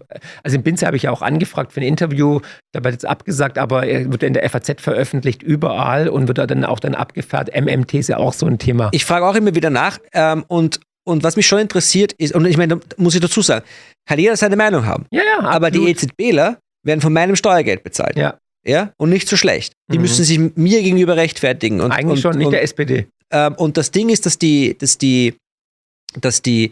also 0.41 0.57
in 0.57 0.63
Binze 0.63 0.87
habe 0.87 0.97
ich 0.97 1.03
ja 1.03 1.11
auch 1.11 1.21
angefragt 1.21 1.71
für 1.71 1.81
ein 1.81 1.85
Interview, 1.87 2.39
da 2.71 2.83
wird 2.83 2.93
jetzt 2.93 3.05
abgesagt, 3.05 3.59
aber 3.59 3.85
er 3.85 4.11
wird 4.11 4.23
in 4.23 4.33
der 4.33 4.49
FAZ 4.49 4.81
veröffentlicht, 4.81 5.43
überall 5.43 6.09
und 6.09 6.27
wird 6.27 6.39
da 6.39 6.47
dann 6.47 6.65
auch 6.65 6.79
dann 6.79 6.95
abgefährt. 6.95 7.49
MMT 7.55 7.93
ist 7.93 8.09
ja 8.09 8.17
auch 8.17 8.33
so 8.33 8.47
ein 8.47 8.57
Thema. 8.57 8.89
Ich 8.91 9.05
frage 9.05 9.23
auch 9.25 9.35
immer 9.35 9.53
wieder 9.53 9.69
nach 9.69 9.99
ähm, 10.13 10.43
und, 10.47 10.79
und 11.03 11.23
was 11.23 11.35
mich 11.35 11.45
schon 11.45 11.59
interessiert 11.59 12.13
ist, 12.13 12.33
und 12.33 12.45
ich 12.45 12.57
meine, 12.57 12.77
da 12.77 12.81
muss 12.97 13.13
ich 13.13 13.21
dazu 13.21 13.43
sagen, 13.43 13.63
kann 14.07 14.17
jeder 14.17 14.35
seine 14.35 14.55
Meinung 14.55 14.85
haben, 14.87 15.05
ja, 15.11 15.21
ja, 15.21 15.45
aber 15.47 15.69
die 15.69 15.91
absolut. 15.91 16.11
EZBler 16.19 16.57
werden 16.83 17.01
von 17.01 17.13
meinem 17.13 17.35
Steuergeld 17.35 17.83
bezahlt. 17.83 18.15
Ja, 18.17 18.39
Ja, 18.65 18.91
und 18.97 19.09
nicht 19.11 19.27
so 19.29 19.37
schlecht. 19.37 19.73
Die 19.91 19.97
Mhm. 19.97 20.01
müssen 20.01 20.25
sich 20.25 20.39
mir 20.39 20.81
gegenüber 20.81 21.15
rechtfertigen. 21.17 21.81
Und, 21.81 21.91
eigentlich 21.91 22.17
und, 22.17 22.21
schon, 22.33 22.37
nicht 22.37 22.47
und, 22.47 22.51
der 22.51 22.63
SPD. 22.63 23.07
Ähm, 23.31 23.55
und 23.55 23.77
das 23.77 23.91
Ding 23.91 24.09
ist, 24.09 24.25
dass 24.25 24.37
die, 24.37 24.77
dass 24.77 24.97
die, 24.97 25.35
dass 26.19 26.41
die, 26.41 26.69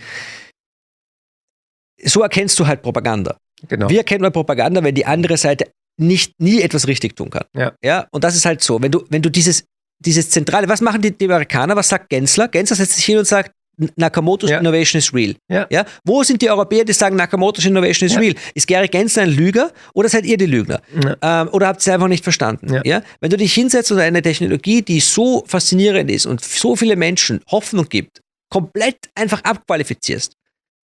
so 2.04 2.22
erkennst 2.22 2.60
du 2.60 2.68
halt 2.68 2.82
Propaganda. 2.82 3.38
Genau. 3.68 3.90
Wie 3.90 3.98
erkennt 3.98 4.22
man 4.22 4.32
Propaganda, 4.32 4.84
wenn 4.84 4.96
die 4.96 5.06
andere 5.06 5.38
Seite 5.38 5.72
nicht, 5.98 6.34
nie 6.40 6.62
etwas 6.62 6.88
richtig 6.88 7.16
tun 7.16 7.30
kann? 7.30 7.46
Ja. 7.56 7.74
ja. 7.84 8.08
Und 8.12 8.24
das 8.24 8.36
ist 8.36 8.46
halt 8.46 8.62
so. 8.62 8.82
Wenn 8.82 8.92
du, 8.92 9.06
wenn 9.10 9.22
du 9.22 9.30
dieses, 9.30 9.64
dieses 10.00 10.30
Zentrale, 10.30 10.68
was 10.68 10.82
machen 10.82 11.02
die, 11.02 11.18
die 11.18 11.26
Amerikaner? 11.26 11.76
Was 11.76 11.90
sagt 11.90 12.10
Gensler? 12.10 12.48
Gensler 12.48 12.76
setzt 12.76 12.94
sich 12.94 13.06
hin 13.06 13.18
und 13.18 13.26
sagt, 13.26 13.52
Nakamoto's 13.96 14.50
Ja. 14.50 14.60
Innovation 14.60 14.98
is 15.00 15.14
real. 15.14 15.36
Ja. 15.50 15.68
Ja? 15.70 15.86
Wo 16.04 16.24
sind 16.24 16.42
die 16.42 16.50
Europäer, 16.50 16.86
die 16.86 16.94
sagen, 16.94 17.16
Nakamoto's 17.16 17.66
Innovation 17.66 18.08
is 18.08 18.14
Ja. 18.14 18.20
real? 18.20 18.36
Ist 18.54 18.68
Gary 18.68 18.88
Gensler 18.88 19.24
ein 19.24 19.30
Lüger 19.32 19.72
oder 19.94 20.10
seid 20.10 20.26
ihr 20.26 20.38
die 20.38 20.46
Lügner? 20.46 20.82
Ähm, 21.22 21.50
oder 21.52 21.68
habt 21.68 21.80
ihr 21.80 21.82
es 21.82 21.94
einfach 21.94 22.08
nicht 22.08 22.24
verstanden? 22.24 22.82
Ja. 22.84 23.02
Wenn 23.20 23.30
du 23.30 23.38
dich 23.38 23.54
hinsetzt 23.54 23.92
und 23.92 24.00
eine 24.00 24.22
Technologie, 24.22 24.82
die 24.82 25.00
so 25.00 25.44
faszinierend 25.48 26.10
ist 26.12 26.26
und 26.26 26.44
so 26.44 26.76
viele 26.76 26.96
Menschen 26.96 27.42
Hoffnung 27.52 27.88
gibt, 27.90 28.22
komplett 28.50 28.98
einfach 29.16 29.44
abqualifizierst, 29.44 30.34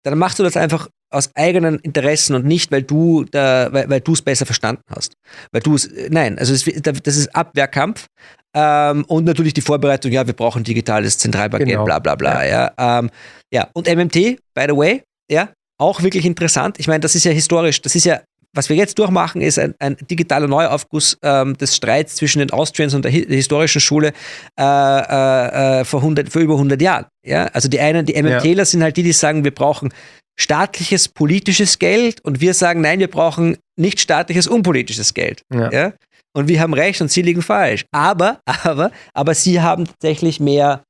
dann 0.03 0.19
machst 0.19 0.39
du 0.39 0.43
das 0.43 0.57
einfach 0.57 0.89
aus 1.11 1.31
eigenen 1.37 1.79
Interessen 1.79 2.35
und 2.35 2.45
nicht, 2.45 2.73
weil 2.73 2.83
du 2.83 3.25
da, 3.31 3.69
weil, 3.73 3.89
weil 3.89 4.01
du 4.01 4.13
es 4.15 4.21
besser 4.23 4.45
verstanden 4.47 4.83
hast. 4.95 5.15
Weil 5.53 5.63
du 5.63 5.77
es, 5.77 5.89
nein, 6.11 6.39
also 6.39 6.53
das 6.53 7.17
ist 7.17 7.35
Abwehrkampf 7.35 8.07
ähm, 8.55 9.05
und 9.07 9.25
natürlich 9.25 9.55
die 9.55 9.61
Vorbereitung, 9.61 10.13
ja, 10.13 10.27
wir 10.27 10.35
brauchen 10.35 10.63
digitales 10.65 11.19
Zentralbankgeld, 11.19 11.71
Genau. 11.73 11.85
bla 11.85 11.99
bla 11.99 12.15
bla, 12.15 12.45
ja. 12.47 12.73
Ähm, 12.79 13.11
ja. 13.53 13.69
Und 13.75 13.89
MMT, 13.89 14.15
by 14.55 14.67
the 14.69 14.77
way, 14.77 15.03
ja, 15.31 15.49
auch 15.79 16.03
wirklich 16.03 16.25
interessant. 16.25 16.79
Ich 16.79 16.87
meine, 16.87 17.01
das 17.01 17.15
ist 17.15 17.25
ja 17.25 17.33
historisch, 17.33 17.83
das 17.83 17.95
ist 17.95 18.05
ja, 18.05 18.21
was 18.57 18.69
wir 18.69 18.77
jetzt 18.77 18.97
durchmachen, 19.01 19.41
ist 19.41 19.59
ein, 19.59 19.75
ein 19.81 19.97
digitaler 20.09 20.47
Neuaufguss 20.47 21.19
ähm, 21.23 21.57
des 21.59 21.75
Streits 21.75 22.15
zwischen 22.15 22.39
den 22.39 22.51
Austrians 22.53 22.95
und 22.95 23.05
der, 23.05 23.11
hi- 23.11 23.27
der 23.27 23.35
historischen 23.37 23.81
Schule 23.81 24.13
äh, 24.57 24.63
äh, 24.63 25.81
äh, 25.81 25.85
vor, 25.85 26.01
100, 26.01 26.29
vor 26.31 26.41
über 26.41 26.55
100 26.55 26.81
Jahren. 26.81 27.07
Ja? 27.27 27.47
Also 27.47 27.69
die 27.69 27.81
einen, 27.81 28.07
die 28.07 28.15
MMTler 28.23 28.65
sind 28.65 28.83
halt 28.85 28.97
die, 28.97 29.03
die 29.03 29.13
sagen, 29.13 29.43
wir 29.43 29.53
brauchen 29.53 29.93
staatliches, 30.39 31.09
politisches 31.09 31.79
Geld 31.79 32.21
und 32.25 32.41
wir 32.41 32.55
sagen, 32.55 32.81
nein, 32.81 32.99
wir 33.01 33.09
brauchen 33.11 33.57
nicht 33.77 34.01
staatliches, 34.01 34.47
unpolitisches 34.47 35.15
Geld. 35.15 35.43
Ja. 35.53 35.71
Ja? 35.73 35.93
Und 36.37 36.49
wir 36.49 36.61
haben 36.61 36.75
recht 36.75 37.01
und 37.01 37.11
sie 37.11 37.23
liegen 37.23 37.43
falsch. 37.43 37.85
Aber, 37.93 38.41
aber, 38.65 38.91
aber 39.13 39.35
sie 39.35 39.61
haben 39.61 39.85
tatsächlich 39.87 40.41
mehr, 40.41 40.83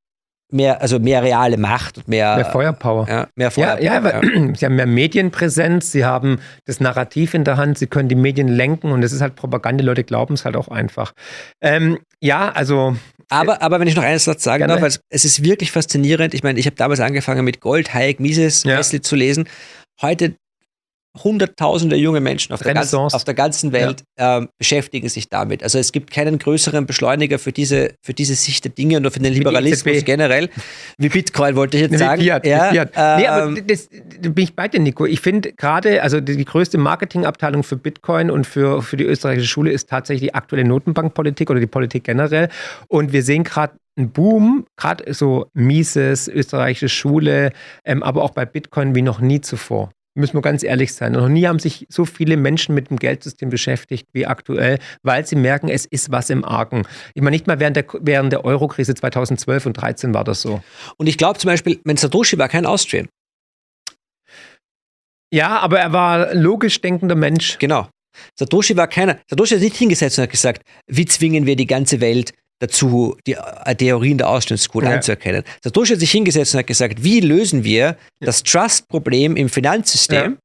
mehr, 0.51 0.81
also 0.81 0.99
mehr 0.99 1.23
reale 1.23 1.57
Macht 1.59 1.99
und 1.99 2.09
mehr, 2.09 2.37
Mehr 2.37 2.47
Feuerpower. 2.47 3.07
ja, 3.09 3.27
mehr 3.37 3.47
Ja, 3.49 3.51
Feuer. 3.51 3.81
ja, 3.83 4.03
weil 4.05 4.55
sie 4.57 4.65
haben 4.65 4.77
mehr 4.77 4.87
Medienpräsenz, 4.87 5.93
sie 5.93 6.05
haben 6.05 6.39
das 6.65 6.81
Narrativ 6.81 7.35
in 7.35 7.45
der 7.45 7.57
Hand, 7.59 7.77
sie 7.79 7.87
können 7.87 8.09
die 8.09 8.15
Medien 8.15 8.49
lenken 8.49 8.91
und 8.91 9.03
es 9.03 9.13
ist 9.13 9.21
halt 9.21 9.37
Propaganda, 9.37 9.83
die 9.83 9.87
Leute 9.87 10.05
glauben 10.05 10.35
es 10.35 10.45
halt 10.45 10.57
auch 10.57 10.69
einfach. 10.69 11.13
Ähm, 11.61 11.99
ja, 12.21 12.51
also 12.51 12.97
Aber, 13.29 13.61
aber 13.61 13.81
wenn 13.81 13.89
ich 13.89 13.97
noch 13.97 14.03
einen 14.05 14.19
Satz 14.19 14.43
sagen 14.45 14.61
Gerne. 14.61 14.73
darf, 14.75 14.81
weil 14.83 14.89
es, 14.89 15.01
es 15.11 15.25
ist 15.27 15.43
wirklich 15.45 15.73
faszinierend. 15.73 16.33
Ich 16.35 16.43
meine, 16.43 16.59
ich 16.59 16.67
habe 16.67 16.77
damals 16.77 17.01
angefangen 17.01 17.45
mit 17.45 17.61
Gold, 17.61 17.93
Hayek, 17.93 18.19
Mises, 18.21 18.65
Ja. 18.65 18.79
Wesley 18.79 19.03
zu 19.03 19.15
lesen. 19.17 19.47
Heute 20.01 20.35
hunderttausende 21.23 21.97
junge 21.97 22.21
Menschen 22.21 22.53
auf 22.53 22.63
der, 22.63 22.75
ganzen, 22.75 22.97
auf 22.97 23.25
der 23.25 23.35
ganzen 23.35 23.73
Welt 23.73 24.03
ähm, 24.17 24.49
beschäftigen 24.59 25.09
sich 25.09 25.29
damit. 25.29 25.63
Also 25.63 25.79
es 25.79 25.93
gibt 25.93 26.11
keinen 26.11 26.39
größeren 26.39 26.87
Beschleuniger 26.87 27.39
für 27.39 27.53
diese, 27.53 27.95
für 28.03 28.15
diese 28.15 28.35
Sicht 28.35 28.65
der 28.65 28.73
Dinge 28.73 28.97
und 28.97 29.11
für 29.11 29.21
den 29.21 29.33
Liberalismus 29.33 29.95
EZB. 29.95 30.07
generell. 30.07 30.51
Wie 30.99 31.09
Bitcoin 31.09 31.55
wollte 31.55 31.77
ich 31.77 31.83
jetzt 31.85 31.93
Wie 31.93 31.99
sagen. 31.99 32.21
Fiat, 32.21 32.47
ja, 32.47 32.71
wie 32.71 32.75
Fiat. 32.75 32.91
nee, 33.19 33.27
aber 33.27 33.45
ähm, 33.45 33.67
das, 33.67 33.89
da 33.89 34.29
bin 34.29 34.45
ich 34.45 34.57
bei 34.57 34.67
dir, 34.67 34.81
Nico. 34.81 35.07
Ich 35.07 35.21
finde 35.21 35.53
gerade, 35.53 36.03
also 36.03 36.21
die, 36.21 36.45
größte 36.45 36.79
Marketingabteilung 36.79 37.63
für 37.63 37.77
Bitcoin 37.77 38.31
und 38.31 38.47
für, 38.47 38.83
für 38.83 38.97
die 38.97 39.05
österreichische 39.05 39.49
Schule 39.49 39.71
ist 39.71 39.89
tatsächlich 39.89 40.31
die 40.31 40.35
aktuelle 40.35 40.65
Notenbankpolitik 40.65 41.49
oder 41.49 41.61
die 41.61 41.67
Politik 41.67 42.05
generell. 42.05 42.49
Und 42.89 43.13
wir 43.13 43.23
sehen 43.23 43.45
gerade 43.45 43.75
einen 43.97 44.11
Boom, 44.11 44.67
gerade 44.77 45.13
so 45.15 45.47
Mises, 45.55 46.27
österreichische 46.29 46.89
Schule, 46.89 47.53
ähm, 47.85 48.03
aber 48.03 48.23
auch 48.23 48.31
bei 48.31 48.45
Bitcoin 48.45 48.95
wie 48.95 49.03
noch 49.03 49.21
nie 49.21 49.41
zuvor. 49.41 49.91
Müssen 50.17 50.37
wir 50.37 50.43
ganz 50.43 50.63
ehrlich 50.63 50.95
sein. 50.95 51.13
Noch 51.13 51.29
nie 51.29 51.47
haben 51.47 51.59
sich 51.59 51.87
so 51.89 52.05
viele 52.05 52.37
Menschen 52.37 52.75
mit 52.75 52.89
dem 52.89 52.99
Geldsystem 52.99 53.51
beschäftigt 53.51 54.07
wie 54.13 54.27
aktuell, 54.27 54.79
weil 55.03 55.27
sie 55.27 55.35
merken, 55.35 55.69
es 55.69 55.87
ist 55.87 56.13
was 56.13 56.31
im 56.31 56.45
Argen. 56.45 56.87
Ich 57.15 57.23
meine, 57.23 57.35
nicht 57.35 57.49
mal 57.49 57.59
während 57.59 57.77
der, 57.77 57.85
während 58.01 58.33
der 58.33 58.45
Euro-Krise 58.45 58.95
2012 58.95 59.67
und 59.67 59.75
2013 59.75 60.15
war 60.15 60.23
das 60.23 60.41
so. 60.41 60.63
Und 60.99 61.09
ich 61.09 61.19
glaube 61.19 61.41
zum 61.41 61.49
Beispiel, 61.49 61.81
mein 61.83 61.97
Satoshi 61.97 62.39
war 62.39 62.49
kein 62.49 62.65
Austrian. 62.65 63.09
Ja, 65.33 65.59
aber 65.59 65.81
er 65.81 65.93
war 65.93 66.33
logisch 66.33 66.81
denkender 66.81 67.17
Mensch. 67.17 67.59
Genau. 67.59 67.89
Satoshi 68.39 68.77
war 68.77 68.87
keiner. 68.87 69.19
Satoshi 69.29 69.55
hat 69.55 69.61
sich 69.61 69.71
nicht 69.71 69.79
hingesetzt 69.79 70.17
und 70.19 70.23
hat 70.23 70.31
gesagt, 70.31 70.63
wie 70.87 71.07
zwingen 71.07 71.45
wir 71.45 71.57
die 71.57 71.67
ganze 71.67 72.01
Welt 72.01 72.33
dazu, 72.67 73.17
die 73.27 73.33
äh, 73.35 73.75
Theorien 73.75 74.19
der 74.19 74.29
Austrian 74.29 74.59
School 74.59 74.85
Ja. 74.85 74.91
anzuerkennen. 74.95 75.43
Satoshi 75.63 75.93
hat 75.95 76.01
sich 76.01 76.11
hingesetzt 76.11 76.55
und 76.55 76.59
hat 76.61 76.67
gesagt, 76.67 77.03
wie 77.03 77.21
lösen 77.21 77.65
wir 77.65 77.97
das 78.21 78.43
Trust-Problem 78.43 79.37
im 79.37 79.49
Finanzsystem 79.49 80.39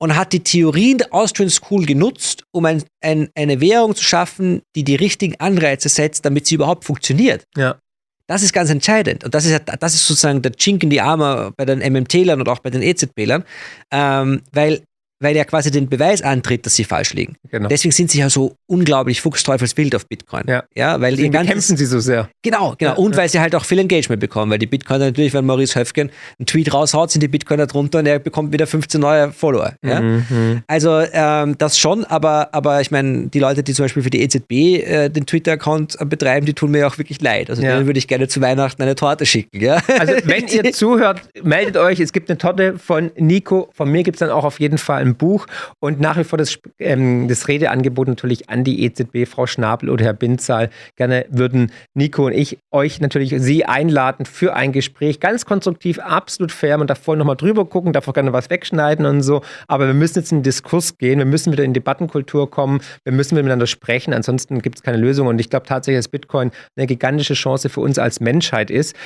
und 0.00 0.16
hat 0.16 0.32
die 0.32 0.40
Theorien 0.40 0.98
der 0.98 1.14
Austrian 1.14 1.50
School 1.50 1.86
genutzt, 1.86 2.42
um 2.52 2.64
ein, 2.66 2.82
ein, 3.02 3.28
eine 3.34 3.60
Währung 3.60 3.94
zu 3.94 4.02
schaffen, 4.04 4.62
die 4.76 4.84
die 4.84 4.96
richtigen 4.96 5.38
Anreize 5.40 5.88
setzt, 5.88 6.24
damit 6.24 6.46
sie 6.46 6.56
überhaupt 6.56 6.84
funktioniert. 6.84 7.44
Ja. 7.56 7.78
Das 8.26 8.42
ist 8.42 8.52
ganz 8.54 8.70
entscheidend. 8.70 9.22
Und 9.24 9.34
das 9.34 9.44
ist, 9.44 9.50
ja- 9.52 9.58
das 9.58 9.94
ist 9.94 10.06
sozusagen 10.06 10.40
der 10.42 10.52
Chink 10.52 10.82
in 10.82 10.90
die 10.90 11.00
Arme 11.00 11.52
bei 11.56 11.64
den 11.66 11.80
MMT-Lern 11.80 12.40
und 12.40 12.48
auch 12.48 12.58
bei 12.60 12.70
den 12.70 12.82
EZB-Lern, 12.82 13.44
ähm, 13.92 14.42
weil, 14.52 14.82
weil 15.20 15.36
er 15.36 15.44
quasi 15.44 15.70
den 15.70 15.88
Beweis 15.88 16.22
antritt, 16.22 16.66
dass 16.66 16.74
sie 16.74 16.84
falsch 16.84 17.14
liegen. 17.14 17.36
Genau. 17.50 17.68
Deswegen 17.68 17.92
sind 17.92 18.10
sie 18.10 18.18
ja 18.18 18.28
so 18.28 18.56
unglaublich 18.66 19.20
fuchsteufelswild 19.20 19.94
auf 19.94 20.06
Bitcoin. 20.06 20.42
Ja. 20.48 20.64
ja 20.74 21.00
weil 21.00 21.12
die 21.12 21.16
Deswegen 21.16 21.32
ganzen, 21.32 21.50
kämpfen 21.52 21.76
sie 21.76 21.86
so 21.86 22.00
sehr. 22.00 22.28
Genau, 22.42 22.74
genau. 22.76 22.92
Ja, 22.92 22.96
und 22.96 23.12
ja. 23.12 23.18
weil 23.18 23.28
sie 23.28 23.40
halt 23.40 23.54
auch 23.54 23.64
viel 23.64 23.78
Engagement 23.78 24.20
bekommen, 24.20 24.50
weil 24.50 24.58
die 24.58 24.66
Bitcoiner 24.66 25.06
natürlich, 25.06 25.32
wenn 25.32 25.46
Maurice 25.46 25.78
Höfgen 25.78 26.10
einen 26.38 26.46
Tweet 26.46 26.74
raushaut, 26.74 27.10
sind 27.12 27.22
die 27.22 27.28
Bitcoiner 27.28 27.66
drunter 27.66 28.00
und 28.00 28.06
er 28.06 28.18
bekommt 28.18 28.52
wieder 28.52 28.66
15 28.66 29.00
neue 29.00 29.32
Follower. 29.32 29.74
Ja? 29.84 30.00
Mhm. 30.00 30.62
Also 30.66 31.00
ähm, 31.12 31.56
das 31.58 31.78
schon, 31.78 32.04
aber, 32.04 32.48
aber 32.52 32.80
ich 32.80 32.90
meine, 32.90 33.28
die 33.28 33.38
Leute, 33.38 33.62
die 33.62 33.72
zum 33.72 33.84
Beispiel 33.84 34.02
für 34.02 34.10
die 34.10 34.20
EZB 34.22 34.52
äh, 34.52 35.08
den 35.10 35.26
Twitter-Account 35.26 36.00
äh, 36.00 36.04
betreiben, 36.04 36.44
die 36.44 36.54
tun 36.54 36.72
mir 36.72 36.86
auch 36.86 36.98
wirklich 36.98 37.20
leid. 37.20 37.50
Also 37.50 37.62
Ja. 37.62 37.74
denen 37.74 37.86
würde 37.86 37.98
ich 37.98 38.08
gerne 38.08 38.28
zu 38.28 38.40
Weihnachten 38.40 38.82
eine 38.82 38.96
Torte 38.96 39.26
schicken. 39.26 39.60
Ja? 39.60 39.80
Also 39.98 40.14
wenn 40.24 40.48
ihr 40.48 40.72
zuhört, 40.72 41.22
meldet 41.42 41.76
euch. 41.76 42.00
Es 42.00 42.12
gibt 42.12 42.28
eine 42.28 42.38
Torte 42.38 42.78
von 42.78 43.12
Nico. 43.16 43.68
Von 43.72 43.90
mir 43.90 44.02
gibt 44.02 44.16
es 44.16 44.20
dann 44.20 44.30
auch 44.30 44.44
auf 44.44 44.58
jeden 44.58 44.78
Fall 44.78 45.03
ein 45.04 45.16
Buch. 45.16 45.46
Und 45.80 46.00
nach 46.00 46.16
wie 46.16 46.24
vor 46.24 46.38
das, 46.38 46.58
ähm, 46.78 47.28
das 47.28 47.48
Redeangebot 47.48 48.08
natürlich 48.08 48.50
an 48.50 48.64
die 48.64 48.84
EZB, 48.84 49.26
Frau 49.26 49.46
Schnabel 49.46 49.90
oder 49.90 50.04
Herr 50.04 50.14
Binzahl. 50.14 50.70
Gerne 50.96 51.26
würden 51.28 51.72
Nico 51.94 52.26
und 52.26 52.32
ich 52.32 52.58
euch 52.70 53.00
natürlich 53.00 53.34
Sie 53.38 53.64
einladen 53.64 54.26
für 54.26 54.54
ein 54.54 54.72
Gespräch. 54.72 55.20
Ganz 55.20 55.46
konstruktiv, 55.46 55.98
absolut 55.98 56.52
fair. 56.52 56.78
Man 56.78 56.86
darf 56.86 57.00
vorher 57.00 57.18
nochmal 57.18 57.36
drüber 57.36 57.64
gucken, 57.64 57.92
darf 57.92 58.08
auch 58.08 58.14
gerne 58.14 58.32
was 58.32 58.50
wegschneiden 58.50 59.06
und 59.06 59.22
so. 59.22 59.42
Aber 59.68 59.86
wir 59.86 59.94
müssen 59.94 60.18
jetzt 60.18 60.32
in 60.32 60.38
den 60.38 60.44
Diskurs 60.44 60.98
gehen. 60.98 61.18
Wir 61.18 61.26
müssen 61.26 61.52
wieder 61.52 61.64
in 61.64 61.74
Debattenkultur 61.74 62.50
kommen. 62.50 62.80
Wir 63.04 63.12
müssen 63.12 63.34
miteinander 63.34 63.66
sprechen. 63.66 64.14
Ansonsten 64.14 64.62
gibt 64.62 64.76
es 64.76 64.82
keine 64.82 64.96
Lösung. 64.96 65.26
Und 65.26 65.38
ich 65.38 65.50
glaube 65.50 65.66
tatsächlich, 65.66 65.98
dass 65.98 66.08
Bitcoin 66.08 66.50
eine 66.76 66.86
gigantische 66.86 67.34
Chance 67.34 67.68
für 67.68 67.80
uns 67.80 67.98
als 67.98 68.20
Menschheit 68.20 68.70
ist. 68.70 68.96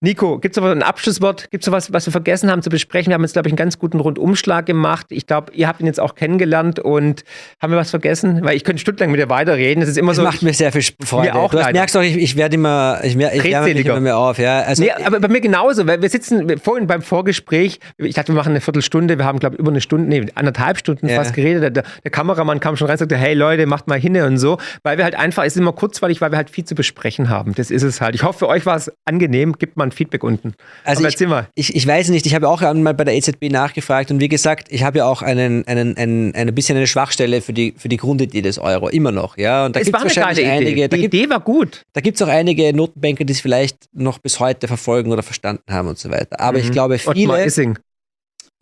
Nico, 0.00 0.38
gibt 0.38 0.54
es 0.54 0.62
noch 0.62 0.68
ein 0.70 0.82
Abschlusswort? 0.82 1.50
Gibt 1.50 1.64
es 1.64 1.66
noch 1.66 1.72
was, 1.74 1.90
was 1.90 2.04
wir 2.04 2.12
vergessen 2.12 2.50
haben 2.50 2.60
zu 2.60 2.68
besprechen? 2.68 3.10
Wir 3.10 3.14
haben 3.14 3.22
jetzt, 3.22 3.32
glaube 3.32 3.48
ich, 3.48 3.52
einen 3.52 3.56
ganz 3.56 3.78
guten 3.78 4.00
Rundumschlag 4.00 4.66
gemacht. 4.66 5.06
Ich 5.08 5.26
glaube, 5.26 5.52
ihr 5.54 5.66
habt 5.66 5.80
ihn 5.80 5.86
jetzt 5.86 5.98
auch 5.98 6.14
kennengelernt 6.14 6.78
und 6.78 7.24
haben 7.62 7.72
wir 7.72 7.78
was 7.78 7.88
vergessen? 7.90 8.40
Weil 8.44 8.54
ich 8.54 8.64
könnte 8.64 8.80
stundenlang 8.82 9.12
mit 9.12 9.20
dir 9.20 9.30
weiterreden. 9.30 9.82
Es 9.82 9.88
ist 9.88 9.96
immer 9.96 10.08
Das 10.10 10.16
so. 10.18 10.22
macht 10.24 10.42
mir 10.42 10.52
sehr 10.52 10.72
viel 10.72 10.82
Freude. 11.06 11.32
Mir 11.32 11.36
auch 11.36 11.50
du 11.50 11.58
hast, 11.58 11.72
merkst 11.72 11.96
auch, 11.96 12.02
ich, 12.02 12.18
ich 12.18 12.36
werde 12.36 12.56
immer, 12.56 12.98
ich, 13.02 13.16
ich 13.16 13.44
wärme 13.44 13.72
mich 13.72 13.86
immer 13.86 14.00
mehr 14.00 14.18
auf. 14.18 14.38
Ja? 14.38 14.60
Also, 14.60 14.82
Nee, 14.82 14.90
aber 14.90 15.20
bei 15.20 15.28
mir 15.28 15.40
genauso, 15.40 15.86
weil 15.86 16.02
wir 16.02 16.10
sitzen 16.10 16.58
vorhin 16.58 16.86
beim 16.86 17.00
Vorgespräch, 17.00 17.78
ich 17.96 18.14
dachte, 18.14 18.32
wir 18.32 18.36
machen 18.36 18.50
eine 18.50 18.60
Viertelstunde, 18.60 19.16
wir 19.16 19.24
haben, 19.24 19.38
glaube 19.38 19.54
ich, 19.54 19.60
über 19.60 19.70
eine 19.70 19.80
Stunde, 19.80 20.08
nee, 20.08 20.26
anderthalb 20.34 20.76
Stunden 20.76 21.08
Ja. 21.08 21.16
fast 21.16 21.32
geredet. 21.32 21.62
Der, 21.76 21.82
der, 22.04 22.10
Kameramann 22.10 22.60
kam 22.60 22.76
schon 22.76 22.88
rein 22.88 22.94
und 22.94 22.98
sagte, 22.98 23.16
hey 23.16 23.32
Leute, 23.32 23.64
macht 23.64 23.88
mal 23.88 23.98
hinne 23.98 24.26
und 24.26 24.36
so, 24.36 24.58
weil 24.82 24.98
wir 24.98 25.04
halt 25.04 25.14
einfach, 25.14 25.44
es 25.44 25.54
ist 25.54 25.60
immer 25.60 25.72
kurzweilig, 25.72 26.20
weil 26.20 26.30
wir 26.30 26.36
halt 26.36 26.50
viel 26.50 26.64
zu 26.64 26.74
besprechen 26.74 27.30
haben. 27.30 27.54
Das 27.54 27.70
ist 27.70 27.82
es 27.84 28.02
halt. 28.02 28.14
Ich 28.14 28.22
hoffe, 28.22 28.40
für 28.40 28.48
euch 28.48 28.66
war 28.66 28.76
es 28.76 28.92
angenehm. 29.06 29.54
Gebt 29.54 29.78
mal 29.78 29.84
ein 29.84 29.93
Feedback 29.94 30.22
unten. 30.24 30.54
Also 30.84 31.00
Aber 31.00 31.08
ich, 31.08 31.14
erzähl 31.14 31.28
mal. 31.28 31.48
ich, 31.54 31.74
ich 31.74 31.86
weiß 31.86 32.08
nicht, 32.10 32.26
ich 32.26 32.34
habe 32.34 32.48
auch 32.48 32.60
einmal 32.62 32.94
bei 32.94 33.04
der 33.04 33.14
EZB 33.14 33.50
nachgefragt 33.50 34.10
und 34.10 34.20
wie 34.20 34.28
gesagt, 34.28 34.68
ich 34.70 34.82
habe 34.82 34.98
ja 34.98 35.06
auch 35.06 35.22
einen, 35.22 35.66
einen, 35.66 35.96
einen, 35.96 36.34
ein 36.34 36.54
bisschen 36.54 36.76
eine 36.76 36.86
Schwachstelle 36.86 37.40
für 37.40 37.52
die, 37.52 37.74
für 37.76 37.88
die 37.88 37.96
Grundidee 37.96 38.42
des 38.42 38.58
Euro, 38.58 38.88
immer 38.88 39.12
noch. 39.12 39.38
Ja? 39.38 39.64
Und 39.66 39.76
da 39.76 39.80
Es 39.80 39.86
gibt 39.86 39.98
war 39.98 40.04
es 40.06 40.16
eine 40.18 40.26
geile 40.26 40.40
Idee. 40.42 40.50
einige, 40.50 40.88
Die 40.88 41.00
gibt 41.02 41.14
Idee 41.14 41.30
war 41.30 41.40
gut. 41.40 41.82
da 41.94 42.00
gibt's 42.00 42.20
auch 42.22 42.28
einige 42.28 42.74
Notenbanker, 42.76 43.24
die 43.24 43.32
es 43.32 43.40
vielleicht 43.40 43.76
noch 43.92 44.18
bis 44.18 44.40
heute 44.40 44.68
verfolgen 44.68 45.12
oder 45.12 45.22
verstanden 45.22 45.62
haben 45.70 45.88
und 45.88 45.98
so 45.98 46.10
weiter. 46.10 46.38
Aber 46.40 46.58
ich 46.58 46.70
glaube, 46.72 46.94
Ottmar 46.96 47.14
viele, 47.14 47.44
Issing. 47.46 47.78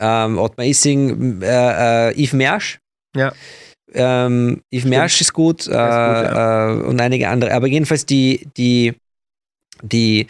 ähm, 0.01 0.39
Ottmar 0.39 0.67
Issing, 0.67 1.43
äh, 1.43 2.11
äh, 2.11 2.23
Yves 2.23 2.33
Mersch, 2.33 2.79
Ja. 3.17 3.33
ähm, 3.95 4.63
Yves 4.73 4.85
Mersch 4.87 5.21
ist 5.21 5.33
gut, 5.33 5.67
äh, 5.67 5.71
gut, 5.71 5.77
äh, 5.77 6.87
und 6.89 7.01
einige 7.01 7.29
andere. 7.29 7.53
Aber 7.53 7.67
jedenfalls 7.67 8.07
die, 8.07 8.49
die, 8.57 8.95
die, 9.83 10.27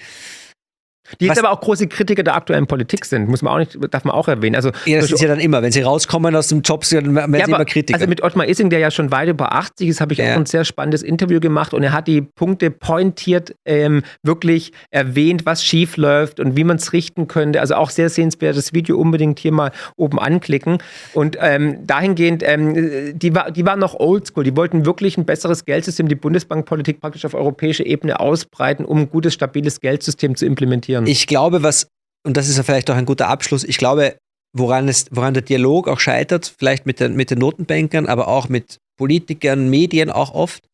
Die 1.20 1.26
jetzt 1.26 1.38
aber 1.38 1.50
auch 1.50 1.60
große 1.60 1.86
Kritiker 1.88 2.22
der 2.22 2.34
aktuellen 2.36 2.66
Politik 2.66 3.04
sind, 3.04 3.28
muss 3.28 3.42
man 3.42 3.52
auch 3.52 3.58
nicht, 3.58 3.76
darf 3.90 4.04
man 4.04 4.14
auch 4.14 4.28
erwähnen. 4.28 4.56
Also, 4.56 4.70
ja, 4.86 5.00
das 5.00 5.10
ist 5.10 5.20
ja 5.20 5.28
dann 5.28 5.40
immer, 5.40 5.62
wenn 5.62 5.72
sie 5.72 5.82
rauskommen 5.82 6.34
aus 6.34 6.48
dem 6.48 6.62
Job, 6.62 6.84
dann 6.90 7.14
werden 7.14 7.34
Ja, 7.34 7.44
sie 7.46 7.52
immer 7.52 7.64
Kritiker. 7.64 7.96
Also 7.98 8.08
mit 8.08 8.22
Ottmar 8.22 8.48
Issing, 8.48 8.70
der 8.70 8.78
ja 8.78 8.90
schon 8.90 9.10
weit 9.10 9.28
über 9.28 9.52
80 9.52 9.88
ist, 9.88 10.00
habe 10.00 10.12
ich 10.12 10.18
Ja. 10.18 10.32
auch 10.32 10.38
ein 10.38 10.46
sehr 10.46 10.64
spannendes 10.64 11.02
Interview 11.02 11.40
gemacht 11.40 11.74
und 11.74 11.82
er 11.82 11.92
hat 11.92 12.08
die 12.08 12.22
Punkte 12.22 12.70
pointiert 12.70 13.54
ähm, 13.64 14.02
wirklich 14.22 14.72
erwähnt, 14.90 15.46
was 15.46 15.64
schief 15.64 15.96
läuft 15.96 16.40
und 16.40 16.56
wie 16.56 16.64
man 16.64 16.76
es 16.76 16.92
richten 16.92 17.28
könnte. 17.28 17.60
Also 17.60 17.74
auch 17.74 17.90
sehr 17.90 18.08
sehenswertes 18.08 18.72
Video, 18.72 18.98
unbedingt 18.98 19.38
hier 19.38 19.52
mal 19.52 19.70
oben 19.96 20.18
anklicken. 20.18 20.78
Und 21.14 21.36
ähm, 21.40 21.86
dahingehend, 21.86 22.42
ähm, 22.46 23.18
die, 23.18 23.34
war, 23.34 23.50
die 23.50 23.64
waren 23.66 23.78
noch 23.78 23.94
oldschool, 23.94 24.44
die 24.44 24.56
wollten 24.56 24.86
wirklich 24.86 25.16
ein 25.16 25.24
besseres 25.24 25.64
Geldsystem, 25.64 26.08
die 26.08 26.14
Bundesbankpolitik 26.14 27.00
praktisch 27.00 27.24
auf 27.24 27.34
europäischer 27.34 27.86
Ebene 27.86 28.20
ausbreiten, 28.20 28.84
um 28.84 28.98
ein 28.98 29.10
gutes, 29.10 29.34
stabiles 29.34 29.80
Geldsystem 29.80 30.36
zu 30.36 30.46
implementieren. 30.46 31.01
Ich 31.06 31.26
glaube, 31.26 31.62
was, 31.62 31.88
und 32.24 32.36
das 32.36 32.48
ist 32.48 32.56
ja 32.56 32.62
vielleicht 32.62 32.90
auch 32.90 32.96
ein 32.96 33.06
guter 33.06 33.28
Abschluss, 33.28 33.64
ich 33.64 33.78
glaube, 33.78 34.16
woran, 34.52 34.88
es, 34.88 35.06
woran 35.10 35.34
der 35.34 35.42
Dialog 35.42 35.88
auch 35.88 36.00
scheitert, 36.00 36.54
vielleicht 36.58 36.86
mit 36.86 37.00
den, 37.00 37.14
mit 37.14 37.30
den 37.30 37.38
Notenbankern, 37.38 38.06
aber 38.06 38.28
auch 38.28 38.48
mit 38.48 38.78
Politikern, 38.96 39.68
Medien 39.70 40.10
auch 40.10 40.34
oft, 40.34 40.64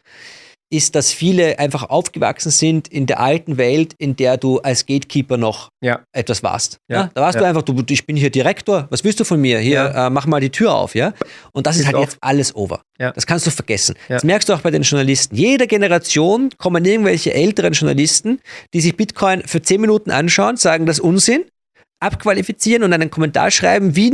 ist, 0.71 0.95
dass 0.95 1.13
viele 1.13 1.59
einfach 1.59 1.85
aufgewachsen 1.89 2.51
sind 2.51 2.89
in 2.89 3.07
der 3.07 3.21
alten 3.21 3.57
Welt, 3.57 3.95
in 3.99 4.17
der 4.17 4.37
du 4.37 4.59
als 4.61 4.85
Gatekeeper 4.87 5.37
noch 5.39 5.69
Ja. 5.83 6.01
etwas 6.13 6.43
warst. 6.43 6.77
Ja, 6.91 6.97
Ja, 7.03 7.11
da 7.15 7.23
warst 7.23 7.41
du 7.41 7.45
einfach, 7.47 7.63
du, 7.63 7.83
ich 7.89 8.07
bin 8.07 8.17
hier 8.17 8.31
Direktor, 8.31 8.87
was 8.91 9.03
willst 9.05 9.19
du 9.21 9.25
von 9.25 9.41
mir? 9.41 9.59
Hier, 9.61 9.87
äh, 9.95 10.11
mach 10.11 10.27
mal 10.27 10.41
die 10.41 10.51
Tür 10.51 10.75
auf, 10.75 10.95
ja? 10.95 11.15
Und 11.53 11.67
das 11.67 11.77
ist, 11.77 11.81
Ist 11.83 11.87
halt 11.87 11.97
oft- 11.97 12.13
jetzt 12.13 12.19
alles 12.21 12.55
over. 12.55 12.83
Ja. 12.99 13.13
Das 13.13 13.27
kannst 13.27 13.47
du 13.47 13.51
vergessen. 13.51 13.95
Das 14.09 14.25
merkst 14.25 14.49
du 14.49 14.53
auch 14.53 14.61
bei 14.61 14.71
den 14.71 14.83
Journalisten. 14.83 15.35
Jede 15.37 15.67
Generation 15.67 16.51
kommen 16.59 16.85
irgendwelche 16.85 17.33
älteren 17.33 17.73
Journalisten, 17.73 18.41
die 18.75 18.81
sich 18.81 18.97
Bitcoin 18.97 19.43
für 19.47 19.63
10 19.63 19.81
Minuten 19.81 20.11
anschauen, 20.11 20.57
sagen 20.59 20.85
das 20.85 21.01
Unsinn, 21.01 21.45
abqualifizieren 22.01 22.83
und 22.85 22.93
einen 22.93 23.11
Kommentar 23.11 23.51
schreiben 23.51 23.97
wie 23.97 24.11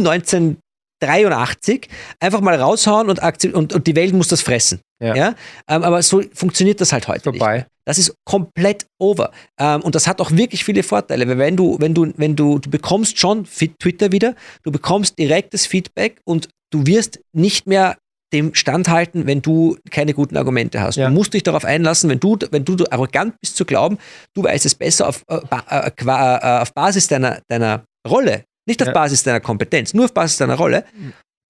1983, 1.01 1.88
einfach 2.20 2.40
mal 2.40 2.55
raushauen 2.55 3.09
und, 3.11 3.20
und, 3.55 3.72
und 3.72 3.86
die 3.86 3.97
Welt 3.97 4.12
muss 4.14 4.28
das 4.28 4.42
fressen. 4.42 4.80
Ja. 5.03 5.14
Ja. 5.14 5.34
Ähm, 5.68 5.82
aber 5.82 6.03
so 6.03 6.22
funktioniert 6.32 6.80
das 6.80 6.92
halt 6.92 7.09
heute 7.09 7.30
nicht. 7.30 7.38
Vorbei. 7.38 7.66
Das 7.84 7.99
ist 7.99 8.14
komplett 8.24 8.86
over. 8.99 9.30
Ähm, 9.59 9.82
und 9.82 9.95
das 9.95 10.07
hat 10.07 10.20
auch 10.20 10.30
wirklich 10.30 10.64
viele 10.64 10.82
Vorteile, 10.82 11.28
weil 11.28 11.38
wenn 11.38 11.57
du, 11.57 11.76
wenn 11.78 11.95
du, 11.95 12.12
wenn 12.16 12.36
du, 12.36 12.59
du 12.59 12.70
bekommst 12.70 13.18
schon 13.18 13.45
Twitter 13.45 14.12
wieder, 14.12 14.34
du 14.62 14.70
bekommst 14.72 15.18
direktes 15.18 15.66
Feedback 15.66 16.20
und 16.24 16.49
du 16.70 16.86
wirst 16.86 17.20
nicht 17.32 17.66
mehr 17.66 17.97
dem 18.32 18.55
standhalten, 18.55 19.26
wenn 19.26 19.42
du 19.42 19.76
keine 19.90 20.12
guten 20.12 20.36
Argumente 20.36 20.80
hast. 20.80 20.97
Ja. 20.97 21.09
Du 21.09 21.14
musst 21.14 21.34
dich 21.34 21.45
darauf 21.45 21.64
einlassen, 21.64 22.11
wenn 22.11 22.18
du, 22.18 22.36
wenn 22.51 22.64
du 22.64 22.84
arrogant 22.90 23.34
bist 23.40 23.57
zu 23.57 23.64
glauben, 23.64 23.99
du 24.34 24.42
weißt 24.42 24.66
es 24.66 24.74
besser 24.74 25.09
auf, 25.09 25.22
äh, 25.28 25.36
äh, 25.70 25.90
äh, 26.05 26.61
auf 26.61 26.74
Basis 26.74 27.07
deiner, 27.07 27.40
deiner 27.49 27.84
Rolle, 28.09 28.45
nicht 28.67 28.81
auf 28.83 28.89
Ja. 28.89 28.95
Basis 28.95 29.23
deiner 29.23 29.41
Kompetenz, 29.41 29.95
nur 29.95 30.07
auf 30.07 30.15
Basis 30.15 30.39
deiner 30.39 30.55
Rolle, 30.55 30.85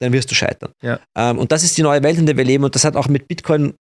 dann 0.01 0.13
wirst 0.13 0.31
du 0.31 0.35
scheitern. 0.35 0.73
Ja. 0.83 0.99
Ähm, 1.17 1.39
und 1.39 1.53
das 1.53 1.63
ist 1.63 1.77
die 1.79 1.83
neue 1.83 2.03
Welt, 2.03 2.19
in 2.19 2.27
der 2.27 2.37
wir 2.37 2.45
leben 2.45 2.65
und 2.65 2.75
das 2.75 2.85
hat 2.85 2.97
auch 2.97 3.09
mit 3.09 3.29
Bitcoin 3.29 3.75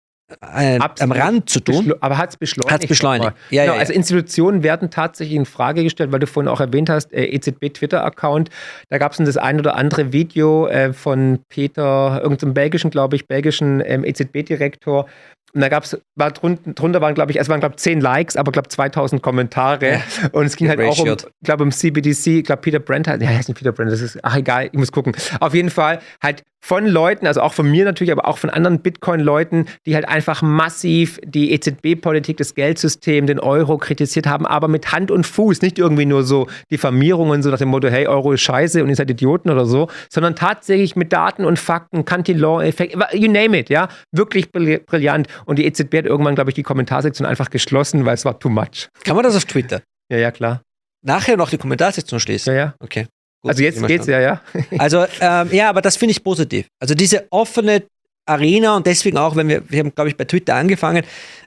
äh, 0.55 0.79
am. 0.79 1.13
Rand 1.13 1.51
zu 1.51 1.61
tun. 1.61 1.93
Aber 2.01 2.19
hat 2.19 2.31
es 2.31 2.37
beschleunigt. 2.37 2.73
Hat's 2.73 2.87
beschleunigt. 2.87 3.25
nochmal. 3.31 3.41
Ja, 3.51 3.65
genau, 3.65 3.75
ja. 3.75 3.81
Also 3.81 3.93
Institutionen 3.93 4.63
werden 4.63 4.91
tatsächlich 4.91 5.37
in 5.37 5.47
Frage 5.47 5.83
gestellt, 5.83 6.13
weil 6.13 6.21
du 6.21 6.27
vorhin 6.27 6.49
auch 6.49 6.61
erwähnt 6.61 6.89
hast, 6.89 7.13
äh, 7.13 7.25
EZB-Twitter-Account. 7.27 8.51
Da 8.89 8.99
gab 8.99 9.13
es 9.13 9.19
das 9.19 9.37
ein 9.37 9.59
oder 9.59 9.77
andere 9.77 10.13
Video 10.13 10.67
äh, 10.69 10.93
von 10.93 11.41
Peter, 11.49 12.21
irgendeinem 12.23 12.55
belgischen, 12.55 12.91
glaube 12.91 13.17
ich, 13.17 13.27
belgischen 13.27 13.83
ähm, 13.85 14.05
EZB-Direktor. 14.05 15.07
Und 15.53 15.61
da 15.61 15.69
gab's, 15.69 15.97
war 16.15 16.31
drunter, 16.31 16.73
drunter 16.75 17.01
waren, 17.01 17.15
glaube 17.15 17.33
ich, 17.33 17.39
es 17.39 17.49
waren, 17.49 17.61
glaube 17.61 17.75
ich, 17.77 17.83
10 17.83 18.01
Likes, 18.01 18.37
aber, 18.37 18.53
glaube 18.53 18.69
2000 18.69 19.23
Kommentare. 19.23 20.01
Und 20.33 20.47
es 20.47 20.57
ging 20.57 20.69
halt 20.69 20.81
auch 20.81 20.99
um, 20.99 21.17
glaube 21.43 21.65
um 21.65 21.73
CBDC, 21.73 22.27
ich 22.27 22.45
glaube 22.45 22.63
Peter 22.63 22.79
Brent 22.79 23.09
hat, 23.09 23.21
ja, 23.21 23.31
er 23.31 23.39
heißt 23.39 23.49
nicht 23.49 23.59
Peter 23.59 23.73
Brent, 23.73 23.91
das 23.91 24.01
ist, 24.01 24.19
ach 24.23 24.37
egal, 24.37 24.67
ich 24.67 24.79
muss 24.79 24.93
gucken. 24.93 25.15
Auf 25.41 25.55
jeden 25.55 25.71
Fall 25.71 26.01
halt 26.23 26.45
von 26.61 26.87
Leuten, 26.87 27.27
also 27.27 27.41
auch 27.41 27.55
von 27.55 27.71
mir 27.71 27.85
natürlich, 27.85 28.13
aber 28.13 28.27
auch 28.27 28.39
von 28.39 28.51
anderen 28.51 28.81
Bitcoin-Leuten, 28.81 29.67
die 29.87 29.95
halt 29.95 30.09
einfach 30.09 30.43
massiv 30.43 31.19
die 31.25 31.53
EZB-Politik, 31.53 32.37
das 32.37 32.55
Geldsystem, 32.55 33.27
den 33.27 33.41
Euro 33.41 33.79
kritisiert 33.79 34.27
haben, 34.27 34.47
aber 34.47 34.69
mit 34.69 34.93
Hand 34.93 35.11
und 35.11 35.27
Fuß, 35.27 35.63
nicht 35.63 35.79
irgendwie 35.79 36.07
nur 36.07 36.23
so 36.23 36.47
Diffamierungen, 36.71 37.43
so 37.43 37.51
nach 37.51 37.59
dem 37.59 37.69
Motto, 37.69 37.89
hey, 37.89 38.07
Euro 38.07 38.33
ist 38.33 38.43
scheiße 38.43 38.83
und 38.83 38.89
ihr 38.89 38.97
seid 38.97 39.11
Idioten 39.11 39.51
oder 39.51 39.67
so, 39.67 39.89
sondern 40.11 40.37
tatsächlich 40.37 40.97
mit 40.97 41.13
Daten 41.13 41.45
und 41.45 41.59
Fakten, 41.59 42.05
Cantillon-Effekt, 42.05 42.97
you 43.13 43.31
name 43.31 43.59
it, 43.59 43.71
ja, 43.71 43.89
wirklich 44.13 44.53
brillant. 44.53 45.29
Und 45.47 45.59
die 45.59 45.65
EZB 45.65 45.99
hat 45.99 46.07
irgendwann, 46.07 46.35
glaube 46.35 46.51
ich, 46.51 46.55
die 46.55 46.63
Kommentarsektion 46.63 47.27
einfach 47.27 47.51
geschlossen, 47.51 48.05
weil 48.05 48.15
es 48.15 48.25
war 48.25 48.39
too 48.39 48.51
much. 48.51 48.89
Kann 49.05 49.17
man 49.17 49.25
das 49.25 49.37
auf 49.37 49.45
Twitter? 49.45 49.83
Ja, 50.11 50.19
ja, 50.19 50.31
klar. 50.31 50.63
Nachher 51.03 51.37
noch 51.37 51.49
die 51.49 51.59
Kommentarsektion 51.59 52.21
schließen? 52.21 52.55
Ja, 52.55 52.61
ja. 52.61 52.75
Okay. 52.81 53.07
Gut, 53.43 53.51
also 53.51 53.63
jetzt 53.63 53.87
geht's 53.87 54.07
ja, 54.07 54.21
ja. 54.21 54.43
also 54.79 55.07
ähm, 55.21 55.49
ja, 55.53 55.71
aber 55.71 55.81
das 55.81 55.97
finde 55.97 56.13
ich 56.13 56.23
positiv. 56.23 56.67
Also 56.79 56.95
diese 56.95 57.27
offene 57.31 57.85
Arena 58.27 58.77
und 58.77 58.87
deswegen 58.87 59.17
auch, 59.17 59.35
wenn 59.37 59.49
wir, 59.49 59.63
wir 59.69 59.81
haben, 59.81 59.95
glaube 59.95 60.11
ich, 60.11 60.17
bei 60.17 60.25
Twitter 60.25 60.55
angefangen, 60.55 61.05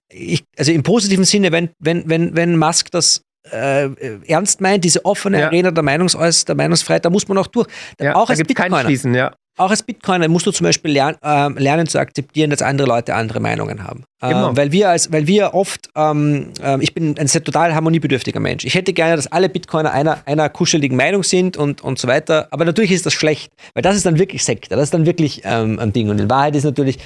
ich, 0.09 0.43
also 0.57 0.71
im 0.71 0.83
positiven 0.83 1.25
Sinne, 1.25 1.51
wenn, 1.51 1.69
wenn, 1.79 2.09
wenn, 2.09 2.35
wenn 2.35 2.57
Musk 2.57 2.91
das 2.91 3.21
äh, 3.51 3.89
ernst 4.27 4.61
meint, 4.61 4.83
diese 4.83 5.05
offene 5.05 5.39
ja. 5.39 5.47
Arena 5.47 5.71
der, 5.71 5.83
Meinungsäuß 5.83 6.45
der 6.45 6.55
Meinungsfreiheit, 6.55 7.05
da 7.05 7.09
muss 7.09 7.27
man 7.27 7.37
auch 7.37 7.47
durch. 7.47 7.67
Ja, 7.99 8.15
auch 8.15 8.27
da 8.27 8.31
als 8.31 8.43
Bitcoiner. 8.43 8.81
Schließen, 8.81 9.13
ja. 9.13 9.33
Auch 9.55 9.69
als 9.69 9.83
Bitcoiner 9.83 10.27
musst 10.27 10.47
du 10.47 10.51
zum 10.51 10.65
Beispiel 10.65 10.91
lern, 10.91 11.15
äh, 11.21 11.47
lernen 11.61 11.87
zu 11.87 11.99
akzeptieren, 11.99 12.49
dass 12.49 12.63
andere 12.63 12.87
Leute 12.87 13.13
andere 13.13 13.39
Meinungen 13.39 13.83
haben. 13.83 14.03
Ähm, 14.21 14.57
weil 14.57 14.71
wir 14.71 14.89
als, 14.89 15.11
weil 15.11 15.27
wir 15.27 15.53
oft, 15.53 15.89
ähm, 15.95 16.53
äh, 16.61 16.77
ich 16.81 16.95
bin 16.95 17.19
ein 17.19 17.27
sehr 17.27 17.43
total 17.43 17.75
harmoniebedürftiger 17.75 18.39
Mensch. 18.39 18.65
Ich 18.65 18.73
hätte 18.73 18.93
gerne, 18.93 19.15
dass 19.15 19.31
alle 19.31 19.49
Bitcoiner 19.49 19.91
einer, 19.91 20.19
einer 20.25 20.49
kuscheligen 20.49 20.97
Meinung 20.97 21.21
sind 21.23 21.55
und, 21.55 21.81
und 21.83 21.99
so 21.99 22.07
weiter. 22.07 22.47
Aber 22.49 22.65
natürlich 22.65 22.91
ist 22.91 23.05
das 23.05 23.13
schlecht, 23.13 23.51
weil 23.75 23.83
das 23.83 23.95
ist 23.95 24.05
dann 24.07 24.17
wirklich 24.17 24.43
Sekte, 24.43 24.69
das 24.75 24.85
ist 24.85 24.93
dann 24.93 25.05
wirklich 25.05 25.41
ähm, 25.43 25.77
ein 25.77 25.93
Ding. 25.93 26.09
Und 26.09 26.19
in 26.19 26.29
Wahrheit 26.31 26.55
ist 26.55 26.63
natürlich, 26.63 26.97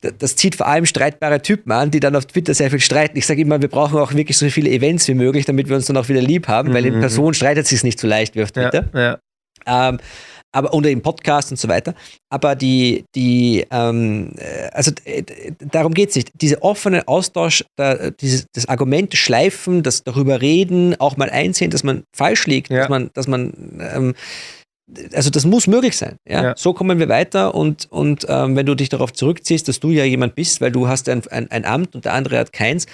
das 0.00 0.36
zieht 0.36 0.54
vor 0.54 0.68
allem 0.68 0.86
streitbare 0.86 1.42
Typen 1.42 1.72
an, 1.72 1.90
die 1.90 1.98
dann 1.98 2.14
auf 2.14 2.26
Twitter 2.26 2.54
sehr 2.54 2.70
viel 2.70 2.80
streiten. 2.80 3.18
Ich 3.18 3.26
sage 3.26 3.40
immer, 3.42 3.60
wir 3.60 3.68
brauchen 3.68 3.98
auch 3.98 4.14
wirklich 4.14 4.38
so 4.38 4.48
viele 4.48 4.70
Events 4.70 5.08
wie 5.08 5.14
möglich, 5.14 5.44
damit 5.44 5.68
wir 5.68 5.74
uns 5.74 5.86
dann 5.86 5.96
auch 5.96 6.08
wieder 6.08 6.22
lieb 6.22 6.46
haben, 6.46 6.68
mhm. 6.68 6.74
weil 6.74 6.86
in 6.86 6.96
mhm. 6.96 7.00
Person 7.00 7.34
streitet 7.34 7.66
sich 7.66 7.82
nicht 7.82 7.98
so 7.98 8.06
leicht 8.06 8.36
wie 8.36 8.44
auf 8.44 8.52
Twitter. 8.52 8.88
Ja, 8.94 9.00
ja. 9.00 9.88
Ähm, 9.88 9.98
aber 10.52 10.74
oder 10.74 10.90
im 10.90 11.02
Podcast 11.02 11.50
und 11.50 11.56
so 11.56 11.68
weiter. 11.68 11.94
Aber 12.30 12.54
die, 12.54 13.04
die, 13.14 13.64
ähm, 13.70 14.32
äh, 14.36 14.68
also 14.72 14.92
äh, 15.04 15.22
darum 15.58 15.94
geht 15.94 16.10
es 16.10 16.16
nicht. 16.16 16.30
Dieser 16.40 16.62
offene 16.62 17.06
Austausch, 17.08 17.64
da, 17.76 18.10
dieses, 18.10 18.46
das 18.52 18.68
Argument 18.68 19.14
schleifen, 19.14 19.82
das 19.82 20.02
darüber 20.02 20.40
reden, 20.40 20.98
auch 20.98 21.16
mal 21.16 21.30
einsehen, 21.30 21.70
dass 21.70 21.84
man 21.84 22.04
falsch 22.14 22.46
liegt, 22.46 22.70
ja. 22.70 22.80
dass 22.80 22.88
man, 22.88 23.10
dass 23.14 23.28
man 23.28 23.52
ähm, 23.80 24.14
also 25.14 25.30
das 25.30 25.44
muss 25.44 25.66
möglich 25.66 25.96
sein. 25.96 26.16
Ja? 26.28 26.42
ja? 26.42 26.54
So 26.56 26.72
kommen 26.72 26.98
wir 26.98 27.08
weiter 27.08 27.54
und, 27.54 27.86
und 27.90 28.26
ähm, 28.28 28.56
wenn 28.56 28.66
du 28.66 28.74
dich 28.74 28.88
darauf 28.88 29.12
zurückziehst, 29.12 29.68
dass 29.68 29.80
du 29.80 29.90
ja 29.90 30.04
jemand 30.04 30.34
bist, 30.34 30.60
weil 30.60 30.72
du 30.72 30.88
hast 30.88 31.08
ein, 31.08 31.22
ein, 31.28 31.50
ein 31.50 31.64
Amt 31.64 31.94
und 31.94 32.04
der 32.04 32.14
andere 32.14 32.38
hat 32.38 32.52
keins. 32.52 32.86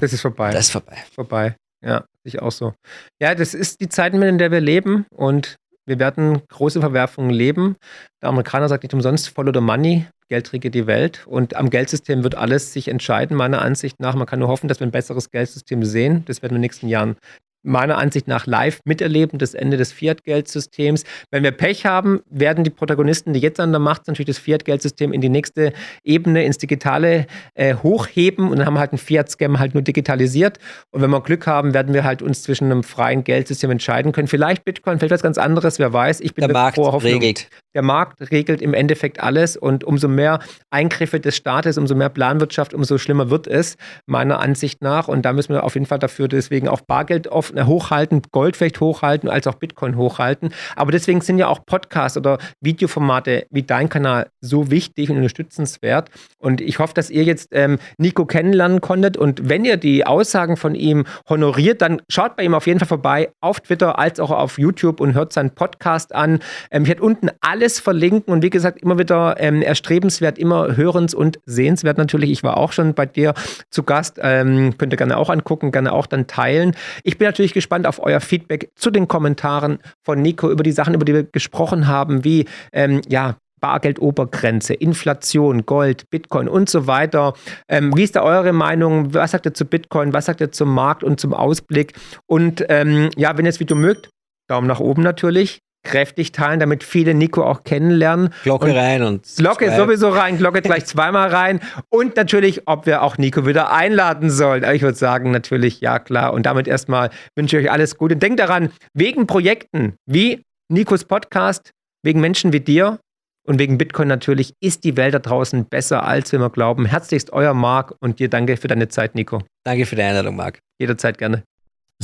Das 0.00 0.12
ist 0.12 0.20
vorbei. 0.20 0.52
Das 0.52 0.66
ist 0.66 0.70
vorbei. 0.70 0.96
Vorbei. 1.14 1.56
Ja, 1.84 2.04
ich 2.24 2.40
auch 2.40 2.52
so. 2.52 2.74
Ja, 3.20 3.34
das 3.34 3.54
ist 3.54 3.80
die 3.80 3.88
Zeit, 3.88 4.14
in 4.14 4.38
der 4.38 4.50
wir 4.50 4.60
leben 4.60 5.06
und 5.10 5.56
wir 5.86 5.98
werden 5.98 6.42
große 6.48 6.80
Verwerfungen 6.80 7.30
leben. 7.30 7.76
Der 8.22 8.28
Amerikaner 8.28 8.68
sagt 8.68 8.84
nicht 8.84 8.94
umsonst, 8.94 9.28
follow 9.28 9.52
the 9.52 9.60
money, 9.60 10.06
Geld 10.28 10.52
regiert 10.52 10.74
die 10.74 10.86
Welt. 10.86 11.26
Und 11.26 11.56
am 11.56 11.70
Geldsystem 11.70 12.22
wird 12.22 12.36
alles 12.36 12.72
sich 12.72 12.88
entscheiden, 12.88 13.36
meiner 13.36 13.60
Ansicht 13.62 14.00
nach. 14.00 14.14
Man 14.14 14.26
kann 14.26 14.38
nur 14.38 14.48
hoffen, 14.48 14.68
dass 14.68 14.80
wir 14.80 14.86
ein 14.86 14.92
besseres 14.92 15.30
Geldsystem 15.30 15.84
sehen. 15.84 16.24
Das 16.26 16.40
werden 16.40 16.52
wir 16.52 16.56
in 16.56 16.62
den 16.62 16.62
nächsten 16.62 16.88
Jahren 16.88 17.16
meiner 17.62 17.98
Ansicht 17.98 18.28
nach 18.28 18.46
live 18.46 18.80
miterleben, 18.84 19.38
das 19.38 19.54
Ende 19.54 19.76
des 19.76 19.92
Fiat-Geldsystems. 19.92 21.04
Wenn 21.30 21.42
wir 21.42 21.52
Pech 21.52 21.86
haben, 21.86 22.20
werden 22.28 22.64
die 22.64 22.70
Protagonisten, 22.70 23.32
die 23.32 23.40
jetzt 23.40 23.60
an 23.60 23.72
der 23.72 23.80
Macht 23.80 24.04
sind, 24.04 24.14
natürlich 24.14 24.36
das 24.36 24.38
Fiat-Geldsystem 24.38 25.12
in 25.12 25.20
die 25.20 25.28
nächste 25.28 25.72
Ebene, 26.04 26.44
ins 26.44 26.58
Digitale 26.58 27.26
äh, 27.54 27.74
hochheben 27.74 28.48
und 28.50 28.58
dann 28.58 28.66
haben 28.66 28.74
wir 28.74 28.80
halt 28.80 28.92
einen 28.92 28.98
Fiat-Scam 28.98 29.58
halt 29.58 29.74
nur 29.74 29.82
digitalisiert. 29.82 30.58
Und 30.90 31.02
wenn 31.02 31.10
wir 31.10 31.20
Glück 31.20 31.46
haben, 31.46 31.74
werden 31.74 31.94
wir 31.94 32.04
halt 32.04 32.22
uns 32.22 32.42
zwischen 32.42 32.70
einem 32.70 32.82
freien 32.82 33.24
Geldsystem 33.24 33.70
entscheiden 33.70 34.12
können. 34.12 34.28
Vielleicht 34.28 34.64
Bitcoin, 34.64 34.98
vielleicht 34.98 35.12
was 35.12 35.22
ganz 35.22 35.38
anderes, 35.38 35.78
wer 35.78 35.92
weiß. 35.92 36.20
Ich 36.20 36.34
bin 36.34 36.46
der 36.46 36.52
Markt 36.52 36.78
regelt. 36.78 37.48
Der 37.74 37.82
Markt 37.82 38.30
regelt 38.30 38.60
im 38.60 38.74
Endeffekt 38.74 39.20
alles 39.20 39.56
und 39.56 39.84
umso 39.84 40.08
mehr 40.08 40.40
Eingriffe 40.70 41.20
des 41.20 41.36
Staates, 41.36 41.78
umso 41.78 41.94
mehr 41.94 42.10
Planwirtschaft, 42.10 42.74
umso 42.74 42.98
schlimmer 42.98 43.30
wird 43.30 43.46
es, 43.46 43.76
meiner 44.06 44.40
Ansicht 44.40 44.82
nach. 44.82 45.08
Und 45.08 45.22
da 45.22 45.32
müssen 45.32 45.54
wir 45.54 45.64
auf 45.64 45.74
jeden 45.74 45.86
Fall 45.86 45.98
dafür 45.98 46.28
deswegen 46.28 46.68
auch 46.68 46.82
Bargeld 46.82 47.28
offen 47.28 47.56
äh, 47.56 47.64
hochhalten, 47.64 48.22
Gold 48.30 48.56
vielleicht 48.56 48.80
hochhalten, 48.80 49.28
als 49.28 49.46
auch 49.46 49.54
Bitcoin 49.54 49.96
hochhalten. 49.96 50.52
Aber 50.76 50.92
deswegen 50.92 51.20
sind 51.20 51.38
ja 51.38 51.48
auch 51.48 51.64
Podcasts 51.64 52.18
oder 52.18 52.38
Videoformate 52.60 53.46
wie 53.50 53.62
dein 53.62 53.88
Kanal 53.88 54.28
so 54.40 54.70
wichtig 54.70 55.10
und 55.10 55.16
unterstützenswert. 55.16 56.10
Und 56.38 56.60
ich 56.60 56.78
hoffe, 56.78 56.94
dass 56.94 57.10
ihr 57.10 57.24
jetzt 57.24 57.48
ähm, 57.52 57.78
Nico 57.96 58.26
kennenlernen 58.26 58.80
konntet. 58.80 59.16
Und 59.16 59.48
wenn 59.48 59.64
ihr 59.64 59.76
die 59.76 60.06
Aussagen 60.06 60.56
von 60.56 60.74
ihm 60.74 61.04
honoriert, 61.28 61.82
dann 61.82 62.02
schaut 62.08 62.36
bei 62.36 62.44
ihm 62.44 62.54
auf 62.54 62.66
jeden 62.66 62.78
Fall 62.80 62.88
vorbei 62.88 63.30
auf 63.40 63.60
Twitter 63.60 63.98
als 63.98 64.20
auch 64.20 64.30
auf 64.30 64.58
YouTube 64.58 65.00
und 65.00 65.14
hört 65.14 65.32
seinen 65.32 65.50
Podcast 65.50 66.14
an. 66.14 66.40
Ähm, 66.70 66.82
ich 66.82 66.88
werde 66.88 67.02
unten 67.02 67.30
alles 67.62 67.78
verlinken 67.78 68.32
und 68.32 68.42
wie 68.42 68.50
gesagt, 68.50 68.82
immer 68.82 68.98
wieder 68.98 69.36
ähm, 69.38 69.62
erstrebenswert, 69.62 70.36
immer 70.36 70.76
hörens- 70.76 71.14
und 71.14 71.38
sehenswert 71.46 71.96
natürlich. 71.96 72.32
Ich 72.32 72.42
war 72.42 72.56
auch 72.56 72.72
schon 72.72 72.92
bei 72.94 73.06
dir 73.06 73.34
zu 73.70 73.84
Gast. 73.84 74.18
Ähm, 74.20 74.76
könnt 74.78 74.92
ihr 74.92 74.96
gerne 74.96 75.16
auch 75.16 75.30
angucken, 75.30 75.70
gerne 75.70 75.92
auch 75.92 76.06
dann 76.06 76.26
teilen. 76.26 76.74
Ich 77.04 77.18
bin 77.18 77.28
natürlich 77.28 77.54
gespannt 77.54 77.86
auf 77.86 78.02
euer 78.02 78.18
Feedback 78.18 78.72
zu 78.74 78.90
den 78.90 79.06
Kommentaren 79.06 79.78
von 80.02 80.20
Nico 80.20 80.50
über 80.50 80.64
die 80.64 80.72
Sachen, 80.72 80.94
über 80.94 81.04
die 81.04 81.14
wir 81.14 81.22
gesprochen 81.22 81.86
haben, 81.86 82.24
wie 82.24 82.46
ähm, 82.72 83.00
ja, 83.08 83.36
Bargeldobergrenze, 83.60 84.74
Inflation, 84.74 85.64
Gold, 85.64 86.10
Bitcoin 86.10 86.48
und 86.48 86.68
so 86.68 86.88
weiter. 86.88 87.34
Ähm, 87.68 87.96
wie 87.96 88.02
ist 88.02 88.16
da 88.16 88.22
eure 88.24 88.52
Meinung? 88.52 89.14
Was 89.14 89.30
sagt 89.30 89.46
ihr 89.46 89.54
zu 89.54 89.66
Bitcoin? 89.66 90.12
Was 90.12 90.26
sagt 90.26 90.40
ihr 90.40 90.50
zum 90.50 90.74
Markt 90.74 91.04
und 91.04 91.20
zum 91.20 91.32
Ausblick? 91.32 91.92
Und 92.26 92.64
ähm, 92.68 93.10
ja, 93.16 93.38
wenn 93.38 93.46
ihr 93.46 93.52
das 93.52 93.60
Video 93.60 93.76
mögt, 93.76 94.10
Daumen 94.48 94.66
nach 94.66 94.80
oben 94.80 95.02
natürlich 95.02 95.60
kräftig 95.82 96.32
teilen, 96.32 96.60
damit 96.60 96.84
viele 96.84 97.14
Nico 97.14 97.42
auch 97.44 97.64
kennenlernen. 97.64 98.30
Glocke 98.42 98.66
und 98.66 98.72
rein 98.72 99.02
und. 99.02 99.26
Glocke 99.36 99.66
zwei. 99.66 99.76
sowieso 99.76 100.08
rein, 100.10 100.38
Glocke 100.38 100.62
gleich 100.62 100.86
zweimal 100.86 101.28
rein. 101.28 101.60
Und 101.88 102.16
natürlich, 102.16 102.62
ob 102.66 102.86
wir 102.86 103.02
auch 103.02 103.18
Nico 103.18 103.46
wieder 103.46 103.72
einladen 103.72 104.30
sollen. 104.30 104.64
Aber 104.64 104.74
ich 104.74 104.82
würde 104.82 104.98
sagen, 104.98 105.30
natürlich, 105.30 105.80
ja 105.80 105.98
klar. 105.98 106.32
Und 106.32 106.46
damit 106.46 106.68
erstmal 106.68 107.10
wünsche 107.36 107.58
ich 107.58 107.66
euch 107.66 107.72
alles 107.72 107.96
Gute. 107.96 108.14
Und 108.14 108.22
denkt 108.22 108.40
daran, 108.40 108.70
wegen 108.94 109.26
Projekten 109.26 109.94
wie 110.06 110.42
Nikos 110.68 111.04
Podcast, 111.04 111.70
wegen 112.02 112.20
Menschen 112.20 112.52
wie 112.52 112.60
dir 112.60 112.98
und 113.46 113.58
wegen 113.58 113.78
Bitcoin 113.78 114.08
natürlich, 114.08 114.54
ist 114.60 114.84
die 114.84 114.96
Welt 114.96 115.14
da 115.14 115.18
draußen 115.18 115.66
besser, 115.66 116.06
als 116.06 116.32
wir 116.32 116.50
glauben. 116.50 116.86
Herzlichst 116.86 117.32
euer 117.32 117.54
Marc 117.54 117.94
und 118.00 118.18
dir 118.18 118.28
danke 118.28 118.56
für 118.56 118.68
deine 118.68 118.88
Zeit, 118.88 119.14
Nico. 119.14 119.42
Danke 119.64 119.86
für 119.86 119.96
die 119.96 120.02
Einladung, 120.02 120.36
Marc. 120.36 120.60
Jederzeit 120.80 121.18
gerne. 121.18 121.42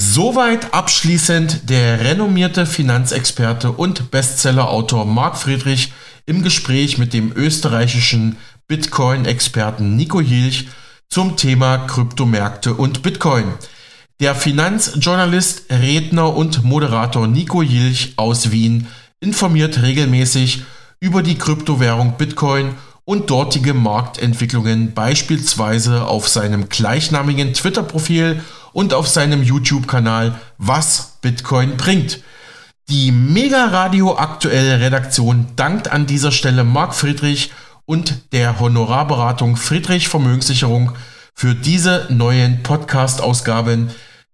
Soweit 0.00 0.72
abschließend 0.74 1.68
der 1.68 1.98
renommierte 1.98 2.66
Finanzexperte 2.66 3.72
und 3.72 4.12
Bestsellerautor 4.12 5.04
Marc 5.04 5.36
Friedrich 5.36 5.92
im 6.24 6.44
Gespräch 6.44 6.98
mit 6.98 7.12
dem 7.12 7.32
österreichischen 7.34 8.36
Bitcoin-Experten 8.68 9.96
Nico 9.96 10.20
Hilch 10.20 10.68
zum 11.08 11.36
Thema 11.36 11.78
Kryptomärkte 11.78 12.74
und 12.74 13.02
Bitcoin. 13.02 13.54
Der 14.20 14.36
Finanzjournalist, 14.36 15.64
Redner 15.68 16.32
und 16.32 16.62
Moderator 16.62 17.26
Nico 17.26 17.60
Hilch 17.60 18.12
aus 18.14 18.52
Wien 18.52 18.86
informiert 19.18 19.82
regelmäßig 19.82 20.62
über 21.00 21.24
die 21.24 21.38
Kryptowährung 21.38 22.16
Bitcoin 22.16 22.76
und 23.08 23.30
dortige 23.30 23.72
Marktentwicklungen 23.72 24.92
beispielsweise 24.92 26.06
auf 26.06 26.28
seinem 26.28 26.68
gleichnamigen 26.68 27.54
Twitter-Profil 27.54 28.44
und 28.74 28.92
auf 28.92 29.08
seinem 29.08 29.42
YouTube-Kanal 29.42 30.38
Was 30.58 31.16
Bitcoin 31.22 31.78
bringt. 31.78 32.20
Die 32.90 33.10
Mega 33.10 33.64
Radio 33.64 34.18
aktuelle 34.18 34.80
Redaktion 34.80 35.46
dankt 35.56 35.90
an 35.90 36.04
dieser 36.04 36.32
Stelle 36.32 36.64
Marc 36.64 36.94
Friedrich 36.94 37.50
und 37.86 38.30
der 38.32 38.60
Honorarberatung 38.60 39.56
Friedrich 39.56 40.08
Vermögenssicherung 40.08 40.92
für 41.34 41.54
diese 41.54 42.08
neuen 42.10 42.62
Podcast-Ausgaben, 42.62 43.88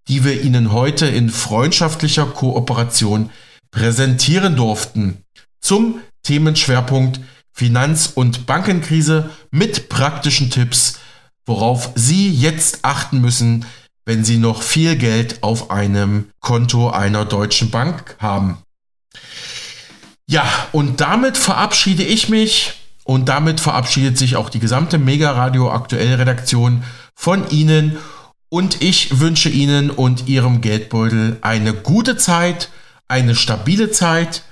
die 0.09 0.25
wir 0.25 0.43
Ihnen 0.43 0.73
heute 0.73 1.07
in 1.07 1.31
freundschaftlicher 1.31 2.27
Kooperation 2.27 3.31
präsentieren 3.71 4.57
durften. 4.57 5.19
Zum 5.61 6.01
Themenschwerpunkt 6.25 7.21
Finanz- 7.55 8.11
und 8.13 8.47
Bankenkrise 8.47 9.31
mit 9.53 9.89
praktischen 9.89 10.51
Tipps, 10.51 10.99
worauf 11.47 11.93
Sie 11.95 12.29
jetzt 12.29 12.81
achten 12.83 13.21
müssen, 13.21 13.65
wenn 14.05 14.25
Sie 14.25 14.39
noch 14.39 14.63
viel 14.63 14.97
Geld 14.97 15.43
auf 15.43 15.71
einem 15.71 16.29
Konto 16.41 16.91
einer 16.91 17.25
deutschen 17.25 17.71
Bank 17.71 18.17
haben. 18.19 18.59
Ja, 20.27 20.45
und 20.73 21.01
damit 21.01 21.37
verabschiede 21.37 22.03
ich 22.03 22.29
mich 22.29 22.75
und 23.05 23.29
damit 23.29 23.61
verabschiedet 23.61 24.19
sich 24.19 24.35
auch 24.35 24.51
die 24.51 24.59
gesamte 24.59 24.99
Mega 24.99 25.31
Radio 25.31 25.71
Aktuell 25.71 26.15
Redaktion 26.15 26.83
von 27.15 27.49
Ihnen 27.51 27.99
und 28.49 28.83
ich 28.83 29.21
wünsche 29.21 29.49
Ihnen 29.49 29.91
und 29.91 30.27
Ihrem 30.27 30.61
Geldbeutel 30.61 31.39
eine 31.41 31.73
gute 31.73 32.17
Zeit, 32.17 32.69
eine 33.07 33.37
stabile 33.37 33.93
Zeit, 33.93 34.43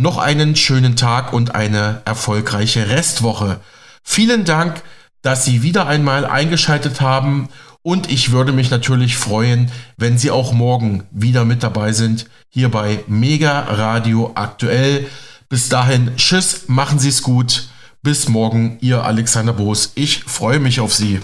noch 0.00 0.16
einen 0.16 0.56
schönen 0.56 0.96
Tag 0.96 1.32
und 1.32 1.54
eine 1.54 2.00
erfolgreiche 2.06 2.88
Restwoche. 2.88 3.60
Vielen 4.02 4.44
Dank, 4.44 4.82
dass 5.20 5.44
Sie 5.44 5.62
wieder 5.62 5.86
einmal 5.86 6.24
eingeschaltet 6.24 7.02
haben 7.02 7.50
und 7.82 8.10
ich 8.10 8.32
würde 8.32 8.52
mich 8.52 8.70
natürlich 8.70 9.16
freuen, 9.16 9.70
wenn 9.98 10.16
Sie 10.16 10.30
auch 10.30 10.52
morgen 10.52 11.04
wieder 11.10 11.44
mit 11.44 11.62
dabei 11.62 11.92
sind, 11.92 12.26
hier 12.48 12.70
bei 12.70 13.04
Mega 13.08 13.60
Radio 13.60 14.32
aktuell. 14.34 15.06
Bis 15.50 15.68
dahin, 15.68 16.12
tschüss, 16.16 16.68
machen 16.68 16.98
Sie 16.98 17.10
es 17.10 17.22
gut. 17.22 17.68
Bis 18.02 18.28
morgen, 18.28 18.78
Ihr 18.80 19.04
Alexander 19.04 19.52
Boos. 19.52 19.92
Ich 19.96 20.24
freue 20.24 20.60
mich 20.60 20.80
auf 20.80 20.94
Sie. 20.94 21.20